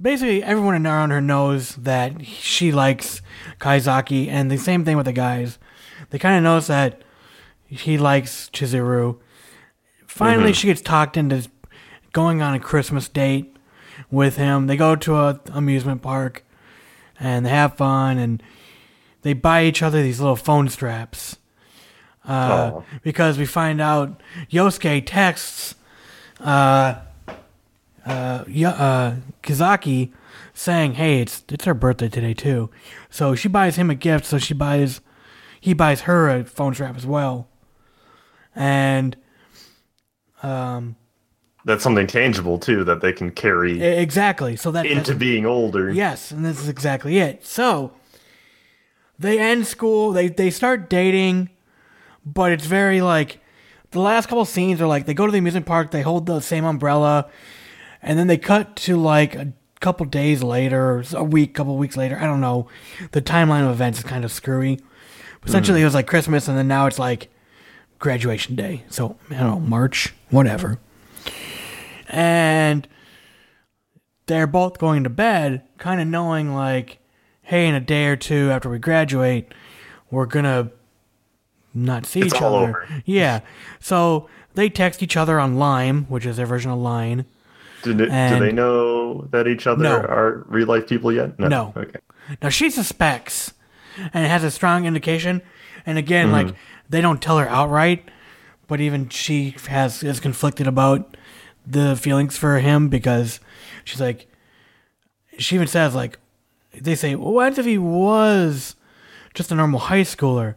basically 0.00 0.42
everyone 0.42 0.86
around 0.86 1.10
her 1.10 1.20
knows 1.20 1.76
that 1.76 2.24
she 2.26 2.72
likes 2.72 3.22
Kaizaki, 3.58 4.28
and 4.28 4.50
the 4.50 4.56
same 4.58 4.84
thing 4.84 4.96
with 4.96 5.06
the 5.06 5.12
guys. 5.12 5.58
They 6.10 6.18
kind 6.18 6.36
of 6.36 6.42
notice 6.42 6.66
that 6.66 7.02
he 7.66 7.96
likes 7.98 8.50
Chizuru. 8.52 9.18
Finally, 10.06 10.52
she 10.54 10.66
gets 10.66 10.80
talked 10.80 11.16
into 11.16 11.48
going 12.12 12.42
on 12.42 12.54
a 12.54 12.58
Christmas 12.60 13.08
date 13.08 13.56
with 14.10 14.36
him. 14.36 14.66
They 14.66 14.76
go 14.76 14.96
to 14.96 15.16
a 15.16 15.40
amusement 15.52 16.02
park 16.02 16.44
and 17.20 17.46
they 17.46 17.50
have 17.50 17.76
fun 17.76 18.18
and 18.18 18.42
they 19.22 19.34
buy 19.34 19.64
each 19.64 19.82
other 19.82 20.02
these 20.02 20.18
little 20.20 20.36
phone 20.36 20.68
straps. 20.68 21.36
Uh, 22.26 22.70
Oh. 22.74 22.84
Because 23.02 23.38
we 23.38 23.46
find 23.46 23.80
out 23.80 24.20
Yosuke 24.50 25.04
texts 25.06 25.74
uh, 26.40 26.96
uh, 28.06 28.44
Yo- 28.48 28.70
uh, 28.70 29.16
Kaizaki 29.42 30.12
saying, 30.54 30.94
"Hey, 30.94 31.20
it's 31.20 31.44
it's 31.48 31.64
her 31.64 31.74
birthday 31.74 32.08
today 32.08 32.34
too." 32.34 32.70
So 33.10 33.34
she 33.34 33.48
buys 33.48 33.76
him 33.76 33.90
a 33.90 33.94
gift. 33.94 34.24
So 34.26 34.38
she 34.38 34.54
buys 34.54 35.00
he 35.60 35.74
buys 35.74 36.02
her 36.02 36.28
a 36.28 36.44
phone 36.44 36.74
strap 36.74 36.96
as 36.96 37.06
well. 37.06 37.48
And 38.54 39.16
um, 40.42 40.96
That's 41.64 41.82
something 41.82 42.06
tangible 42.06 42.58
too 42.58 42.84
that 42.84 43.00
they 43.00 43.12
can 43.12 43.30
carry 43.30 43.82
exactly. 43.82 44.56
So 44.56 44.70
that 44.70 44.86
into 44.86 45.14
being 45.14 45.46
older. 45.46 45.90
Yes, 45.90 46.30
and 46.30 46.44
this 46.44 46.60
is 46.60 46.68
exactly 46.68 47.18
it. 47.18 47.44
So 47.44 47.92
they 49.18 49.38
end 49.38 49.66
school, 49.66 50.12
they 50.12 50.28
they 50.28 50.50
start 50.50 50.88
dating, 50.88 51.50
but 52.24 52.52
it's 52.52 52.66
very 52.66 53.02
like 53.02 53.40
the 53.90 54.00
last 54.00 54.26
couple 54.26 54.44
scenes 54.44 54.80
are 54.80 54.86
like 54.86 55.06
they 55.06 55.14
go 55.14 55.26
to 55.26 55.32
the 55.32 55.38
amusement 55.38 55.66
park, 55.66 55.90
they 55.90 56.02
hold 56.02 56.26
the 56.26 56.40
same 56.40 56.64
umbrella, 56.64 57.28
and 58.02 58.18
then 58.18 58.26
they 58.26 58.38
cut 58.38 58.76
to 58.76 58.96
like 58.96 59.34
a 59.34 59.52
couple 59.80 60.06
days 60.06 60.42
later, 60.42 61.02
a 61.12 61.24
week, 61.24 61.54
couple 61.54 61.76
weeks 61.76 61.96
later. 61.96 62.18
I 62.18 62.24
don't 62.24 62.40
know. 62.40 62.68
The 63.12 63.22
timeline 63.22 63.64
of 63.64 63.70
events 63.70 63.98
is 63.98 64.04
kind 64.04 64.24
of 64.24 64.32
screwy. 64.32 64.80
Essentially, 65.44 65.80
hmm. 65.80 65.82
it 65.82 65.86
was 65.86 65.94
like 65.94 66.06
Christmas, 66.06 66.48
and 66.48 66.56
then 66.56 66.68
now 66.68 66.86
it's 66.86 66.98
like 66.98 67.28
graduation 67.98 68.56
day. 68.56 68.84
So 68.90 69.16
I 69.30 69.34
don't 69.34 69.46
know, 69.46 69.60
March, 69.60 70.12
whatever. 70.30 70.78
And 72.08 72.86
they're 74.26 74.46
both 74.46 74.78
going 74.78 75.04
to 75.04 75.10
bed, 75.10 75.62
kind 75.78 76.00
of 76.00 76.06
knowing 76.06 76.54
like, 76.54 76.98
hey, 77.42 77.66
in 77.66 77.74
a 77.74 77.80
day 77.80 78.06
or 78.06 78.16
two 78.16 78.50
after 78.50 78.68
we 78.68 78.78
graduate, 78.78 79.52
we're 80.10 80.26
gonna 80.26 80.70
not 81.72 82.06
see 82.06 82.20
It's 82.20 82.34
each 82.34 82.42
other. 82.42 82.56
over. 82.56 83.02
Yeah. 83.04 83.40
So 83.78 84.28
they 84.54 84.68
text 84.68 85.02
each 85.02 85.16
other 85.16 85.38
on 85.38 85.58
Lime, 85.58 86.04
which 86.06 86.26
is 86.26 86.36
their 86.36 86.46
version 86.46 86.70
of 86.70 86.78
Line. 86.78 87.24
Do, 87.82 87.94
they, 87.94 88.04
do 88.06 88.10
And- 88.10 88.42
they 88.44 88.52
know 88.52 89.22
that 89.30 89.46
each 89.46 89.66
other 89.66 89.82
No. 89.82 89.96
are 90.00 90.44
real 90.48 90.66
life 90.68 90.86
people 90.88 91.12
yet? 91.12 91.38
No. 91.38 91.72
Okay. 91.76 91.98
Now 92.42 92.48
she 92.48 92.70
suspects, 92.70 93.52
and 94.14 94.26
has 94.26 94.44
a 94.44 94.50
strong 94.50 94.84
indication. 94.86 95.42
And 95.86 95.98
again, 95.98 96.26
Mm-hmm. 96.28 96.48
like 96.48 96.54
they 96.88 97.00
don't 97.00 97.20
tell 97.22 97.38
her 97.38 97.48
outright, 97.48 98.08
but 98.68 98.80
even 98.80 99.08
she 99.08 99.56
has 99.68 100.02
is 100.02 100.20
conflicted 100.20 100.66
about 100.66 101.16
the 101.66 101.96
feelings 101.96 102.36
for 102.36 102.58
him 102.58 102.88
because 102.88 103.40
she's 103.84 104.00
like, 104.00 104.26
she 105.38 105.54
even 105.54 105.66
says 105.66 105.94
like, 105.94 106.18
they 106.72 106.94
say, 106.94 107.14
well, 107.14 107.32
what 107.32 107.58
if 107.58 107.64
he 107.64 107.78
was 107.78 108.76
just 109.34 109.50
a 109.50 109.54
normal 109.54 109.80
high 109.80 110.02
schooler? 110.02 110.54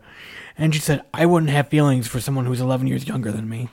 And 0.57 0.74
she 0.76 0.80
said, 0.82 1.01
I 1.13 1.26
wouldn't 1.26 1.51
have 1.51 1.69
feelings 1.69 2.07
for 2.07 2.19
someone 2.19 2.45
who's 2.45 2.61
11 2.61 2.86
years 2.88 3.07
younger 3.07 3.32
than 3.32 3.49
me. 3.49 3.69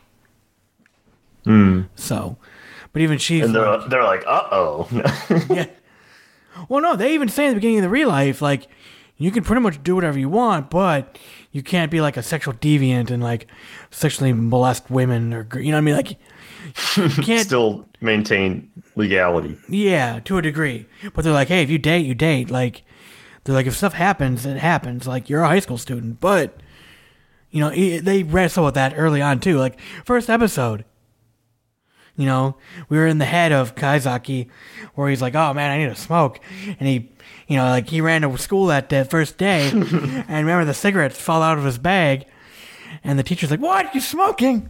So, 1.97 2.37
But 2.93 3.03
even 3.03 3.19
she's 3.19 3.45
And 3.45 3.55
they're, 3.55 3.79
they're 3.89 4.05
like, 4.05 4.25
uh 4.27 4.49
oh. 4.51 4.89
yeah. 5.51 5.67
Well, 6.69 6.83
no, 6.83 6.97
they 6.97 7.15
even 7.15 7.29
say 7.29 7.45
in 7.47 7.51
the 7.51 7.55
beginning 7.55 7.79
of 7.79 7.83
the 7.85 7.89
real 7.89 8.09
life, 8.09 8.43
like, 8.43 8.67
you 9.17 9.31
can 9.31 9.45
pretty 9.45 9.61
much 9.63 9.83
do 9.83 9.95
whatever 9.95 10.19
you 10.19 10.29
want, 10.29 10.71
but 10.71 11.19
you 11.53 11.63
can't 11.63 11.91
be 11.91 12.01
like 12.01 12.17
a 12.17 12.23
sexual 12.23 12.55
deviant 12.55 13.11
and 13.11 13.23
like 13.23 13.47
sexually 13.91 14.33
molest 14.33 14.91
women 14.91 15.33
or, 15.35 15.47
you 15.61 15.71
know 15.71 15.77
what 15.77 15.79
I 15.79 15.81
mean? 15.83 15.95
Like, 15.97 16.11
you 16.97 17.09
can't, 17.25 17.47
Still 17.47 17.87
maintain 18.01 18.71
legality. 18.97 19.57
yeah, 19.69 20.21
to 20.25 20.39
a 20.39 20.43
degree. 20.43 20.87
But 21.15 21.23
they're 21.25 21.33
like, 21.33 21.49
hey, 21.49 21.63
if 21.63 21.71
you 21.71 21.79
date, 21.79 22.07
you 22.07 22.15
date. 22.15 22.51
Like, 22.51 22.83
they're 23.45 23.55
like, 23.55 23.67
if 23.67 23.77
stuff 23.77 23.93
happens, 23.95 24.45
it 24.47 24.57
happens. 24.59 25.07
Like, 25.07 25.29
you're 25.31 25.43
a 25.43 25.49
high 25.49 25.61
school 25.61 25.79
student. 25.79 26.21
But, 26.21 26.61
you 27.51 27.61
know, 27.61 27.71
they 27.71 28.23
wrestle 28.23 28.65
with 28.65 28.75
that 28.75 28.95
early 28.97 29.23
on, 29.23 29.41
too. 29.41 29.59
Like, 29.59 29.79
first 30.05 30.29
episode, 30.31 30.85
you 32.21 32.27
know, 32.27 32.57
we 32.89 32.99
were 32.99 33.07
in 33.07 33.19
the 33.19 33.25
head 33.25 33.51
of 33.53 33.75
Kaizaki 33.75 34.49
where 34.95 35.09
he's 35.09 35.23
like, 35.23 35.35
oh 35.35 35.55
man, 35.55 35.71
I 35.71 35.79
need 35.79 35.89
a 35.89 35.95
smoke. 35.95 36.39
And 36.67 36.87
he, 36.89 37.11
you 37.49 37.57
know, 37.57 37.65
like 37.65 37.89
he 37.89 38.01
ran 38.01 38.23
to 38.23 38.37
school 38.39 38.67
that 38.67 38.89
day, 38.89 39.05
first 39.05 39.39
day. 39.39 39.71
and 39.73 40.29
remember, 40.29 40.65
the 40.65 40.75
cigarettes 40.75 41.19
fall 41.21 41.43
out 41.43 41.59
of 41.59 41.65
his 41.65 41.79
bag. 41.79 42.27
And 43.03 43.19
the 43.19 43.23
teacher's 43.23 43.51
like, 43.51 43.61
what? 43.61 43.95
You 43.95 44.01
smoking? 44.01 44.69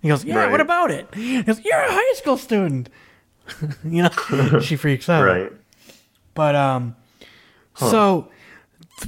He 0.00 0.08
goes, 0.08 0.24
yeah, 0.24 0.36
Right. 0.36 0.50
what 0.50 0.60
about 0.60 0.90
it? 0.90 1.12
He 1.14 1.42
goes, 1.42 1.64
you're 1.64 1.78
a 1.78 1.90
high 1.92 2.14
school 2.14 2.36
student. 2.36 2.88
you 3.84 4.02
know, 4.02 4.60
she 4.60 4.76
freaks 4.76 5.08
out. 5.08 5.24
Right. 5.24 5.52
But 6.34 6.54
um, 6.54 6.96
so 7.74 8.28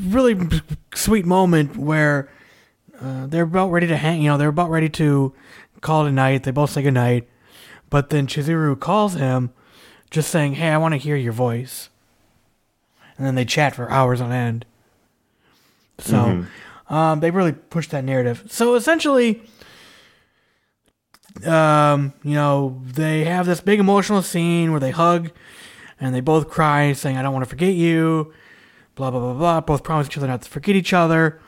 really 0.01 0.37
sweet 0.95 1.25
moment 1.27 1.77
where 1.77 2.31
uh, 3.01 3.27
they're 3.27 3.43
about 3.45 3.71
ready 3.71 3.87
to 3.89 3.97
hang. 3.97 4.23
You 4.23 4.31
know, 4.31 4.39
they're 4.39 4.49
about 4.49 4.71
ready 4.71 4.89
to 4.91 5.33
call 5.85 6.07
it 6.07 6.09
a 6.09 6.13
night. 6.13 6.43
They 6.43 6.51
both 6.51 6.71
say 6.71 6.83
goodnight, 6.83 7.29
but 7.91 8.11
then 8.11 8.27
Chizuru 8.27 8.79
calls 8.79 9.15
him, 9.15 9.51
just 10.11 10.31
saying, 10.31 10.55
"Hey, 10.55 10.71
I 10.71 10.79
want 10.79 10.93
to 10.93 10.99
hear 10.99 11.15
your 11.15 11.33
voice." 11.33 11.91
And 13.17 13.25
then 13.25 13.37
they 13.37 13.45
chat 13.45 13.77
for 13.77 13.89
hours 13.91 14.21
on 14.21 14.33
end. 14.33 14.65
So, 15.99 16.17
um, 16.89 17.21
they 17.21 17.31
really 17.31 17.53
push 17.53 17.87
that 17.89 18.03
narrative. 18.03 18.43
So 18.49 18.75
essentially, 18.75 19.41
um, 21.47 22.13
you 22.25 22.35
know, 22.35 22.81
they 22.85 23.25
have 23.25 23.47
this 23.47 23.61
big 23.61 23.79
emotional 23.79 24.23
scene 24.23 24.73
where 24.73 24.81
they 24.81 24.91
hug 24.91 25.31
and 26.01 26.13
they 26.13 26.21
both 26.21 26.49
cry, 26.49 26.93
saying, 26.93 27.17
I 27.17 27.23
don't 27.23 27.33
want 27.33 27.45
to 27.45 27.49
forget 27.49 27.75
you, 27.75 28.33
blah, 28.97 29.13
blah, 29.13 29.21
blah, 29.21 29.35
blah. 29.35 29.61
Both 29.61 29.85
promise 29.85 30.09
each 30.09 30.17
other 30.19 30.27
not 30.27 30.43
to 30.43 30.51
forget 30.51 30.75
each 30.75 30.93
other. 30.93 31.41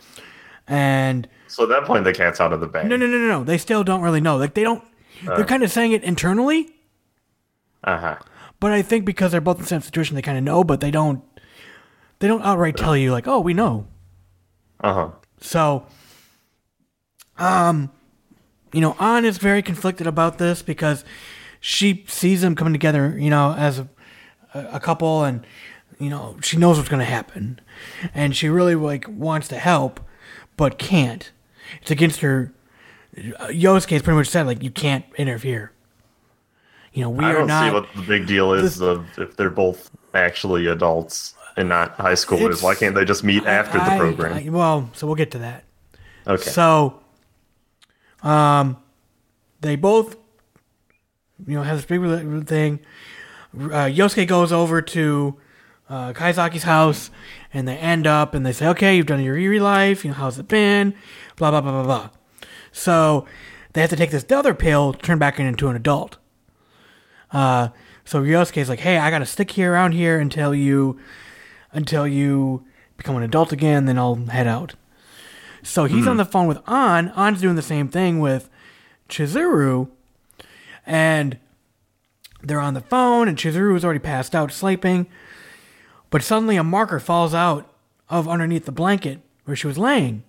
And 0.69 1.29
So 1.49 1.63
at 1.65 1.69
that 1.71 1.85
point, 1.85 2.05
the 2.05 2.13
cat's 2.13 2.41
out 2.41 2.53
of 2.53 2.61
the 2.61 2.67
bag. 2.67 2.89
no, 2.89 2.97
no, 2.97 3.07
no, 3.07 3.19
no, 3.19 3.27
no. 3.29 3.45
They 3.45 3.59
still 3.59 3.85
don't 3.85 4.01
really 4.03 4.21
know. 4.21 4.37
Like, 4.37 4.55
they 4.55 4.63
don't, 4.63 4.83
they're 5.25 5.45
kind 5.45 5.63
of 5.63 5.71
saying 5.71 5.93
it 5.93 6.03
internally, 6.05 6.69
Uh 7.85 7.99
huh. 7.99 8.17
but 8.61 8.73
I 8.73 8.83
think 8.83 9.05
because 9.05 9.33
they're 9.33 9.41
both 9.41 9.57
in 9.57 9.63
the 9.63 9.69
same 9.69 9.81
situation, 9.81 10.17
they 10.17 10.23
kind 10.23 10.39
of 10.39 10.45
know, 10.45 10.65
but 10.65 10.81
they 10.81 10.91
don't, 10.91 11.23
they 12.19 12.29
don't 12.29 12.43
outright 12.43 12.77
tell 12.77 12.97
you, 12.97 13.13
like, 13.13 13.27
oh, 13.29 13.41
we 13.41 13.55
know. 13.55 13.87
Uh 14.81 14.93
huh. 14.93 15.11
So, 15.41 15.87
um, 17.39 17.91
you 18.73 18.81
know, 18.81 18.97
An 18.99 19.25
is 19.25 19.39
very 19.39 19.63
conflicted 19.63 20.07
about 20.07 20.39
this 20.39 20.63
because 20.63 21.05
she 21.61 22.05
sees 22.09 22.41
them 22.43 22.55
coming 22.55 22.73
together, 22.73 23.17
you 23.19 23.31
know, 23.31 23.55
as 23.57 23.79
a, 23.79 23.89
a 24.55 24.81
couple, 24.81 25.25
and 25.25 25.47
you 25.99 26.11
know, 26.11 26.37
she 26.43 26.57
knows 26.57 26.77
what's 26.77 26.89
going 26.91 27.01
to 27.01 27.05
happen, 27.11 27.61
and 28.15 28.37
she 28.37 28.49
really 28.49 28.75
like 28.75 29.07
wants 29.09 29.49
to 29.49 29.57
help, 29.59 30.01
but 30.57 30.79
can't. 30.79 31.31
It's 31.83 31.91
against 31.91 32.21
her. 32.21 32.53
uh, 33.17 33.47
Yosuke 33.49 33.91
has 33.91 34.03
pretty 34.03 34.17
much 34.17 34.29
said 34.29 34.47
like 34.47 34.63
you 34.63 34.71
can't 34.71 35.05
interfere. 35.17 35.73
You 36.93 37.03
know, 37.03 37.11
we 37.11 37.25
I 37.25 37.31
are 37.31 37.39
don't 37.39 37.47
not. 37.49 37.69
see 37.69 37.75
what 37.75 37.87
the 37.95 38.03
big 38.03 38.27
deal 38.27 38.53
is 38.55 38.81
of 38.81 39.07
if 39.19 39.37
they're 39.37 39.51
both 39.51 39.91
actually 40.15 40.67
adults 40.67 41.35
and 41.57 41.69
not 41.69 41.93
high 41.93 42.13
schoolers. 42.15 42.63
Why 42.63 42.75
can't 42.75 42.95
they 42.95 43.05
just 43.05 43.23
meet 43.25 43.45
after 43.45 43.79
the 43.79 43.97
program? 43.99 44.33
I- 44.35 44.49
well, 44.51 44.91
so 44.95 45.07
we'll 45.07 45.17
get 45.17 45.31
to 45.33 45.39
that. 45.39 45.65
okay. 46.27 46.43
So, 46.51 47.01
um, 48.23 48.79
they 49.61 49.77
both, 49.77 50.17
you 51.47 51.55
know, 51.55 51.63
have 51.63 51.77
this 51.77 51.85
big 51.85 52.47
thing. 52.47 52.81
Uh, 53.55 53.87
Yosuke 53.89 54.27
goes 54.27 54.53
over 54.53 54.83
to 54.83 55.37
uh, 55.89 56.13
Kaizaki's 56.13 56.63
house, 56.65 57.11
and 57.57 57.67
they 57.67 57.79
end 57.79 58.07
up, 58.07 58.35
and 58.35 58.45
they 58.45 58.53
say, 58.53 58.69
"Okay, 58.69 58.97
you've 58.97 59.07
done 59.07 59.23
your 59.23 59.39
Yuri 59.39 59.61
life. 59.61 60.05
You 60.05 60.11
know, 60.11 60.17
how's 60.19 60.39
it 60.39 60.47
been? 60.47 60.95
Blah 61.37 61.51
blah 61.51 61.63
blah 61.63 61.73
blah 61.73 61.85
blah." 61.85 62.11
So 62.71 63.25
they 63.73 63.81
have 63.81 63.89
to 63.89 63.97
take 63.97 64.11
this 64.11 64.27
other 64.31 64.53
pill 64.53 64.93
to 64.93 64.99
turn 64.99 65.19
back 65.19 65.41
into 65.41 65.69
an 65.69 65.75
adult. 65.75 66.19
Uh, 67.33 67.69
so 68.05 68.23
Yosuke's 68.23 68.69
like, 68.69 68.81
"Hey, 68.81 68.99
I 68.99 69.11
gotta 69.11 69.25
stick 69.25 69.53
here 69.53 69.73
around 69.73 69.93
here 69.93 70.19
until 70.19 70.55
you, 70.55 70.99
until 71.73 72.07
you 72.07 72.63
become 72.99 73.17
an 73.17 73.23
adult 73.23 73.53
again. 73.53 73.87
Then 73.87 73.99
I'll 73.99 74.17
head 74.17 74.47
out." 74.47 74.75
So 75.63 75.87
he's 75.87 76.07
on 76.07 76.19
the 76.19 76.27
phone 76.27 76.47
with 76.47 76.59
An. 76.69 77.09
An's 77.17 77.41
doing 77.41 77.57
the 77.57 77.63
same 77.63 77.89
thing 77.89 78.21
with 78.21 78.51
Chizuru. 79.09 79.89
And 80.85 81.39
they're 82.43 82.61
on 82.61 82.75
the 82.75 82.83
phone, 82.83 83.29
and 83.29 83.37
Chizuru's 83.37 83.85
already 83.85 83.99
passed 83.99 84.35
out 84.35 84.53
sleeping. 84.53 85.07
But 86.11 86.23
suddenly 86.23 86.57
a 86.57 86.65
marker 86.65 87.01
falls 87.01 87.35
out 87.35 87.73
of 88.09 88.29
underneath 88.29 88.65
the 88.65 88.73
blanket 88.73 89.21
where 89.45 89.57
she 89.57 89.67
was 89.67 89.79
laying. 89.79 90.23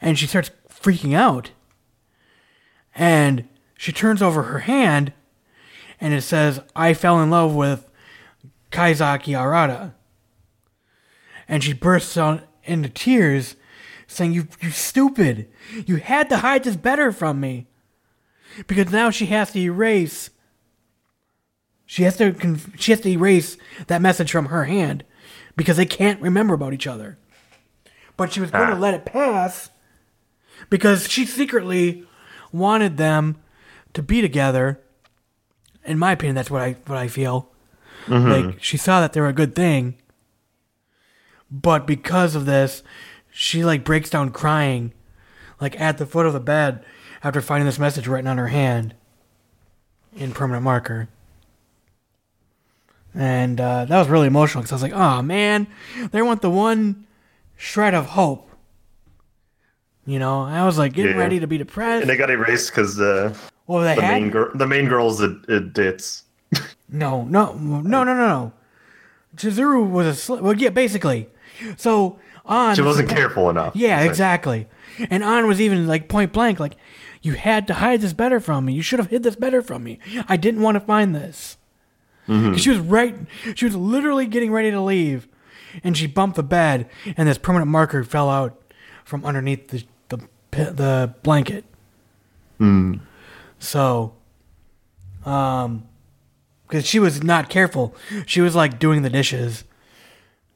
And 0.00 0.18
she 0.18 0.26
starts 0.26 0.50
freaking 0.68 1.14
out. 1.14 1.52
And 2.94 3.48
she 3.76 3.92
turns 3.92 4.20
over 4.20 4.44
her 4.44 4.60
hand, 4.60 5.12
and 6.00 6.12
it 6.12 6.22
says, 6.22 6.60
I 6.76 6.94
fell 6.94 7.20
in 7.22 7.30
love 7.30 7.54
with 7.54 7.88
Kaizaki 8.70 9.34
Arata 9.34 9.94
and 11.52 11.62
she 11.62 11.74
bursts 11.74 12.16
out 12.16 12.42
into 12.64 12.88
tears, 12.88 13.56
saying, 14.06 14.32
"You, 14.32 14.48
you 14.60 14.70
stupid! 14.70 15.50
You 15.86 15.96
had 15.96 16.30
to 16.30 16.38
hide 16.38 16.64
this 16.64 16.76
better 16.76 17.12
from 17.12 17.40
me." 17.40 17.66
Because 18.66 18.90
now 18.90 19.10
she 19.10 19.26
has 19.26 19.52
to 19.52 19.58
erase. 19.58 20.30
She 21.92 22.04
has 22.04 22.16
to 22.16 22.32
con- 22.32 22.58
she 22.78 22.90
has 22.92 23.02
to 23.02 23.10
erase 23.10 23.58
that 23.86 24.00
message 24.00 24.32
from 24.32 24.46
her 24.46 24.64
hand, 24.64 25.04
because 25.56 25.76
they 25.76 25.84
can't 25.84 26.22
remember 26.22 26.54
about 26.54 26.72
each 26.72 26.86
other. 26.86 27.18
But 28.16 28.32
she 28.32 28.40
was 28.40 28.50
going 28.50 28.68
to 28.70 28.76
Ah. 28.76 28.78
let 28.78 28.94
it 28.94 29.04
pass, 29.04 29.68
because 30.70 31.06
she 31.06 31.26
secretly 31.26 32.06
wanted 32.50 32.96
them 32.96 33.36
to 33.92 34.02
be 34.02 34.22
together. 34.22 34.80
In 35.84 35.98
my 35.98 36.12
opinion, 36.12 36.34
that's 36.34 36.50
what 36.50 36.62
I 36.62 36.76
what 36.86 36.96
I 36.96 37.08
feel. 37.08 37.50
Like 38.08 38.62
she 38.62 38.78
saw 38.78 39.02
that 39.02 39.12
they 39.12 39.20
were 39.20 39.28
a 39.28 39.34
good 39.34 39.54
thing, 39.54 39.96
but 41.50 41.86
because 41.86 42.34
of 42.34 42.46
this, 42.46 42.82
she 43.30 43.62
like 43.66 43.84
breaks 43.84 44.08
down 44.08 44.30
crying, 44.30 44.94
like 45.60 45.78
at 45.78 45.98
the 45.98 46.06
foot 46.06 46.24
of 46.24 46.32
the 46.32 46.40
bed 46.40 46.82
after 47.22 47.42
finding 47.42 47.66
this 47.66 47.78
message 47.78 48.08
written 48.08 48.28
on 48.28 48.38
her 48.38 48.48
hand 48.48 48.94
in 50.16 50.32
permanent 50.32 50.64
marker. 50.64 51.10
And 53.14 53.60
uh, 53.60 53.84
that 53.84 53.98
was 53.98 54.08
really 54.08 54.26
emotional 54.26 54.62
because 54.62 54.72
I 54.72 54.76
was 54.76 54.82
like, 54.82 54.92
"Oh 54.94 55.20
man, 55.22 55.66
they 56.12 56.22
want 56.22 56.40
the 56.40 56.50
one 56.50 57.06
shred 57.56 57.94
of 57.94 58.06
hope." 58.06 58.48
You 60.06 60.18
know, 60.18 60.42
I 60.42 60.64
was 60.64 60.78
like 60.78 60.94
getting 60.94 61.12
Yeah. 61.16 61.22
ready 61.22 61.40
to 61.40 61.46
be 61.46 61.58
depressed. 61.58 62.02
and 62.02 62.10
they 62.10 62.16
got 62.16 62.30
erased 62.30 62.70
because 62.70 62.98
uh, 63.00 63.34
well, 63.66 63.82
the 63.82 64.00
had 64.00 64.20
main 64.20 64.30
girl, 64.30 64.50
the 64.54 64.66
main 64.66 64.88
girl's 64.88 65.20
a, 65.20 65.36
a 65.48 65.60
ditz. 65.60 66.24
No, 66.88 67.24
no, 67.24 67.54
no, 67.54 67.80
no, 67.80 68.04
no, 68.04 68.14
no. 68.14 68.52
Chizuru 69.36 69.88
was 69.88 70.06
a 70.06 70.14
sl- 70.14 70.36
well, 70.36 70.54
yeah, 70.56 70.68
basically. 70.70 71.28
So 71.76 72.18
on, 72.44 72.74
She 72.74 72.82
wasn't 72.82 73.08
careful 73.08 73.48
enough. 73.50 73.74
Yeah, 73.76 74.00
exactly. 74.00 74.68
And 75.10 75.22
An 75.22 75.46
was 75.46 75.60
even 75.60 75.86
like 75.86 76.08
point 76.08 76.32
blank, 76.32 76.60
like 76.60 76.76
you 77.22 77.34
had 77.34 77.66
to 77.68 77.74
hide 77.74 78.00
this 78.00 78.12
better 78.12 78.40
from 78.40 78.64
me. 78.66 78.72
You 78.74 78.82
should 78.82 78.98
have 78.98 79.08
hid 79.10 79.22
this 79.22 79.36
better 79.36 79.62
from 79.62 79.84
me. 79.84 79.98
I 80.28 80.36
didn't 80.36 80.60
want 80.62 80.74
to 80.76 80.80
find 80.80 81.14
this. 81.14 81.56
'Cause 82.26 82.60
She 82.60 82.70
was 82.70 82.78
right. 82.78 83.16
She 83.54 83.64
was 83.64 83.74
literally 83.74 84.26
getting 84.26 84.52
ready 84.52 84.70
to 84.70 84.80
leave, 84.80 85.26
and 85.82 85.96
she 85.96 86.06
bumped 86.06 86.36
the 86.36 86.42
bed, 86.42 86.88
and 87.16 87.28
this 87.28 87.38
permanent 87.38 87.70
marker 87.70 88.04
fell 88.04 88.30
out 88.30 88.60
from 89.04 89.24
underneath 89.24 89.68
the 89.68 89.84
the 90.08 90.18
the 90.72 91.14
blanket. 91.22 91.64
So, 93.58 94.14
um, 95.24 95.84
because 96.68 96.86
she 96.86 96.98
was 96.98 97.22
not 97.22 97.48
careful, 97.48 97.94
she 98.26 98.40
was 98.40 98.54
like 98.54 98.78
doing 98.78 99.02
the 99.02 99.10
dishes. 99.10 99.64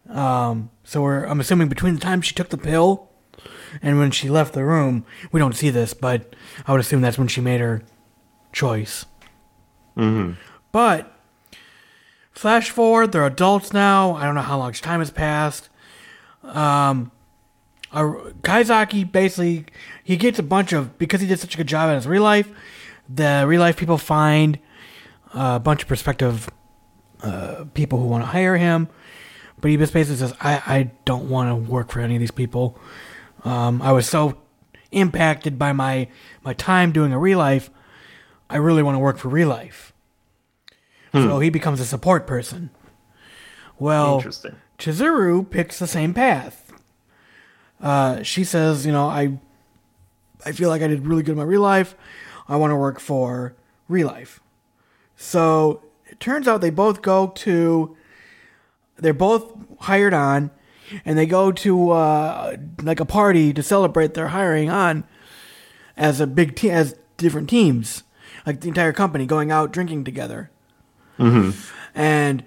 Um, 0.08 0.70
so 0.84 1.02
we're 1.02 1.24
I'm 1.24 1.40
assuming 1.40 1.68
between 1.68 1.94
the 1.94 2.00
time 2.00 2.20
she 2.22 2.32
took 2.34 2.50
the 2.50 2.58
pill 2.58 3.08
and 3.82 3.98
when 3.98 4.12
she 4.12 4.28
left 4.28 4.54
the 4.54 4.64
room, 4.64 5.04
we 5.32 5.40
don't 5.40 5.54
see 5.56 5.70
this, 5.70 5.94
but 5.94 6.34
I 6.66 6.72
would 6.72 6.80
assume 6.80 7.00
that's 7.00 7.18
when 7.18 7.26
she 7.28 7.40
made 7.40 7.60
her 7.60 7.82
choice. 8.52 9.04
Mm-hmm. 9.96 10.32
But 10.72 11.12
flash 12.36 12.70
forward, 12.70 13.12
they're 13.12 13.26
adults 13.26 13.72
now. 13.72 14.14
I 14.14 14.24
don't 14.24 14.34
know 14.34 14.42
how 14.42 14.58
much 14.58 14.82
time 14.82 15.00
has 15.00 15.10
passed. 15.10 15.68
Um, 16.44 17.10
Kaizaki 17.92 19.10
basically 19.10 19.64
he 20.04 20.16
gets 20.16 20.38
a 20.38 20.42
bunch 20.42 20.72
of 20.72 20.98
because 20.98 21.20
he 21.20 21.26
did 21.26 21.40
such 21.40 21.54
a 21.54 21.56
good 21.56 21.66
job 21.66 21.88
in 21.88 21.96
his 21.96 22.06
real 22.06 22.22
life. 22.22 22.48
the 23.08 23.44
real 23.46 23.60
life 23.60 23.76
people 23.76 23.98
find 23.98 24.58
a 25.32 25.58
bunch 25.58 25.82
of 25.82 25.88
prospective 25.88 26.50
uh, 27.22 27.64
people 27.74 27.98
who 27.98 28.06
want 28.06 28.22
to 28.22 28.26
hire 28.26 28.56
him, 28.56 28.88
but 29.60 29.70
he 29.70 29.76
just 29.76 29.92
basically 29.92 30.16
says, 30.18 30.34
"I 30.40 30.62
I 30.66 30.90
don't 31.04 31.28
want 31.30 31.50
to 31.50 31.70
work 31.70 31.90
for 31.90 32.00
any 32.00 32.16
of 32.16 32.20
these 32.20 32.30
people. 32.30 32.78
Um, 33.44 33.80
I 33.80 33.92
was 33.92 34.08
so 34.08 34.38
impacted 34.90 35.58
by 35.58 35.72
my 35.72 36.08
my 36.44 36.52
time 36.52 36.92
doing 36.92 37.12
a 37.12 37.18
real 37.18 37.38
life. 37.38 37.70
I 38.50 38.56
really 38.56 38.82
want 38.82 38.96
to 38.96 39.00
work 39.00 39.18
for 39.18 39.28
real 39.28 39.48
life." 39.48 39.92
So 41.22 41.38
he 41.40 41.50
becomes 41.50 41.80
a 41.80 41.84
support 41.84 42.26
person. 42.26 42.70
Well, 43.78 44.16
Interesting. 44.16 44.56
Chizuru 44.78 45.48
picks 45.48 45.78
the 45.78 45.86
same 45.86 46.12
path. 46.14 46.72
Uh, 47.80 48.22
she 48.22 48.44
says, 48.44 48.86
you 48.86 48.92
know, 48.92 49.06
I 49.06 49.38
I 50.44 50.52
feel 50.52 50.68
like 50.68 50.82
I 50.82 50.86
did 50.86 51.06
really 51.06 51.22
good 51.22 51.32
in 51.32 51.38
my 51.38 51.44
real 51.44 51.60
life. 51.60 51.94
I 52.48 52.56
want 52.56 52.70
to 52.70 52.76
work 52.76 53.00
for 53.00 53.54
real 53.88 54.06
life. 54.06 54.40
So 55.16 55.82
it 56.06 56.20
turns 56.20 56.46
out 56.46 56.60
they 56.60 56.70
both 56.70 57.02
go 57.02 57.28
to 57.28 57.96
they're 58.96 59.12
both 59.12 59.52
hired 59.80 60.14
on 60.14 60.50
and 61.04 61.18
they 61.18 61.26
go 61.26 61.52
to 61.52 61.90
uh, 61.90 62.56
like 62.82 63.00
a 63.00 63.04
party 63.04 63.52
to 63.52 63.62
celebrate 63.62 64.14
their 64.14 64.28
hiring 64.28 64.70
on 64.70 65.04
as 65.96 66.20
a 66.20 66.26
big 66.26 66.56
team 66.56 66.70
as 66.70 66.96
different 67.16 67.48
teams 67.48 68.02
like 68.44 68.60
the 68.60 68.68
entire 68.68 68.92
company 68.92 69.26
going 69.26 69.50
out 69.50 69.72
drinking 69.72 70.04
together 70.04 70.50
and 71.94 72.44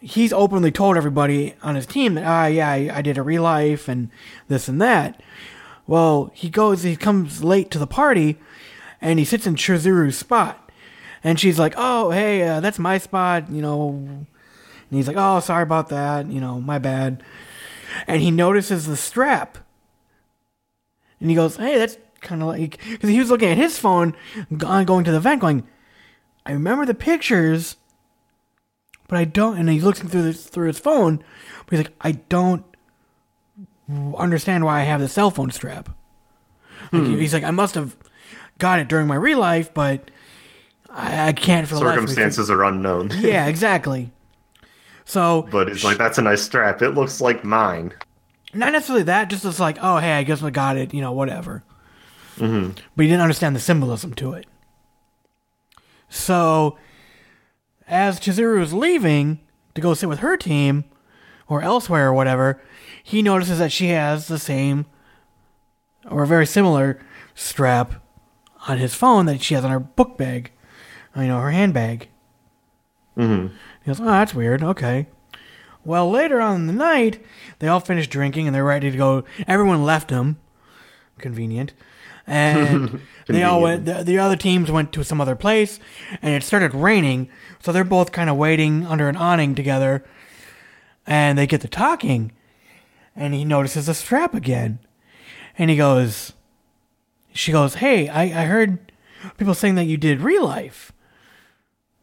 he's 0.00 0.32
openly 0.32 0.70
told 0.70 0.96
everybody 0.96 1.54
on 1.62 1.74
his 1.74 1.86
team 1.86 2.14
that 2.14 2.24
ah 2.24 2.46
yeah 2.46 2.70
I, 2.70 2.90
I 2.94 3.02
did 3.02 3.18
a 3.18 3.22
real 3.22 3.42
life 3.42 3.88
and 3.88 4.10
this 4.48 4.68
and 4.68 4.80
that. 4.80 5.20
Well, 5.86 6.30
he 6.34 6.48
goes 6.50 6.82
he 6.82 6.96
comes 6.96 7.42
late 7.42 7.70
to 7.72 7.78
the 7.78 7.86
party, 7.86 8.38
and 9.00 9.18
he 9.18 9.24
sits 9.24 9.46
in 9.46 9.56
Chizuru's 9.56 10.16
spot, 10.16 10.70
and 11.24 11.38
she's 11.38 11.58
like 11.58 11.74
oh 11.76 12.10
hey 12.10 12.42
uh, 12.42 12.60
that's 12.60 12.78
my 12.78 12.98
spot 12.98 13.50
you 13.50 13.60
know, 13.60 13.90
and 13.90 14.26
he's 14.90 15.08
like 15.08 15.16
oh 15.18 15.40
sorry 15.40 15.64
about 15.64 15.88
that 15.88 16.26
you 16.26 16.40
know 16.40 16.60
my 16.60 16.78
bad, 16.78 17.22
and 18.06 18.22
he 18.22 18.30
notices 18.30 18.86
the 18.86 18.96
strap, 18.96 19.58
and 21.18 21.28
he 21.28 21.36
goes 21.36 21.56
hey 21.56 21.76
that's 21.76 21.98
kind 22.20 22.42
of 22.42 22.48
like 22.48 22.78
because 22.88 23.10
he 23.10 23.18
was 23.18 23.30
looking 23.30 23.48
at 23.48 23.56
his 23.56 23.78
phone 23.78 24.14
on 24.64 24.84
going 24.84 25.04
to 25.04 25.12
the 25.12 25.20
vent 25.20 25.40
going. 25.40 25.66
I 26.46 26.52
remember 26.52 26.86
the 26.86 26.94
pictures, 26.94 27.76
but 29.10 29.18
I 29.18 29.24
don't. 29.24 29.58
And 29.58 29.68
he's 29.68 29.82
looking 29.82 30.08
through 30.08 30.22
this 30.22 30.46
through 30.46 30.68
his 30.68 30.78
phone, 30.78 31.16
but 31.66 31.76
he's 31.76 31.86
like, 31.86 31.94
I 32.00 32.12
don't 32.12 32.64
understand 34.16 34.64
why 34.64 34.80
I 34.80 34.84
have 34.84 35.00
the 35.00 35.08
cell 35.08 35.32
phone 35.32 35.50
strap. 35.50 35.88
Like, 36.92 37.02
He's 37.06 37.34
like, 37.34 37.42
I 37.42 37.50
must 37.50 37.74
have 37.74 37.96
got 38.58 38.78
it 38.78 38.86
during 38.88 39.08
my 39.08 39.16
real 39.16 39.38
life, 39.40 39.74
but 39.74 40.10
I, 40.88 41.28
I 41.28 41.32
can't 41.32 41.66
for 41.66 41.74
the 41.74 41.80
life 41.80 41.98
of 41.98 42.02
me 42.04 42.08
figure- 42.08 42.22
Circumstances 42.30 42.50
are 42.50 42.62
unknown. 42.64 43.10
Yeah, 43.18 43.46
exactly. 43.46 44.12
So 45.04 45.48
But 45.50 45.68
it's 45.68 45.82
like 45.82 45.98
that's 45.98 46.18
a 46.18 46.22
nice 46.22 46.42
strap. 46.42 46.80
It 46.82 46.90
looks 46.90 47.20
like 47.20 47.42
mine. 47.44 47.92
not 48.54 48.70
necessarily 48.72 49.02
that, 49.04 49.28
just 49.28 49.44
it's 49.44 49.58
like, 49.58 49.78
oh 49.82 49.98
hey, 49.98 50.12
I 50.12 50.22
guess 50.22 50.40
I 50.42 50.50
got 50.50 50.76
it, 50.76 50.94
you 50.94 51.00
know, 51.00 51.10
whatever. 51.12 51.64
Mm-hmm. 52.36 52.70
But 52.94 53.02
he 53.02 53.08
didn't 53.08 53.22
understand 53.22 53.56
the 53.56 53.60
symbolism 53.60 54.14
to 54.14 54.34
it. 54.34 54.46
So, 56.08 56.76
as 57.90 58.20
Chizuru 58.20 58.62
is 58.62 58.72
leaving 58.72 59.40
to 59.74 59.80
go 59.80 59.92
sit 59.92 60.08
with 60.08 60.20
her 60.20 60.36
team, 60.36 60.84
or 61.48 61.60
elsewhere 61.60 62.08
or 62.08 62.14
whatever, 62.14 62.62
he 63.02 63.20
notices 63.20 63.58
that 63.58 63.72
she 63.72 63.88
has 63.88 64.28
the 64.28 64.38
same, 64.38 64.86
or 66.08 66.22
a 66.22 66.26
very 66.26 66.46
similar 66.46 67.00
strap 67.34 68.02
on 68.68 68.78
his 68.78 68.94
phone 68.94 69.26
that 69.26 69.42
she 69.42 69.54
has 69.54 69.64
on 69.64 69.70
her 69.70 69.80
book 69.80 70.16
bag, 70.16 70.52
you 71.16 71.24
know, 71.24 71.40
her 71.40 71.50
handbag. 71.50 72.08
Mm-hmm. 73.16 73.54
He 73.84 73.86
goes, 73.86 74.00
oh, 74.00 74.04
that's 74.04 74.34
weird. 74.34 74.62
Okay. 74.62 75.08
Well, 75.84 76.10
later 76.10 76.40
on 76.40 76.56
in 76.56 76.66
the 76.66 76.72
night, 76.72 77.24
they 77.58 77.68
all 77.68 77.80
finish 77.80 78.06
drinking 78.06 78.46
and 78.46 78.54
they're 78.54 78.64
ready 78.64 78.90
to 78.90 78.96
go. 78.96 79.24
Everyone 79.46 79.84
left 79.84 80.10
him. 80.10 80.38
Convenient. 81.18 81.72
And 82.26 83.00
they 83.26 83.42
all 83.42 83.60
went, 83.60 83.86
the, 83.86 84.04
the 84.04 84.18
other 84.18 84.36
teams 84.36 84.70
went 84.70 84.92
to 84.92 85.04
some 85.04 85.20
other 85.20 85.34
place 85.34 85.80
and 86.22 86.34
it 86.34 86.44
started 86.44 86.74
raining. 86.74 87.28
So 87.60 87.72
they're 87.72 87.84
both 87.84 88.12
kind 88.12 88.30
of 88.30 88.36
waiting 88.36 88.86
under 88.86 89.08
an 89.08 89.16
awning 89.16 89.54
together. 89.54 90.04
And 91.06 91.36
they 91.36 91.46
get 91.46 91.60
to 91.62 91.68
talking. 91.68 92.32
And 93.14 93.34
he 93.34 93.44
notices 93.44 93.88
a 93.88 93.94
strap 93.94 94.34
again. 94.34 94.78
And 95.58 95.70
he 95.70 95.76
goes, 95.76 96.32
she 97.32 97.52
goes, 97.52 97.74
Hey, 97.74 98.08
I, 98.08 98.22
I 98.22 98.44
heard 98.46 98.92
people 99.36 99.54
saying 99.54 99.74
that 99.74 99.84
you 99.84 99.96
did 99.96 100.20
real 100.20 100.44
life. 100.44 100.92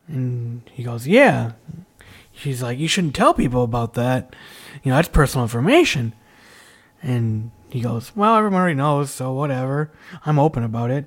And 0.08 0.62
he 0.74 0.84
goes, 0.84 1.08
Yeah. 1.08 1.54
She's 2.32 2.62
like, 2.62 2.78
You 2.78 2.88
shouldn't 2.88 3.16
tell 3.16 3.34
people 3.34 3.64
about 3.64 3.94
that. 3.96 4.36
You 4.84 4.92
know, 4.92 4.96
that's 4.98 5.08
personal 5.08 5.46
information. 5.46 6.14
And 7.02 7.52
he 7.70 7.82
goes, 7.82 8.16
Well, 8.16 8.36
everyone 8.36 8.62
already 8.62 8.76
knows, 8.76 9.12
so 9.12 9.34
whatever. 9.34 9.92
I'm 10.26 10.40
open 10.40 10.64
about 10.64 10.92
it. 10.92 11.06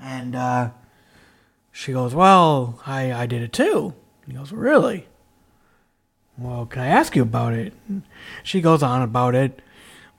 And 0.00 0.34
uh, 0.34 0.70
she 1.76 1.92
goes, 1.92 2.14
Well, 2.14 2.80
I, 2.86 3.12
I 3.12 3.26
did 3.26 3.42
it 3.42 3.52
too. 3.52 3.94
He 4.24 4.32
goes, 4.32 4.52
Really? 4.52 5.08
Well, 6.38 6.66
can 6.66 6.82
I 6.82 6.86
ask 6.86 7.16
you 7.16 7.22
about 7.22 7.52
it? 7.52 7.72
She 8.44 8.60
goes 8.60 8.80
on 8.82 9.02
about 9.02 9.34
it, 9.34 9.60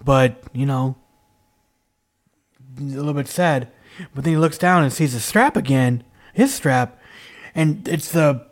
but, 0.03 0.43
you 0.51 0.66
know, 0.66 0.97
a 2.78 2.82
little 2.82 3.14
bit 3.14 3.30
sad. 3.30 3.70
But 4.14 4.26
then 4.26 4.34
he 4.34 4.38
looks 4.38 4.58
down 4.58 4.84
and 4.84 4.91
sees 4.91 5.14
the 5.14 5.22
strap 5.22 5.56
again, 5.56 6.03
his 6.34 6.53
strap, 6.53 6.99
and 7.56 7.88
it's 7.88 8.12
the 8.12 8.45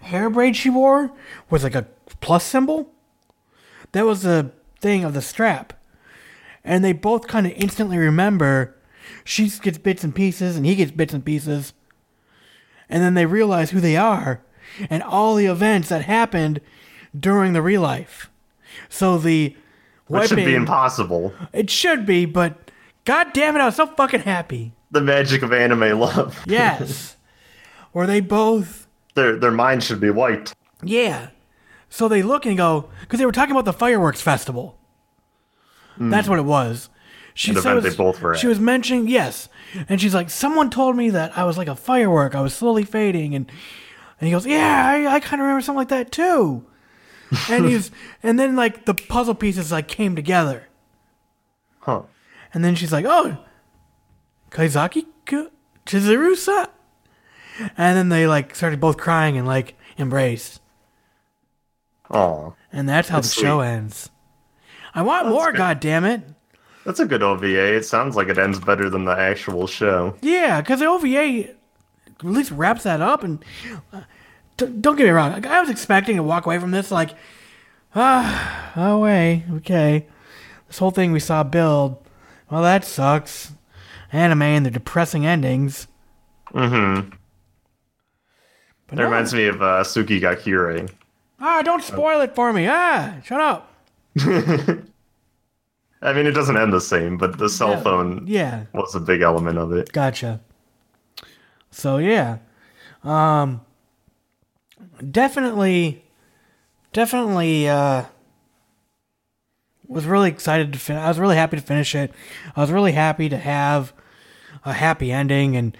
hair 0.00 0.28
braid 0.28 0.56
she 0.56 0.68
wore 0.68 1.12
with 1.48 1.62
like 1.62 1.76
a 1.76 1.86
plus 2.20 2.42
symbol. 2.42 2.90
That 3.92 4.04
was 4.04 4.22
the 4.22 4.50
thing 4.80 5.04
of 5.04 5.14
the 5.14 5.22
strap. 5.22 5.74
And 6.64 6.84
they 6.84 6.92
both 6.92 7.28
kind 7.28 7.46
of 7.46 7.52
instantly 7.52 7.98
remember 7.98 8.74
she 9.22 9.48
gets 9.48 9.78
bits 9.78 10.02
and 10.02 10.12
pieces 10.12 10.56
and 10.56 10.66
he 10.66 10.74
gets 10.74 10.90
bits 10.90 11.14
and 11.14 11.24
pieces. 11.24 11.72
And 12.88 13.02
then 13.02 13.14
they 13.14 13.26
realize 13.26 13.70
who 13.70 13.80
they 13.80 13.96
are 13.96 14.40
and 14.90 15.02
all 15.02 15.34
the 15.34 15.46
events 15.46 15.88
that 15.88 16.04
happened 16.04 16.60
during 17.18 17.52
the 17.52 17.62
real 17.62 17.82
life. 17.82 18.30
So 18.88 19.18
the 19.18 19.56
Which 20.06 20.28
should 20.28 20.36
be 20.36 20.54
impossible. 20.54 21.32
it 21.52 21.70
should 21.70 22.06
be, 22.06 22.24
but 22.24 22.70
god 23.04 23.32
damn 23.32 23.56
it, 23.56 23.60
I 23.60 23.66
was 23.66 23.76
so 23.76 23.86
fucking 23.86 24.20
happy. 24.20 24.72
The 24.90 25.00
magic 25.02 25.42
of 25.42 25.52
anime 25.52 25.98
love. 25.98 26.42
Yes. 26.46 27.16
Where 27.92 28.06
they 28.06 28.20
both 28.20 28.86
Their 29.14 29.36
their 29.36 29.50
mind 29.50 29.82
should 29.82 30.00
be 30.00 30.10
wiped. 30.10 30.54
Yeah. 30.82 31.30
So 31.90 32.06
they 32.08 32.22
look 32.22 32.46
and 32.46 32.56
go 32.56 32.88
because 33.00 33.18
they 33.18 33.26
were 33.26 33.32
talking 33.32 33.52
about 33.52 33.64
the 33.64 33.72
fireworks 33.72 34.20
festival. 34.20 34.78
Hmm. 35.96 36.10
That's 36.10 36.28
what 36.28 36.38
it 36.38 36.44
was. 36.44 36.88
She 37.34 37.52
so 37.54 37.60
event 37.60 37.82
they 37.82 37.94
both 37.94 38.20
were 38.20 38.34
at. 38.34 38.38
She 38.38 38.46
was 38.46 38.60
mentioning 38.60 39.08
yes, 39.08 39.48
and 39.88 40.00
she's 40.00 40.14
like, 40.14 40.30
someone 40.30 40.70
told 40.70 40.96
me 40.96 41.10
that 41.10 41.36
I 41.36 41.44
was 41.44 41.58
like 41.58 41.68
a 41.68 41.76
firework. 41.76 42.34
I 42.34 42.40
was 42.40 42.54
slowly 42.54 42.84
fading, 42.84 43.34
and 43.34 43.50
and 44.20 44.26
he 44.26 44.32
goes, 44.32 44.46
yeah, 44.46 44.86
I, 44.86 45.14
I 45.14 45.20
kind 45.20 45.40
of 45.40 45.46
remember 45.46 45.60
something 45.60 45.78
like 45.78 45.88
that 45.88 46.10
too. 46.12 46.64
And 47.50 47.66
he's 47.66 47.90
and 48.22 48.38
then 48.38 48.56
like 48.56 48.86
the 48.86 48.94
puzzle 48.94 49.34
pieces 49.34 49.70
like 49.70 49.86
came 49.88 50.16
together, 50.16 50.66
Huh. 51.80 52.02
and 52.54 52.64
then 52.64 52.74
she's 52.74 52.92
like, 52.92 53.04
oh, 53.06 53.36
Kaizaki 54.50 55.04
Chizuru-sa? 55.84 56.66
And 57.76 57.96
then 57.98 58.08
they 58.08 58.26
like 58.26 58.54
started 58.54 58.80
both 58.80 58.96
crying 58.96 59.36
and 59.36 59.46
like 59.46 59.74
embraced. 59.98 60.60
Aw. 62.10 62.52
And 62.72 62.88
that's 62.88 63.08
how 63.08 63.18
That's 63.18 63.34
the 63.34 63.40
show 63.42 63.60
ends. 63.60 64.08
I 64.94 65.02
want 65.02 65.28
more, 65.28 65.52
good. 65.52 65.58
God 65.58 65.80
damn 65.80 66.04
it! 66.04 66.22
That's 66.88 67.00
a 67.00 67.04
good 67.04 67.22
OVA. 67.22 67.76
It 67.76 67.84
sounds 67.84 68.16
like 68.16 68.28
it 68.28 68.38
ends 68.38 68.58
better 68.58 68.88
than 68.88 69.04
the 69.04 69.12
actual 69.12 69.66
show. 69.66 70.16
Yeah, 70.22 70.62
because 70.62 70.80
the 70.80 70.86
OVA 70.86 71.50
at 71.50 72.24
least 72.24 72.50
wraps 72.50 72.84
that 72.84 73.02
up. 73.02 73.22
And 73.22 73.44
uh, 73.92 74.00
d- 74.56 74.72
don't 74.80 74.96
get 74.96 75.04
me 75.04 75.10
wrong, 75.10 75.32
like, 75.32 75.44
I 75.44 75.60
was 75.60 75.68
expecting 75.68 76.16
to 76.16 76.22
walk 76.22 76.46
away 76.46 76.58
from 76.58 76.70
this 76.70 76.90
like, 76.90 77.10
ah, 77.94 78.72
oh 78.74 79.00
way, 79.00 79.44
okay. 79.56 80.06
This 80.66 80.78
whole 80.78 80.90
thing 80.90 81.12
we 81.12 81.20
saw 81.20 81.42
build, 81.42 82.02
well, 82.50 82.62
that 82.62 82.86
sucks. 82.86 83.52
Anime 84.10 84.40
and 84.40 84.64
the 84.64 84.70
depressing 84.70 85.26
endings. 85.26 85.88
Mm-hmm. 86.54 87.10
But 88.86 88.96
That 88.96 89.02
no. 89.02 89.04
reminds 89.04 89.34
me 89.34 89.44
of 89.44 89.60
uh, 89.60 89.82
Tsuki 89.84 90.22
ga 90.22 90.36
Kirei. 90.36 90.90
Ah, 91.38 91.60
don't 91.60 91.84
spoil 91.84 92.22
it 92.22 92.34
for 92.34 92.50
me. 92.50 92.66
Ah, 92.66 93.16
shut 93.22 93.40
up. 93.42 93.74
I 96.00 96.12
mean, 96.12 96.26
it 96.26 96.32
doesn't 96.32 96.56
end 96.56 96.72
the 96.72 96.80
same, 96.80 97.16
but 97.18 97.38
the 97.38 97.48
cell 97.48 97.70
Yeah. 97.70 97.80
phone 97.82 98.24
Yeah, 98.26 98.64
was 98.72 98.94
a 98.94 99.00
big 99.00 99.20
element 99.20 99.58
of 99.58 99.72
it. 99.72 99.92
Gotcha. 99.92 100.40
So 101.70 101.98
yeah, 101.98 102.38
um, 103.04 103.60
definitely, 105.10 106.04
definitely 106.92 107.68
uh, 107.68 108.04
was 109.86 110.06
really 110.06 110.28
excited 110.30 110.72
to 110.72 110.78
finish. 110.78 111.02
I 111.02 111.08
was 111.08 111.18
really 111.18 111.36
happy 111.36 111.56
to 111.56 111.62
finish 111.62 111.94
it. 111.94 112.12
I 112.56 112.60
was 112.60 112.70
really 112.70 112.92
happy 112.92 113.28
to 113.28 113.36
have 113.36 113.92
a 114.64 114.72
happy 114.72 115.10
ending, 115.12 115.56
and 115.56 115.76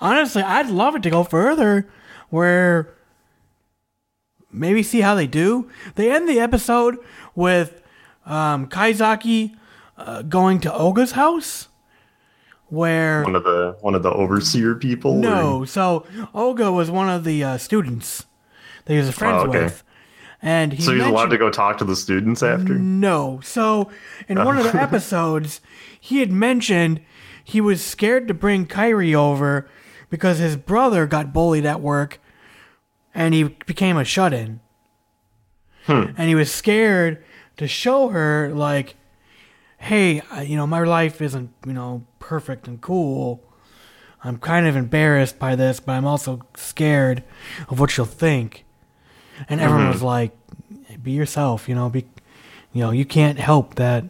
honestly, 0.00 0.42
I'd 0.42 0.70
love 0.70 0.94
it 0.94 1.02
to 1.04 1.10
go 1.10 1.24
further 1.24 1.88
where 2.30 2.94
maybe 4.52 4.82
see 4.82 5.00
how 5.00 5.14
they 5.14 5.26
do. 5.26 5.68
They 5.96 6.10
end 6.10 6.28
the 6.28 6.40
episode 6.40 6.98
with 7.34 7.82
um, 8.26 8.66
Kaizaki 8.68 9.54
uh, 9.96 10.22
going 10.22 10.60
to 10.60 10.72
Oga's 10.74 11.12
house 11.12 11.68
where 12.68 13.22
One 13.22 13.36
of 13.36 13.44
the 13.44 13.76
one 13.80 13.94
of 13.94 14.02
the 14.02 14.10
overseer 14.12 14.74
people. 14.74 15.12
or- 15.12 15.20
no, 15.20 15.64
so 15.64 16.04
Olga 16.34 16.72
was 16.72 16.90
one 16.90 17.08
of 17.08 17.22
the 17.24 17.42
uh, 17.44 17.58
students 17.58 18.26
that 18.84 18.92
he 18.94 18.98
was 18.98 19.10
friends 19.14 19.44
Oh, 19.44 19.48
okay. 19.48 19.64
with, 19.64 19.84
and 20.42 20.72
he 20.72 20.82
So 20.82 20.92
he's 20.92 21.04
allowed 21.04 21.30
to 21.30 21.38
go 21.38 21.48
talk 21.50 21.78
to 21.78 21.84
the 21.84 21.94
students 21.96 22.42
after. 22.42 22.74
No, 22.74 23.40
so 23.42 23.90
in 24.28 24.44
one 24.44 24.58
of 24.58 24.64
the 24.64 24.74
episodes, 24.82 25.60
he 26.00 26.18
had 26.18 26.32
mentioned 26.32 27.00
he 27.44 27.60
was 27.60 27.84
scared 27.84 28.26
to 28.28 28.34
bring 28.34 28.66
Kyrie 28.66 29.14
over 29.14 29.68
because 30.10 30.38
his 30.38 30.56
brother 30.56 31.06
got 31.06 31.32
bullied 31.32 31.64
at 31.66 31.80
work, 31.80 32.18
and 33.14 33.32
he 33.32 33.44
became 33.44 33.96
a 33.96 34.04
shut-in, 34.04 34.58
Hmm. 35.86 36.06
and 36.16 36.28
he 36.28 36.34
was 36.34 36.50
scared 36.52 37.22
to 37.56 37.66
show 37.66 38.08
her 38.08 38.50
like, 38.54 38.96
hey, 39.78 40.22
I- 40.30 40.42
you 40.42 40.56
know, 40.56 40.66
my 40.66 40.80
life 40.80 41.20
isn't 41.20 41.50
you 41.66 41.72
know 41.72 42.04
perfect 42.18 42.66
and 42.68 42.80
cool. 42.80 43.42
I'm 44.24 44.38
kind 44.38 44.66
of 44.66 44.74
embarrassed 44.74 45.38
by 45.38 45.54
this, 45.54 45.78
but 45.78 45.92
I'm 45.92 46.06
also 46.06 46.40
scared 46.56 47.22
of 47.68 47.78
what 47.78 47.90
she'll 47.90 48.04
think. 48.04 48.64
And 49.48 49.60
everyone 49.60 49.84
mm-hmm. 49.84 49.92
was 49.92 50.02
like, 50.02 50.32
"Be 51.02 51.12
yourself," 51.12 51.68
you 51.68 51.74
know. 51.74 51.90
Be, 51.90 52.06
you 52.72 52.82
know, 52.82 52.90
you 52.90 53.04
can't 53.04 53.38
help 53.38 53.74
that 53.76 54.04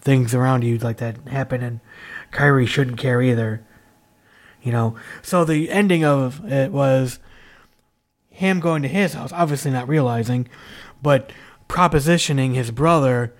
things 0.00 0.34
around 0.34 0.64
you 0.64 0.78
like 0.78 0.98
that 0.98 1.28
happen, 1.28 1.62
and 1.62 1.80
Kyrie 2.32 2.66
shouldn't 2.66 2.98
care 2.98 3.22
either. 3.22 3.64
You 4.62 4.72
know. 4.72 4.96
So 5.22 5.44
the 5.44 5.70
ending 5.70 6.04
of 6.04 6.44
it 6.50 6.72
was 6.72 7.20
him 8.28 8.58
going 8.58 8.82
to 8.82 8.88
his 8.88 9.14
house, 9.14 9.32
obviously 9.32 9.70
not 9.70 9.86
realizing, 9.86 10.48
but 11.02 11.30
propositioning 11.70 12.54
his 12.54 12.72
brother 12.72 13.32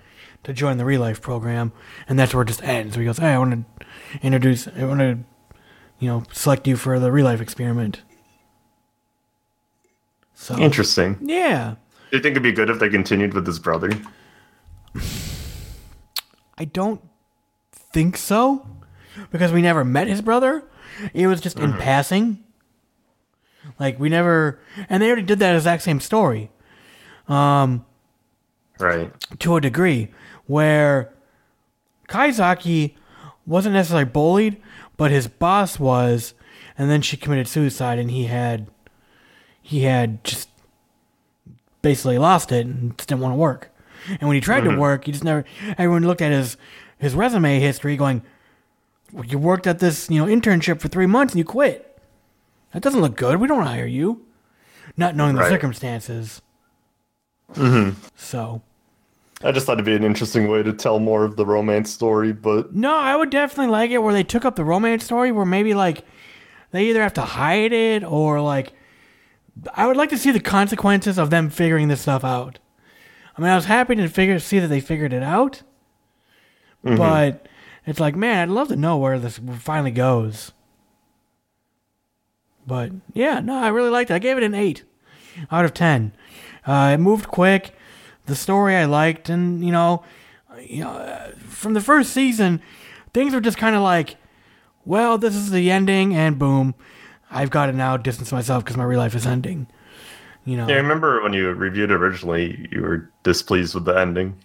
to 0.45 0.53
join 0.53 0.79
the 0.79 0.85
Real 0.85 1.01
Life 1.01 1.21
program, 1.21 1.73
and 2.09 2.17
that's 2.17 2.33
where 2.33 2.43
it 2.43 2.47
just 2.47 2.63
ends. 2.63 2.97
Where 2.97 3.03
he 3.03 3.07
goes, 3.07 3.19
"Hey, 3.19 3.33
I 3.33 3.39
want 3.39 3.67
to 3.81 3.87
introduce, 4.23 4.69
I 4.69 4.85
want 4.85 5.01
to, 5.01 5.19
you 5.99 6.09
know, 6.09 6.23
select 6.33 6.67
you 6.69 6.77
for 6.77 7.01
the 7.01 7.11
Real 7.11 7.25
Life 7.25 7.41
experiment." 7.41 8.03
So 10.35 10.57
Interesting. 10.57 11.19
yeah, 11.21 11.75
Do 12.11 12.17
you 12.17 12.23
think 12.23 12.33
it'd 12.33 12.43
be 12.43 12.53
good 12.53 12.71
if 12.71 12.79
they 12.79 12.89
continued 12.89 13.35
with 13.35 13.47
his 13.47 13.59
brother? 13.59 13.91
I 16.57 16.65
don't 16.65 17.03
think 17.73 18.17
so 18.17 18.67
because 19.31 19.53
we 19.53 19.61
never 19.61 19.85
met 19.85 20.07
his 20.07 20.23
brother. 20.23 20.65
It 21.13 21.27
was 21.27 21.41
just 21.41 21.59
in 21.59 21.73
mm-hmm. 21.73 21.81
passing. 21.81 22.45
Like 23.79 23.99
we 23.99 24.09
never, 24.09 24.61
and 24.89 25.03
they 25.03 25.09
already 25.09 25.23
did 25.23 25.41
that 25.41 25.57
exact 25.57 25.83
same 25.83 26.01
story 26.01 26.51
um, 27.31 27.87
Right. 28.81 29.13
to 29.41 29.57
a 29.57 29.61
degree, 29.61 30.09
where 30.47 31.13
Kaizaki 32.09 32.95
wasn't 33.47 33.75
necessarily 33.75 34.05
bullied, 34.05 34.61
but 34.97 35.11
his 35.11 35.29
boss 35.29 35.79
was, 35.79 36.35
and 36.79 36.91
then 36.91 37.03
she 37.03 37.17
committed 37.17 37.47
suicide, 37.49 37.99
and 37.99 38.11
he 38.11 38.25
had, 38.27 38.69
he 39.63 39.83
had 39.83 40.23
just 40.25 40.49
basically 41.83 42.19
lost 42.19 42.53
it 42.53 42.67
and 42.67 42.97
just 42.99 43.09
didn't 43.09 43.21
want 43.23 43.33
to 43.33 43.37
work. 43.37 43.71
And 44.09 44.23
when 44.23 44.35
he 44.35 44.41
tried 44.41 44.63
to 44.65 44.77
work, 44.77 45.05
he 45.05 45.13
just 45.13 45.25
never. 45.25 45.45
Everyone 45.77 46.07
looked 46.07 46.23
at 46.23 46.33
his 46.33 46.57
his 46.99 47.15
resume 47.15 47.61
history, 47.61 47.97
going, 47.97 48.23
well, 49.13 49.25
"You 49.25 49.39
worked 49.39 49.67
at 49.67 49.79
this 49.79 50.09
you 50.11 50.19
know 50.19 50.27
internship 50.27 50.81
for 50.81 50.89
three 50.89 51.07
months 51.07 51.35
and 51.35 51.39
you 51.39 51.45
quit. 51.45 51.99
That 52.73 52.83
doesn't 52.83 53.01
look 53.01 53.17
good. 53.17 53.39
We 53.41 53.47
don't 53.49 53.67
hire 53.67 53.87
you." 53.87 54.25
Not 54.97 55.15
knowing 55.17 55.35
the 55.37 55.43
Right. 55.43 55.51
circumstances. 55.51 56.41
Mm-hmm. 57.55 57.99
So 58.17 58.63
I 59.43 59.53
just 59.53 59.65
thought 59.65 59.75
it'd 59.75 59.87
be 59.87 59.95
an 59.95 60.05
interesting 60.05 60.49
way 60.49 60.63
to 60.63 60.73
tell 60.73 60.99
more 60.99 61.25
of 61.25 61.37
the 61.37 61.47
romance 61.47 61.91
story, 61.91 62.33
but 62.33 62.75
No, 62.75 62.95
I 62.95 63.17
would 63.17 63.31
definitely 63.31 63.73
like 63.73 63.91
it 63.91 64.03
where 64.03 64.13
they 64.13 64.23
took 64.23 64.45
up 64.45 64.57
the 64.57 64.65
romance 64.65 65.05
story 65.05 65.33
where 65.33 65.47
maybe 65.47 65.73
like 65.73 66.05
they 66.73 66.87
either 66.87 67.03
have 67.03 67.15
to 67.15 67.23
hide 67.23 67.73
it 67.73 68.05
or 68.05 68.41
like 68.41 68.73
I 69.75 69.87
would 69.87 69.97
like 69.97 70.11
to 70.11 70.19
see 70.19 70.31
the 70.31 70.41
consequences 70.41 71.19
of 71.19 71.31
them 71.31 71.49
figuring 71.51 71.89
this 71.89 72.03
stuff 72.03 72.23
out. 72.25 72.59
I 73.37 73.41
mean, 73.41 73.51
I 73.51 73.55
was 73.57 73.65
happy 73.65 73.95
to 73.95 74.09
figure 74.09 74.39
see 74.39 74.59
that 74.59 74.69
they 74.69 74.81
figured 74.81 75.13
it 75.13 75.23
out, 75.23 75.63
but 76.83 77.47
it's 77.87 78.01
like, 78.01 78.17
man, 78.17 78.39
I'd 78.49 78.55
love 78.55 78.69
to 78.69 78.77
know 78.77 78.97
where 78.99 79.19
this 79.19 79.41
finally 79.59 79.91
goes. 79.91 80.53
But 82.67 82.93
yeah, 83.15 83.41
no, 83.41 83.59
I 83.59 83.69
really 83.69 83.91
liked 83.91 84.11
it. 84.11 84.15
I 84.15 84.19
gave 84.19 84.37
it 84.37 84.43
an 84.43 84.55
eight 84.55 84.85
out 85.51 85.65
of 85.65 85.73
ten. 85.73 86.13
Uh, 86.67 86.91
it 86.95 86.99
moved 86.99 87.29
quick. 87.29 87.75
The 88.31 88.37
story 88.37 88.77
I 88.77 88.85
liked, 88.85 89.29
and 89.29 89.65
you 89.65 89.73
know, 89.73 90.05
you 90.65 90.85
know, 90.85 90.91
uh, 90.91 91.33
from 91.49 91.75
the 91.75 91.81
first 91.81 92.13
season, 92.13 92.63
things 93.13 93.35
were 93.35 93.41
just 93.41 93.59
kind 93.59 93.75
of 93.75 93.83
like, 93.83 94.17
well, 94.85 95.19
this 95.19 95.35
is 95.35 95.51
the 95.51 95.69
ending, 95.69 96.15
and 96.15 96.39
boom, 96.39 96.77
I've 97.29 97.51
got 97.51 97.67
to 97.67 97.73
now 97.73 97.97
distance 97.97 98.31
myself 98.31 98.63
because 98.63 98.77
my 98.77 98.85
real 98.85 99.01
life 99.01 99.17
is 99.17 99.27
ending. 99.27 99.67
You 100.45 100.59
know, 100.59 100.69
yeah, 100.69 100.77
I 100.77 100.79
remember 100.79 101.21
when 101.23 101.33
you 101.33 101.51
reviewed 101.51 101.91
it 101.91 101.95
originally, 101.95 102.69
you 102.71 102.83
were 102.83 103.11
displeased 103.25 103.75
with 103.75 103.85
the 103.85 103.99
ending. 103.99 104.37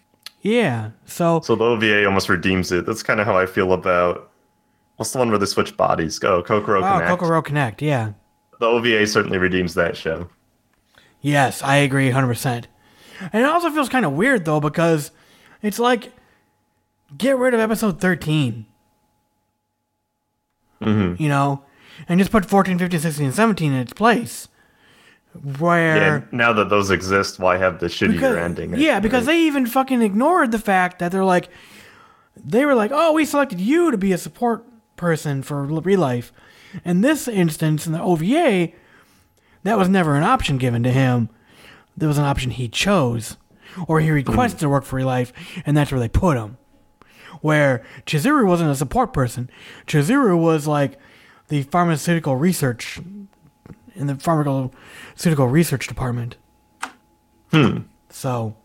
yeah. 0.42 0.90
So 1.06 1.42
So 1.42 1.56
the 1.56 1.64
OVA 1.64 2.06
almost 2.06 2.28
redeems 2.28 2.72
it. 2.72 2.88
That's 2.88 3.04
kind 3.04 3.20
of 3.20 3.28
how 3.28 3.38
I 3.38 3.46
feel 3.46 3.72
about 3.72 4.32
what's 4.98 5.12
the 5.12 5.20
one 5.20 5.30
where 5.30 5.38
they 5.38 5.46
switch 5.46 5.78
bodies? 5.78 6.18
Go 6.18 6.42
Kokoro 6.42 6.82
wow, 6.82 7.00
Connect. 7.00 7.20
Kokoro 7.20 7.42
Connect, 7.44 7.82
yeah. 7.84 8.14
The 8.60 8.66
OVA 8.66 9.06
certainly 9.06 9.38
redeems 9.38 9.76
that 9.76 9.96
show. 9.96 10.28
Yes, 11.22 11.62
I 11.62 11.78
agree 11.78 12.10
100%. 12.12 12.66
And 13.20 13.44
it 13.44 13.46
also 13.46 13.70
feels 13.70 13.90
kind 13.90 14.06
of 14.06 14.14
weird, 14.14 14.46
though, 14.46 14.60
because 14.60 15.12
it's 15.62 15.80
like, 15.80 16.12
get 17.18 17.38
rid 17.38 17.54
of 17.54 17.60
episode 17.60 18.00
13. 18.02 18.66
Mm-hmm. 20.82 21.22
You 21.22 21.30
know? 21.30 21.64
And 22.10 22.20
just 22.20 22.32
put 22.32 22.46
14, 22.46 22.78
15, 22.78 23.00
16, 23.00 23.26
and 23.28 23.36
17 23.36 23.72
in 23.72 23.80
its 23.80 23.94
place. 23.94 24.48
Where. 25.60 25.96
Yeah, 25.98 26.22
now 26.32 26.54
that 26.54 26.70
those 26.70 26.92
exist, 26.92 27.40
why 27.40 27.58
have 27.58 27.80
the 27.80 27.88
shittier 27.88 28.14
Because- 28.14 28.38
ending? 28.38 28.76
Yeah, 28.78 29.00
because 29.00 29.26
they 29.26 29.40
even 29.42 29.66
fucking 29.66 30.02
ignored 30.02 30.52
the 30.52 30.60
fact 30.60 31.00
that 31.00 31.12
they're 31.12 31.26
like, 31.26 31.50
they 32.36 32.66
were 32.66 32.76
like, 32.76 32.92
oh, 32.94 33.14
we 33.14 33.26
selected 33.26 33.60
you 33.62 33.92
to 33.92 33.98
be 33.98 34.12
a 34.12 34.18
support 34.18 34.66
person 34.98 35.42
for 35.42 35.64
real 35.64 36.00
life. 36.00 36.32
In 36.84 37.02
this 37.02 37.28
instance, 37.28 37.88
in 37.88 37.94
the 37.94 38.02
OVA, 38.02 38.72
that 39.64 39.78
was 39.78 39.88
never 39.90 40.16
an 40.16 40.24
option 40.24 40.58
given 40.58 40.84
to 40.84 40.92
him. 40.92 41.30
There 41.98 42.08
was 42.08 42.18
an 42.18 42.26
option 42.26 42.52
he 42.52 42.68
chose, 42.68 43.38
or 43.88 44.00
he 44.00 44.12
requested 44.12 44.60
to 44.62 44.70
work 44.70 44.84
for 44.84 44.98
real 44.98 45.08
life, 45.08 45.32
and 45.66 45.76
that's 45.76 45.92
where 45.92 46.00
they 46.00 46.10
put 46.10 46.38
him. 46.38 46.58
Where 47.42 47.86
Chizuru 48.06 48.48
wasn't 48.48 48.72
a 48.72 48.76
support 48.76 49.14
person, 49.14 49.50
Chizuru 49.88 50.38
was 50.38 50.68
like 50.68 51.00
the 51.50 51.64
pharmaceutical 51.64 52.36
research 52.36 53.00
in 53.96 54.08
the 54.08 54.16
pharmaceutical 54.16 55.48
research 55.48 55.88
department. 55.88 56.38
Hmm. 57.52 57.80
So 58.10 58.56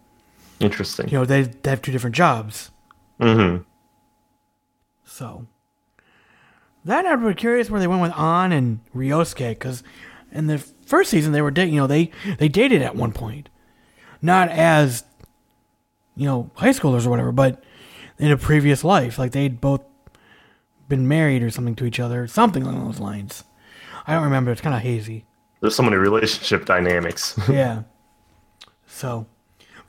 Interesting. 0.59 1.09
you 1.09 1.18
know 1.18 1.24
they, 1.24 1.43
they 1.43 1.70
have 1.70 1.83
two 1.83 1.93
different 1.93 2.16
jobs. 2.16 2.70
Mm-hmm. 3.20 3.62
So 5.05 5.47
that 6.85 7.07
I'd 7.07 7.24
be 7.24 7.35
curious 7.35 7.70
where 7.70 7.81
they 7.81 7.87
went 7.87 8.03
with 8.03 8.12
An 8.16 8.53
and 8.53 8.81
Ryosuke 8.95 9.51
because 9.51 9.83
in 10.33 10.47
the 10.47 10.64
first 10.91 11.11
season 11.11 11.32
they 11.32 11.41
were 11.41 11.51
dating. 11.51 11.74
You 11.74 11.80
know 11.80 11.86
they 11.86 12.11
they 12.38 12.49
dated 12.49 12.82
at 12.82 12.97
one 12.97 13.12
point, 13.12 13.49
not 14.20 14.51
as 14.51 15.05
you 16.16 16.26
know 16.26 16.51
high 16.57 16.70
schoolers 16.70 17.07
or 17.07 17.11
whatever, 17.11 17.32
but 17.32 17.62
in 18.18 18.30
a 18.30 18.36
previous 18.36 18.84
life, 18.84 19.18
like 19.18 19.32
they'd 19.32 19.61
both 19.61 19.80
been 20.88 21.09
married 21.09 21.43
or 21.43 21.51
something 21.51 21.76
to 21.76 21.86
each 21.86 21.99
other, 21.99 22.26
something 22.26 22.62
along 22.64 22.84
those 22.84 23.01
lines. 23.01 23.45
I 24.07 24.14
don't 24.14 24.24
remember. 24.24 24.51
It's 24.51 24.61
kind 24.61 24.74
of 24.74 24.82
hazy. 24.82 25.24
There's 25.61 25.74
so 25.74 25.82
many 25.82 25.97
relationship 25.97 26.66
dynamics. 26.66 27.38
yeah. 27.49 27.82
So, 28.86 29.26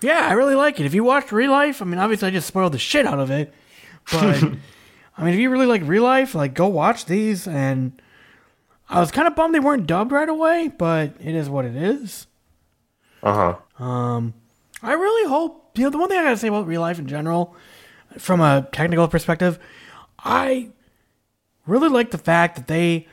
yeah, 0.01 0.27
I 0.29 0.33
really 0.33 0.55
like 0.55 0.79
it. 0.79 0.85
If 0.85 0.93
you 0.93 1.03
watched 1.03 1.31
Real 1.31 1.51
Life, 1.51 1.81
I 1.81 1.85
mean, 1.85 1.99
obviously 1.99 2.27
I 2.27 2.31
just 2.31 2.47
spoiled 2.47 2.73
the 2.73 2.79
shit 2.79 3.05
out 3.05 3.19
of 3.19 3.31
it, 3.31 3.53
but 4.11 4.43
I 5.17 5.23
mean, 5.23 5.33
if 5.33 5.39
you 5.39 5.49
really 5.49 5.65
like 5.65 5.81
Real 5.85 6.03
Life, 6.03 6.35
like 6.35 6.53
go 6.53 6.67
watch 6.67 7.05
these. 7.05 7.47
And 7.47 8.01
I 8.91 8.99
was 8.99 9.09
kind 9.09 9.25
of 9.27 9.35
bummed 9.35 9.55
they 9.55 9.59
weren't 9.59 9.87
dubbed 9.87 10.11
right 10.11 10.27
away, 10.27 10.69
but 10.77 11.13
it 11.21 11.33
is 11.33 11.49
what 11.49 11.63
it 11.63 11.75
is. 11.77 12.27
Uh 13.23 13.55
huh. 13.79 13.83
Um, 13.83 14.33
I 14.83 14.93
really 14.93 15.29
hope 15.29 15.77
you 15.77 15.85
know 15.85 15.89
the 15.89 15.97
one 15.97 16.09
thing 16.09 16.17
I 16.19 16.23
gotta 16.23 16.37
say 16.37 16.49
about 16.49 16.67
Real 16.67 16.81
Life 16.81 16.99
in 16.99 17.07
general, 17.07 17.55
from 18.17 18.41
a 18.41 18.67
technical 18.73 19.07
perspective, 19.07 19.57
I 20.19 20.69
really 21.65 21.87
like 21.87 22.11
the 22.11 22.17
fact 22.17 22.57
that 22.57 22.67
they 22.67 23.07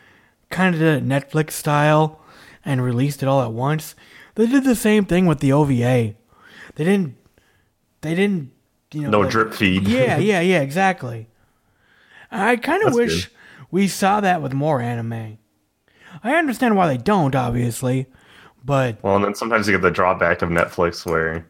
kind 0.50 0.74
of 0.74 0.80
did 0.80 1.02
it 1.02 1.06
Netflix 1.06 1.52
style 1.52 2.20
and 2.64 2.82
released 2.82 3.22
it 3.22 3.28
all 3.28 3.42
at 3.42 3.52
once. 3.52 3.94
They 4.34 4.46
did 4.46 4.64
the 4.64 4.74
same 4.74 5.04
thing 5.04 5.26
with 5.26 5.38
the 5.38 5.52
OVA. 5.52 5.72
They 5.74 6.14
didn't. 6.76 7.16
They 8.00 8.14
didn't. 8.16 8.50
You 8.92 9.02
know. 9.02 9.10
No 9.10 9.20
like- 9.20 9.30
drip 9.30 9.54
feed. 9.54 9.86
Yeah, 9.86 10.18
yeah, 10.18 10.40
yeah, 10.40 10.60
exactly. 10.60 11.28
I 12.30 12.56
kind 12.56 12.82
of 12.82 12.94
wish 12.94 13.30
we 13.70 13.86
saw 13.86 14.20
that 14.20 14.42
with 14.42 14.52
more 14.52 14.80
anime. 14.80 15.38
I 16.24 16.34
understand 16.34 16.76
why 16.76 16.86
they 16.88 16.96
don't, 16.96 17.34
obviously, 17.34 18.06
but 18.64 19.02
Well, 19.02 19.16
and 19.16 19.24
then 19.24 19.34
sometimes 19.34 19.66
you 19.66 19.74
get 19.74 19.82
the 19.82 19.90
drawback 19.90 20.42
of 20.42 20.48
Netflix 20.50 21.06
where, 21.06 21.46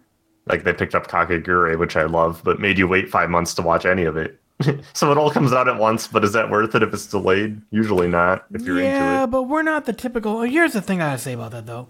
like, 0.47 0.65
they 0.65 0.73
picked 0.73 0.95
up 0.95 1.07
Kakegurui, 1.09 1.79
which 1.79 1.97
I 1.97 2.05
love, 2.05 2.43
but 2.45 2.61
made 2.61 2.79
you 2.79 2.87
wait 2.89 3.09
five 3.09 3.31
months 3.31 3.55
to 3.55 3.63
watch 3.63 3.85
any 3.87 4.05
of 4.05 4.17
it. 4.17 4.39
so 4.93 5.13
it 5.13 5.19
all 5.19 5.31
comes 5.31 5.53
out 5.53 5.69
at 5.69 5.79
once, 5.79 6.09
but 6.09 6.25
is 6.25 6.33
that 6.33 6.51
worth 6.51 6.75
it 6.75 6.83
if 6.83 6.93
it's 6.93 7.07
delayed? 7.07 7.61
Usually 7.71 8.09
not, 8.09 8.45
if 8.53 8.63
you're 8.63 8.81
yeah, 8.81 8.85
into 8.87 8.97
it. 8.97 9.01
Yeah, 9.21 9.27
but 9.27 9.43
we're 9.45 9.63
not 9.63 9.85
the 9.85 9.93
typical. 9.93 10.39
Oh, 10.39 10.43
here's 10.43 10.73
the 10.73 10.83
thing 10.83 11.01
I 11.01 11.17
say 11.17 11.33
about 11.33 11.53
that 11.53 11.67
though, 11.67 11.89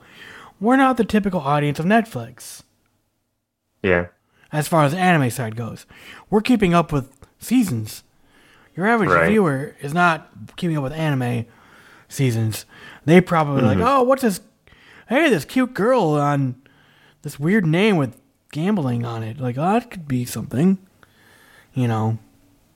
we're 0.60 0.76
not 0.76 0.96
the 0.98 1.04
typical 1.04 1.40
audience 1.40 1.78
of 1.78 1.86
Netflix 1.86 2.62
Yeah. 3.82 4.06
as 4.52 4.68
far 4.68 4.84
as 4.84 4.92
the 4.92 4.98
anime 4.98 5.30
side 5.30 5.56
goes. 5.56 5.86
We're 6.30 6.40
keeping 6.42 6.74
up 6.74 6.92
with 6.92 7.10
seasons. 7.38 8.02
Your 8.76 8.86
average 8.86 9.10
Right. 9.10 9.28
viewer 9.30 9.74
is 9.80 9.94
not 9.94 10.28
keeping 10.56 10.76
up 10.76 10.82
with 10.84 10.92
anime 10.92 11.46
seasons. 12.08 12.66
They 13.08 13.20
probably 13.20 13.62
Mm-hmm. 13.62 13.80
like, 13.80 13.88
oh, 13.90 14.02
what's 14.02 14.22
this? 14.22 14.40
Hey, 15.08 15.30
this 15.30 15.44
cute 15.46 15.72
girl 15.74 16.10
on 16.10 16.56
this 17.22 17.40
weird 17.40 17.64
name 17.66 17.96
with 17.96 18.16
gambling 18.52 19.04
on 19.06 19.22
it. 19.22 19.40
Like, 19.40 19.56
oh, 19.56 19.62
that 19.72 19.90
could 19.90 20.06
be 20.06 20.24
something. 20.24 20.78
You 21.74 21.88
know, 21.88 22.18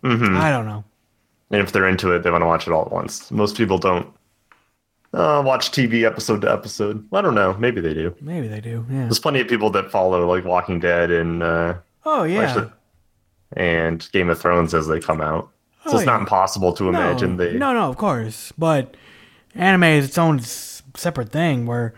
Mm-hmm. 0.02 0.36
I 0.36 0.50
don't 0.50 0.66
know. 0.66 0.84
And 1.50 1.60
if 1.60 1.70
they're 1.72 1.86
into 1.86 2.12
it, 2.12 2.22
they 2.22 2.30
want 2.30 2.42
to 2.42 2.46
watch 2.46 2.66
it 2.66 2.72
all 2.72 2.86
at 2.86 2.90
once. 2.92 3.30
Most 3.30 3.56
people 3.56 3.76
don't 3.78 4.06
uh, 5.12 5.42
watch 5.44 5.70
TV 5.70 6.04
episode 6.04 6.40
to 6.40 6.50
episode. 6.50 7.06
I 7.12 7.20
don't 7.20 7.34
know. 7.34 7.54
Maybe 7.58 7.80
they 7.82 7.92
do. 7.94 8.14
Maybe 8.20 8.48
they 8.48 8.60
do. 8.60 8.86
Yeah. 8.90 9.02
There's 9.02 9.18
plenty 9.18 9.40
of 9.40 9.48
people 9.48 9.68
that 9.70 9.90
follow 9.90 10.26
like 10.26 10.44
Walking 10.46 10.80
Dead 10.80 11.10
and 11.10 11.42
uh, 11.42 11.74
Oh 12.06 12.22
yeah. 12.24 12.70
and 13.52 14.08
Game 14.12 14.30
of 14.30 14.40
Thrones 14.40 14.72
as 14.74 14.88
they 14.88 14.98
come 14.98 15.20
out. 15.20 15.50
So 15.84 15.92
Oh, 15.92 15.96
it's 15.96 16.06
not 16.06 16.20
impossible 16.20 16.72
to 16.74 16.88
imagine 16.88 17.36
no, 17.36 17.44
they. 17.44 17.52
no, 17.58 17.72
no, 17.74 17.88
of 17.90 17.96
course. 17.96 18.52
But 18.56 18.96
anime 19.54 19.84
is 19.84 20.06
its 20.06 20.18
own 20.18 20.40
separate 20.40 21.30
thing 21.30 21.66
where 21.66 21.94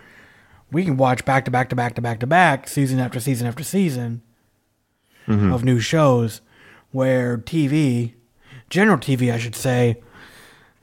we 0.73 0.85
can 0.85 0.97
watch 0.97 1.25
back 1.25 1.45
to 1.45 1.51
back 1.51 1.69
to 1.71 1.77
back 1.77 1.95
to 1.95 2.01
back 2.03 2.21
to 2.21 2.27
back, 2.27 2.69
season 2.69 2.99
after 3.01 3.21
season 3.21 3.47
after 3.47 3.63
season 3.65 4.23
Mm-hmm. 5.27 5.53
of 5.55 5.65
new 5.65 5.81
shows. 5.81 6.43
Where 6.93 7.39
TV, 7.39 8.13
general 8.71 8.99
TV, 8.99 9.33
I 9.33 9.39
should 9.39 9.57
say, 9.57 10.01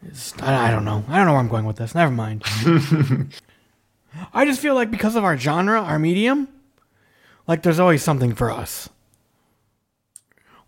is, 0.05 0.33
I, 0.41 0.67
I 0.67 0.71
don't 0.71 0.83
know. 0.83 1.05
I 1.07 1.15
don't 1.17 1.25
know 1.27 1.33
where 1.33 1.39
I'm 1.39 1.47
going 1.47 1.65
with 1.65 1.77
this. 1.77 1.93
Never 1.95 2.11
mind. 2.11 2.43
I 4.33 4.43
just 4.45 4.59
feel 4.59 4.75
like 4.75 4.91
because 4.91 5.15
of 5.15 5.23
our 5.23 5.37
genre, 5.37 5.79
our 5.81 5.99
medium, 5.99 6.47
like 7.47 7.61
there's 7.63 7.79
always 7.79 8.03
something 8.03 8.33
for 8.35 8.51
us. 8.51 8.89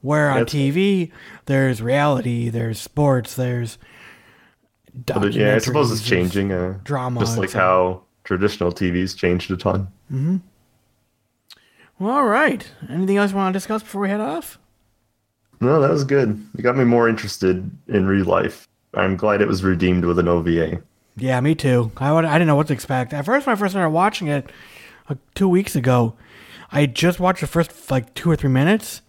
Where 0.01 0.30
on 0.30 0.39
That's- 0.39 0.54
TV, 0.54 1.12
there's 1.45 1.82
reality, 1.82 2.49
there's 2.49 2.80
sports, 2.80 3.36
there's 3.36 3.78
But 4.93 5.33
yeah, 5.33 5.55
I 5.55 5.57
suppose 5.57 5.91
it's 5.91 6.07
changing. 6.07 6.51
Uh, 6.51 6.77
drama 6.83 7.19
just 7.19 7.37
like 7.37 7.51
how 7.51 8.03
traditional 8.23 8.71
TV's 8.71 9.13
changed 9.13 9.49
a 9.51 9.57
ton. 9.57 9.87
Well, 11.99 12.11
all 12.11 12.25
right. 12.25 12.69
Anything 12.89 13.17
else 13.17 13.31
you 13.31 13.37
want 13.37 13.53
to 13.53 13.57
discuss 13.57 13.81
before 13.81 14.01
we 14.01 14.09
head 14.09 14.21
off? 14.21 14.59
No, 15.61 15.79
that 15.79 15.89
was 15.89 16.03
good. 16.03 16.45
You 16.55 16.63
got 16.63 16.75
me 16.75 16.83
more 16.83 17.07
interested 17.07 17.69
in 17.87 18.05
Re-Life. 18.05 18.67
I'm 18.93 19.15
glad 19.15 19.41
it 19.41 19.47
was 19.47 19.63
redeemed 19.63 20.05
with 20.05 20.19
an 20.19 20.27
OVA. 20.27 20.81
Yeah, 21.15 21.39
me 21.41 21.55
too. 21.55 21.91
I, 21.97 22.11
would, 22.11 22.25
I 22.25 22.33
didn't 22.33 22.47
know 22.47 22.55
what 22.55 22.67
to 22.67 22.73
expect. 22.73 23.13
At 23.13 23.25
first, 23.25 23.45
when 23.47 23.55
I 23.55 23.59
first 23.59 23.73
started 23.73 23.89
watching 23.91 24.27
it 24.27 24.51
like, 25.09 25.19
two 25.35 25.47
weeks 25.47 25.75
ago, 25.75 26.15
I 26.71 26.85
just 26.85 27.19
watched 27.19 27.41
the 27.41 27.47
first 27.47 27.91
like 27.91 28.13
two 28.13 28.29
or 28.29 28.35
three 28.35 28.49
minutes, 28.49 29.01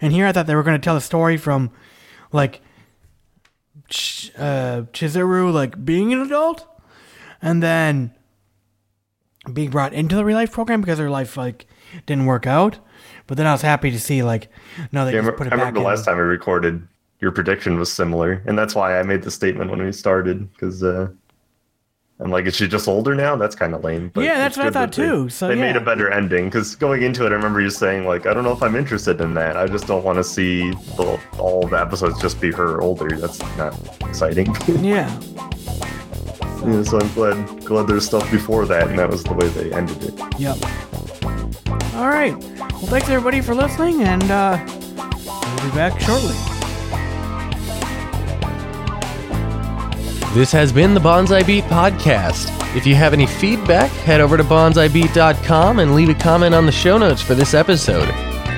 and 0.00 0.12
here 0.12 0.26
I 0.26 0.32
thought 0.32 0.46
they 0.46 0.54
were 0.54 0.62
going 0.62 0.80
to 0.80 0.84
tell 0.84 0.96
a 0.96 1.00
story 1.00 1.36
from 1.36 1.70
like 2.30 2.60
Ch- 3.88 4.30
uh, 4.38 4.82
Chizuru 4.92 5.52
like 5.52 5.84
being 5.84 6.12
an 6.12 6.20
adult, 6.20 6.66
and 7.40 7.62
then 7.62 8.14
being 9.52 9.70
brought 9.70 9.92
into 9.92 10.14
the 10.14 10.24
Re-Life 10.24 10.52
program 10.52 10.80
because 10.80 10.98
her 10.98 11.10
life 11.10 11.36
like 11.36 11.66
didn't 12.06 12.26
work 12.26 12.46
out. 12.46 12.78
But 13.26 13.36
then 13.36 13.46
I 13.46 13.52
was 13.52 13.62
happy 13.62 13.90
to 13.90 14.00
see 14.00 14.22
like 14.22 14.48
no, 14.92 15.04
they 15.04 15.14
Yeah, 15.14 15.22
just 15.22 15.36
put 15.36 15.46
it 15.46 15.52
I 15.52 15.56
back. 15.56 15.66
remember 15.66 15.80
the 15.80 15.86
last 15.86 16.04
time 16.04 16.16
we 16.16 16.22
recorded, 16.22 16.86
your 17.20 17.32
prediction 17.32 17.78
was 17.78 17.92
similar, 17.92 18.42
and 18.46 18.58
that's 18.58 18.74
why 18.74 18.98
I 18.98 19.02
made 19.02 19.22
the 19.22 19.30
statement 19.30 19.70
when 19.70 19.82
we 19.84 19.92
started 19.92 20.50
because 20.52 20.82
uh, 20.82 21.08
I'm 22.22 22.30
like, 22.30 22.46
is 22.46 22.54
she 22.56 22.68
just 22.68 22.86
older 22.88 23.14
now? 23.14 23.36
That's 23.36 23.54
kind 23.54 23.74
of 23.74 23.82
lame. 23.84 24.10
But 24.14 24.24
Yeah, 24.24 24.38
that's 24.38 24.56
what 24.56 24.66
I 24.66 24.70
thought 24.70 24.92
that 24.92 25.00
they- 25.02 25.08
too. 25.08 25.28
So, 25.28 25.48
they 25.48 25.54
made 25.56 25.76
a 25.76 25.80
better 25.80 26.10
ending 26.10 26.44
because 26.46 26.74
going 26.76 27.02
into 27.02 27.24
it, 27.26 27.30
I 27.32 27.34
remember 27.34 27.60
you 27.60 27.70
saying 27.70 28.06
like, 28.06 28.26
I 28.26 28.34
don't 28.34 28.44
know 28.44 28.52
if 28.52 28.62
I'm 28.62 28.76
interested 28.76 29.20
in 29.20 29.34
that. 29.34 29.56
I 29.56 29.66
just 29.66 29.86
don't 29.86 30.04
want 30.04 30.16
to 30.18 30.24
see 30.24 30.70
the, 30.96 31.18
all 31.38 31.66
the 31.66 31.80
episodes 31.80 32.20
just 32.20 32.40
be 32.40 32.50
her 32.52 32.80
older. 32.80 33.08
That's 33.16 33.40
not 33.56 33.74
exciting. 34.02 34.54
Yeah. 34.82 35.08
yeah, 36.66 36.82
so 36.82 36.98
I'm 37.00 37.12
glad 37.14 37.64
glad 37.64 37.86
there's 37.86 38.06
stuff 38.06 38.28
before 38.30 38.66
that, 38.66 38.88
and 38.88 38.98
that 38.98 39.08
was 39.10 39.22
the 39.24 39.32
way 39.34 39.48
they 39.48 39.72
ended 39.72 40.02
it. 40.02 40.14
Yep. 40.38 40.56
All 41.96 42.08
right. 42.08 42.36
Well, 42.36 42.86
thanks 42.86 43.08
everybody 43.08 43.40
for 43.40 43.54
listening, 43.54 44.02
and 44.02 44.22
uh, 44.30 44.58
we'll 44.66 45.70
be 45.70 45.76
back 45.76 46.00
shortly. 46.00 46.34
This 50.34 50.50
has 50.52 50.72
been 50.72 50.94
the 50.94 51.00
Bonsai 51.00 51.46
Beat 51.46 51.64
Podcast. 51.64 52.48
If 52.74 52.86
you 52.86 52.94
have 52.94 53.12
any 53.12 53.26
feedback, 53.26 53.90
head 53.90 54.22
over 54.22 54.38
to 54.38 54.42
bonsaibeat.com 54.44 55.78
and 55.78 55.94
leave 55.94 56.08
a 56.08 56.14
comment 56.14 56.54
on 56.54 56.64
the 56.64 56.72
show 56.72 56.96
notes 56.96 57.20
for 57.20 57.34
this 57.34 57.52
episode. 57.52 58.08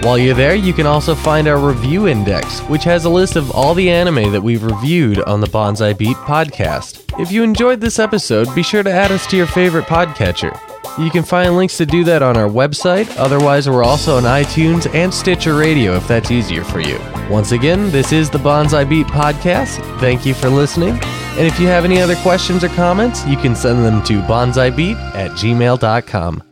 While 0.05 0.17
you're 0.17 0.37
there, 0.37 0.55
you 0.55 0.73
can 0.73 0.87
also 0.87 1.17
find 1.17 1.49
our 1.49 1.59
review 1.59 2.07
index, 2.07 2.61
which 2.69 2.85
has 2.85 3.07
a 3.07 3.11
list 3.11 3.35
of 3.35 3.51
all 3.51 3.75
the 3.75 3.91
anime 3.91 4.31
that 4.31 4.41
we've 4.41 4.63
reviewed 4.63 5.19
on 5.25 5.41
the 5.41 5.49
Bonsai 5.49 5.99
Beat 5.99 6.17
podcast. 6.19 7.21
If 7.21 7.33
you 7.33 7.43
enjoyed 7.43 7.81
this 7.81 7.99
episode, 7.99 8.55
be 8.55 8.63
sure 8.63 8.85
to 8.85 8.93
add 8.93 9.11
us 9.11 9.27
to 9.27 9.37
your 9.37 9.49
favorite 9.49 9.87
podcatcher. 9.87 10.57
You 10.97 11.11
can 11.11 11.25
find 11.25 11.57
links 11.57 11.77
to 11.79 11.87
do 11.87 12.05
that 12.05 12.23
on 12.23 12.37
our 12.37 12.49
website. 12.49 13.13
Otherwise, 13.19 13.69
we're 13.69 13.83
also 13.83 14.17
on 14.17 14.23
iTunes 14.23 14.93
and 14.95 15.13
Stitcher 15.13 15.57
Radio 15.57 15.97
if 15.97 16.07
that's 16.07 16.31
easier 16.31 16.63
for 16.63 16.79
you. 16.79 17.01
Once 17.29 17.51
again, 17.51 17.91
this 17.91 18.13
is 18.13 18.31
the 18.31 18.39
Bonsai 18.39 18.89
Beat 18.89 19.09
podcast. 19.09 19.81
Thank 19.99 20.25
you 20.25 20.35
for 20.35 20.49
listening. 20.49 21.01
And 21.37 21.47
if 21.47 21.59
you 21.59 21.67
have 21.67 21.85
any 21.85 22.01
other 22.01 22.17
questions 22.17 22.63
or 22.63 22.69
comments, 22.69 23.27
you 23.27 23.37
can 23.37 23.57
send 23.57 23.85
them 23.85 24.03
to 24.05 24.21
bonsaibeat 24.23 24.97
at 25.15 25.33
gmail.com. 25.33 26.43